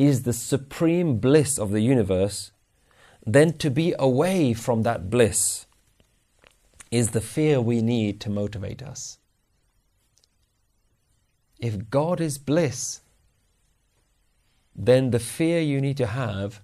is 0.00 0.22
the 0.22 0.32
supreme 0.32 1.18
bliss 1.18 1.58
of 1.58 1.72
the 1.72 1.80
universe, 1.80 2.52
then 3.26 3.52
to 3.58 3.70
be 3.70 3.94
away 3.98 4.54
from 4.54 4.82
that 4.82 5.10
bliss 5.10 5.66
is 6.90 7.10
the 7.10 7.20
fear 7.20 7.60
we 7.60 7.82
need 7.82 8.18
to 8.18 8.30
motivate 8.30 8.82
us. 8.82 9.18
If 11.58 11.90
God 11.90 12.18
is 12.18 12.38
bliss, 12.38 13.02
then 14.74 15.10
the 15.10 15.18
fear 15.18 15.60
you 15.60 15.82
need 15.82 15.98
to 15.98 16.06
have 16.06 16.62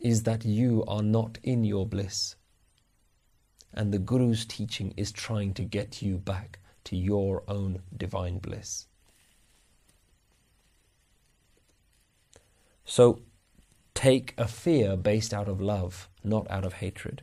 is 0.00 0.24
that 0.24 0.44
you 0.44 0.84
are 0.88 1.02
not 1.02 1.38
in 1.44 1.62
your 1.62 1.86
bliss. 1.86 2.34
And 3.72 3.92
the 3.92 4.00
Guru's 4.00 4.44
teaching 4.44 4.92
is 4.96 5.12
trying 5.12 5.54
to 5.54 5.62
get 5.62 6.02
you 6.02 6.18
back 6.18 6.58
to 6.84 6.96
your 6.96 7.44
own 7.46 7.82
divine 7.96 8.38
bliss. 8.38 8.86
So 12.84 13.22
take 13.94 14.34
a 14.36 14.46
fear 14.46 14.96
based 14.96 15.32
out 15.32 15.48
of 15.48 15.60
love, 15.60 16.08
not 16.22 16.50
out 16.50 16.64
of 16.64 16.74
hatred. 16.74 17.22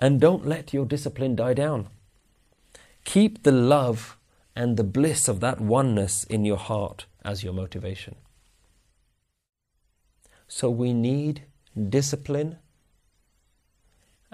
And 0.00 0.20
don't 0.20 0.46
let 0.46 0.72
your 0.72 0.84
discipline 0.84 1.36
die 1.36 1.54
down. 1.54 1.88
Keep 3.04 3.42
the 3.42 3.52
love 3.52 4.16
and 4.54 4.76
the 4.76 4.84
bliss 4.84 5.28
of 5.28 5.40
that 5.40 5.60
oneness 5.60 6.24
in 6.24 6.44
your 6.44 6.56
heart 6.56 7.06
as 7.24 7.42
your 7.42 7.52
motivation. 7.52 8.16
So 10.48 10.68
we 10.68 10.92
need 10.92 11.44
discipline 11.88 12.58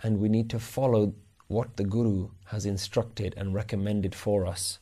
and 0.02 0.18
we 0.18 0.28
need 0.28 0.50
to 0.50 0.58
follow 0.58 1.14
what 1.46 1.76
the 1.76 1.84
Guru 1.84 2.30
has 2.46 2.66
instructed 2.66 3.34
and 3.36 3.54
recommended 3.54 4.14
for 4.14 4.46
us. 4.46 4.78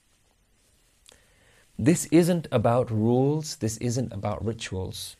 This 1.78 2.06
isn't 2.06 2.48
about 2.50 2.90
rules, 2.90 3.56
this 3.56 3.76
isn't 3.78 4.12
about 4.12 4.44
rituals. 4.44 5.16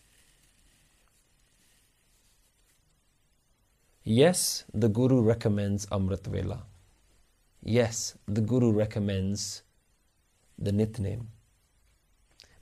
Yes, 4.09 4.63
the 4.73 4.89
Guru 4.89 5.21
recommends 5.21 5.85
Amrit 5.87 6.29
Vela. 6.29 6.63
Yes, 7.61 8.17
the 8.29 8.41
Guru 8.41 8.71
recommends 8.71 9.65
the 10.57 10.71
Nitnem. 10.71 11.27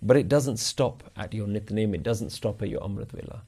But 0.01 0.17
it 0.17 0.27
doesn't 0.27 0.57
stop 0.57 1.03
at 1.15 1.35
your 1.35 1.47
Nitnem, 1.47 1.95
it 1.95 2.03
doesn't 2.03 2.31
stop 2.31 2.63
at 2.63 2.71
your 2.71 2.81
Amrit 2.81 3.13
Vela. 3.13 3.43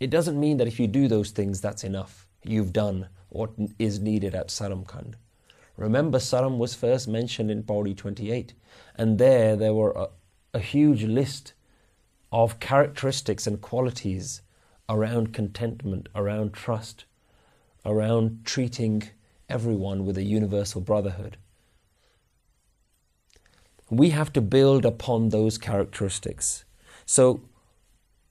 It 0.00 0.08
doesn't 0.08 0.40
mean 0.40 0.56
that 0.56 0.66
if 0.66 0.80
you 0.80 0.86
do 0.86 1.08
those 1.08 1.30
things, 1.30 1.60
that's 1.60 1.84
enough. 1.84 2.26
You've 2.42 2.72
done 2.72 3.08
what 3.28 3.50
is 3.78 4.00
needed 4.00 4.34
at 4.34 4.48
Saramkand. 4.48 5.16
Remember, 5.76 6.16
Saram 6.16 6.56
was 6.56 6.74
first 6.74 7.06
mentioned 7.06 7.50
in 7.50 7.64
Pauri 7.64 7.92
28, 7.92 8.54
and 8.94 9.18
there 9.18 9.56
there 9.56 9.74
were 9.74 9.92
a, 9.92 10.08
a 10.54 10.60
huge 10.60 11.04
list 11.04 11.52
of 12.32 12.60
characteristics 12.60 13.46
and 13.46 13.60
qualities 13.60 14.40
around 14.88 15.34
contentment, 15.34 16.08
around 16.14 16.54
trust, 16.54 17.04
around 17.86 18.44
treating 18.44 19.02
everyone 19.48 20.04
with 20.04 20.18
a 20.18 20.24
universal 20.24 20.82
brotherhood 20.82 21.38
we 23.90 24.10
have 24.10 24.32
to 24.32 24.40
build 24.40 24.84
upon 24.84 25.28
those 25.28 25.58
characteristics. 25.58 26.64
So, 27.04 27.42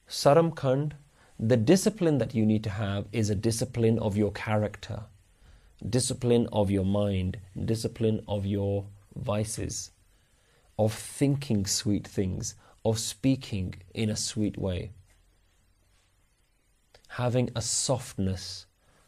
Saramkand, 0.07 0.93
the 1.39 1.57
discipline 1.57 2.17
that 2.17 2.35
you 2.35 2.45
need 2.45 2.63
to 2.65 2.69
have 2.69 3.05
is 3.11 3.29
a 3.29 3.35
discipline 3.35 3.97
of 3.99 4.17
your 4.17 4.31
character, 4.31 5.05
discipline 5.89 6.47
of 6.51 6.69
your 6.69 6.85
mind, 6.85 7.39
discipline 7.65 8.21
of 8.27 8.45
your 8.45 8.85
vices, 9.15 9.91
of 10.77 10.93
thinking 10.93 11.65
sweet 11.65 12.05
things, 12.05 12.55
of 12.83 12.99
speaking 12.99 13.75
in 13.93 14.09
a 14.09 14.15
sweet 14.15 14.57
way, 14.57 14.91
having 17.07 17.49
a 17.55 17.61
softness. 17.61 18.65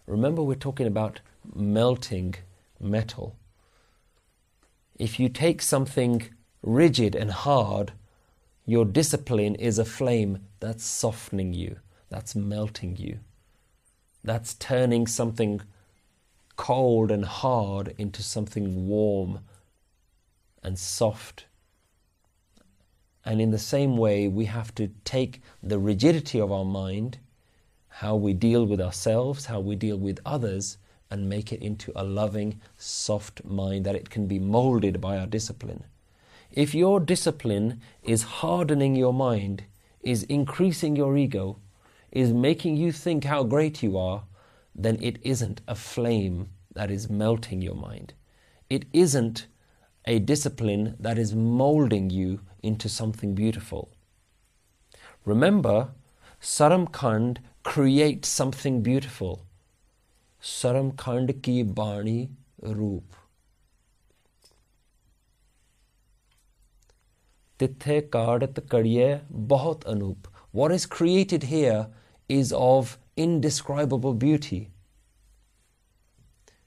Remember, 0.07 0.41
we're 0.41 0.55
talking 0.55 0.87
about 0.87 1.19
melting 1.53 2.35
metal. 2.79 3.35
If 4.97 5.19
you 5.19 5.29
take 5.29 5.61
something 5.61 6.29
rigid 6.63 7.13
and 7.13 7.31
hard, 7.31 7.91
your 8.65 8.85
discipline 8.85 9.55
is 9.55 9.77
a 9.77 9.85
flame 9.85 10.39
that's 10.59 10.85
softening 10.85 11.53
you, 11.53 11.77
that's 12.09 12.35
melting 12.35 12.95
you, 12.97 13.19
that's 14.23 14.53
turning 14.55 15.07
something 15.07 15.61
cold 16.55 17.11
and 17.11 17.25
hard 17.25 17.93
into 17.97 18.23
something 18.23 18.87
warm 18.87 19.39
and 20.63 20.79
soft. 20.79 21.45
And 23.23 23.41
in 23.41 23.51
the 23.51 23.59
same 23.59 23.97
way, 23.97 24.27
we 24.27 24.45
have 24.45 24.73
to 24.75 24.89
take 25.03 25.41
the 25.61 25.79
rigidity 25.79 26.39
of 26.39 26.51
our 26.51 26.65
mind, 26.65 27.19
how 28.01 28.15
we 28.15 28.31
deal 28.31 28.63
with 28.63 28.79
ourselves, 28.79 29.47
how 29.47 29.59
we 29.59 29.75
deal 29.75 29.97
with 29.97 30.19
others, 30.23 30.77
and 31.09 31.27
make 31.27 31.51
it 31.51 31.59
into 31.63 31.91
a 31.95 32.03
loving, 32.03 32.61
soft 32.77 33.43
mind 33.43 33.83
that 33.83 33.95
it 33.95 34.11
can 34.11 34.27
be 34.27 34.37
molded 34.37 35.01
by 35.01 35.17
our 35.17 35.25
discipline. 35.25 35.83
If 36.51 36.75
your 36.75 36.99
discipline 36.99 37.81
is 38.03 38.21
hardening 38.43 38.95
your 38.95 39.15
mind, 39.15 39.63
is 40.03 40.21
increasing 40.23 40.95
your 40.95 41.17
ego, 41.17 41.57
is 42.11 42.31
making 42.31 42.77
you 42.77 42.91
think 42.91 43.23
how 43.23 43.43
great 43.43 43.81
you 43.81 43.97
are, 43.97 44.25
then 44.75 44.99
it 45.01 45.17
isn't 45.23 45.61
a 45.67 45.73
flame 45.73 46.49
that 46.75 46.91
is 46.91 47.09
melting 47.09 47.63
your 47.63 47.73
mind. 47.73 48.13
It 48.69 48.85
isn't 48.93 49.47
a 50.05 50.19
discipline 50.19 50.95
that 50.99 51.17
is 51.17 51.33
molding 51.33 52.11
you 52.11 52.41
into 52.61 52.89
something 52.89 53.33
beautiful. 53.33 53.89
Remember, 55.25 55.89
Saramkand 56.39 57.39
create 57.67 58.25
something 58.25 58.81
beautiful. 58.81 59.45
Saram 60.41 60.93
Khand 60.95 61.43
ki 61.43 61.63
Bani 61.63 62.29
Roop. 62.61 63.13
Tithe 67.59 68.09
Kardat 68.09 68.53
Kariye 68.73 69.19
Bahut 69.51 69.81
Anup. 69.81 70.27
What 70.51 70.71
is 70.71 70.85
created 70.85 71.43
here 71.43 71.87
is 72.29 72.53
of 72.53 72.97
indescribable 73.17 74.13
beauty. 74.13 74.69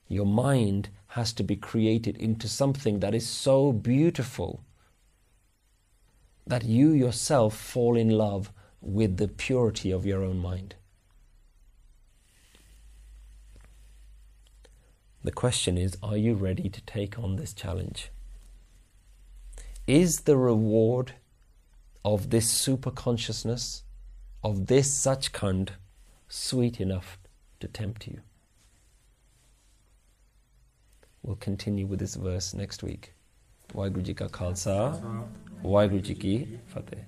Your 0.07 0.27
mind 0.27 0.91
has 1.19 1.33
to 1.33 1.43
be 1.43 1.57
created 1.57 2.19
into 2.19 2.47
something 2.47 3.01
that 3.01 3.15
is 3.15 3.27
so 3.27 3.73
beautiful 3.73 4.63
that 6.47 6.65
you 6.65 6.91
yourself 6.91 7.57
fall 7.57 7.97
in 7.97 8.11
love 8.11 8.53
with 8.83 9.17
the 9.17 9.29
purity 9.29 9.91
of 9.91 10.05
your 10.05 10.23
own 10.23 10.39
mind. 10.39 10.75
The 15.23 15.33
question 15.33 15.77
is 15.77 15.99
are 16.03 16.17
you 16.17 16.35
ready 16.35 16.69
to 16.71 16.81
take 16.83 17.19
on 17.19 17.37
this 17.37 17.53
challenge? 17.53 18.11
Is 19.87 20.21
the 20.21 20.37
reward 20.37 21.15
of 22.05 22.31
this 22.31 22.49
super 22.49 22.91
consciousness, 22.91 23.83
of 24.43 24.67
this 24.67 24.89
Sachkhand, 24.91 25.71
sweet 26.29 26.81
enough 26.81 27.19
to 27.61 27.69
tempt 27.69 28.07
you? 28.07 28.21
We'll 31.23 31.37
continue 31.37 31.87
with 31.87 31.99
this 31.99 32.15
verse 32.15 32.55
next 32.55 32.83
week. 32.83 33.13
Waheguru 33.75 34.03
Ji 34.03 34.15
Ka 34.15 34.29
Khalsa, 34.29 35.27
Waheguru 35.63 36.03
Ji 36.03 36.15
Ki 36.15 36.59
Fateh. 36.67 37.05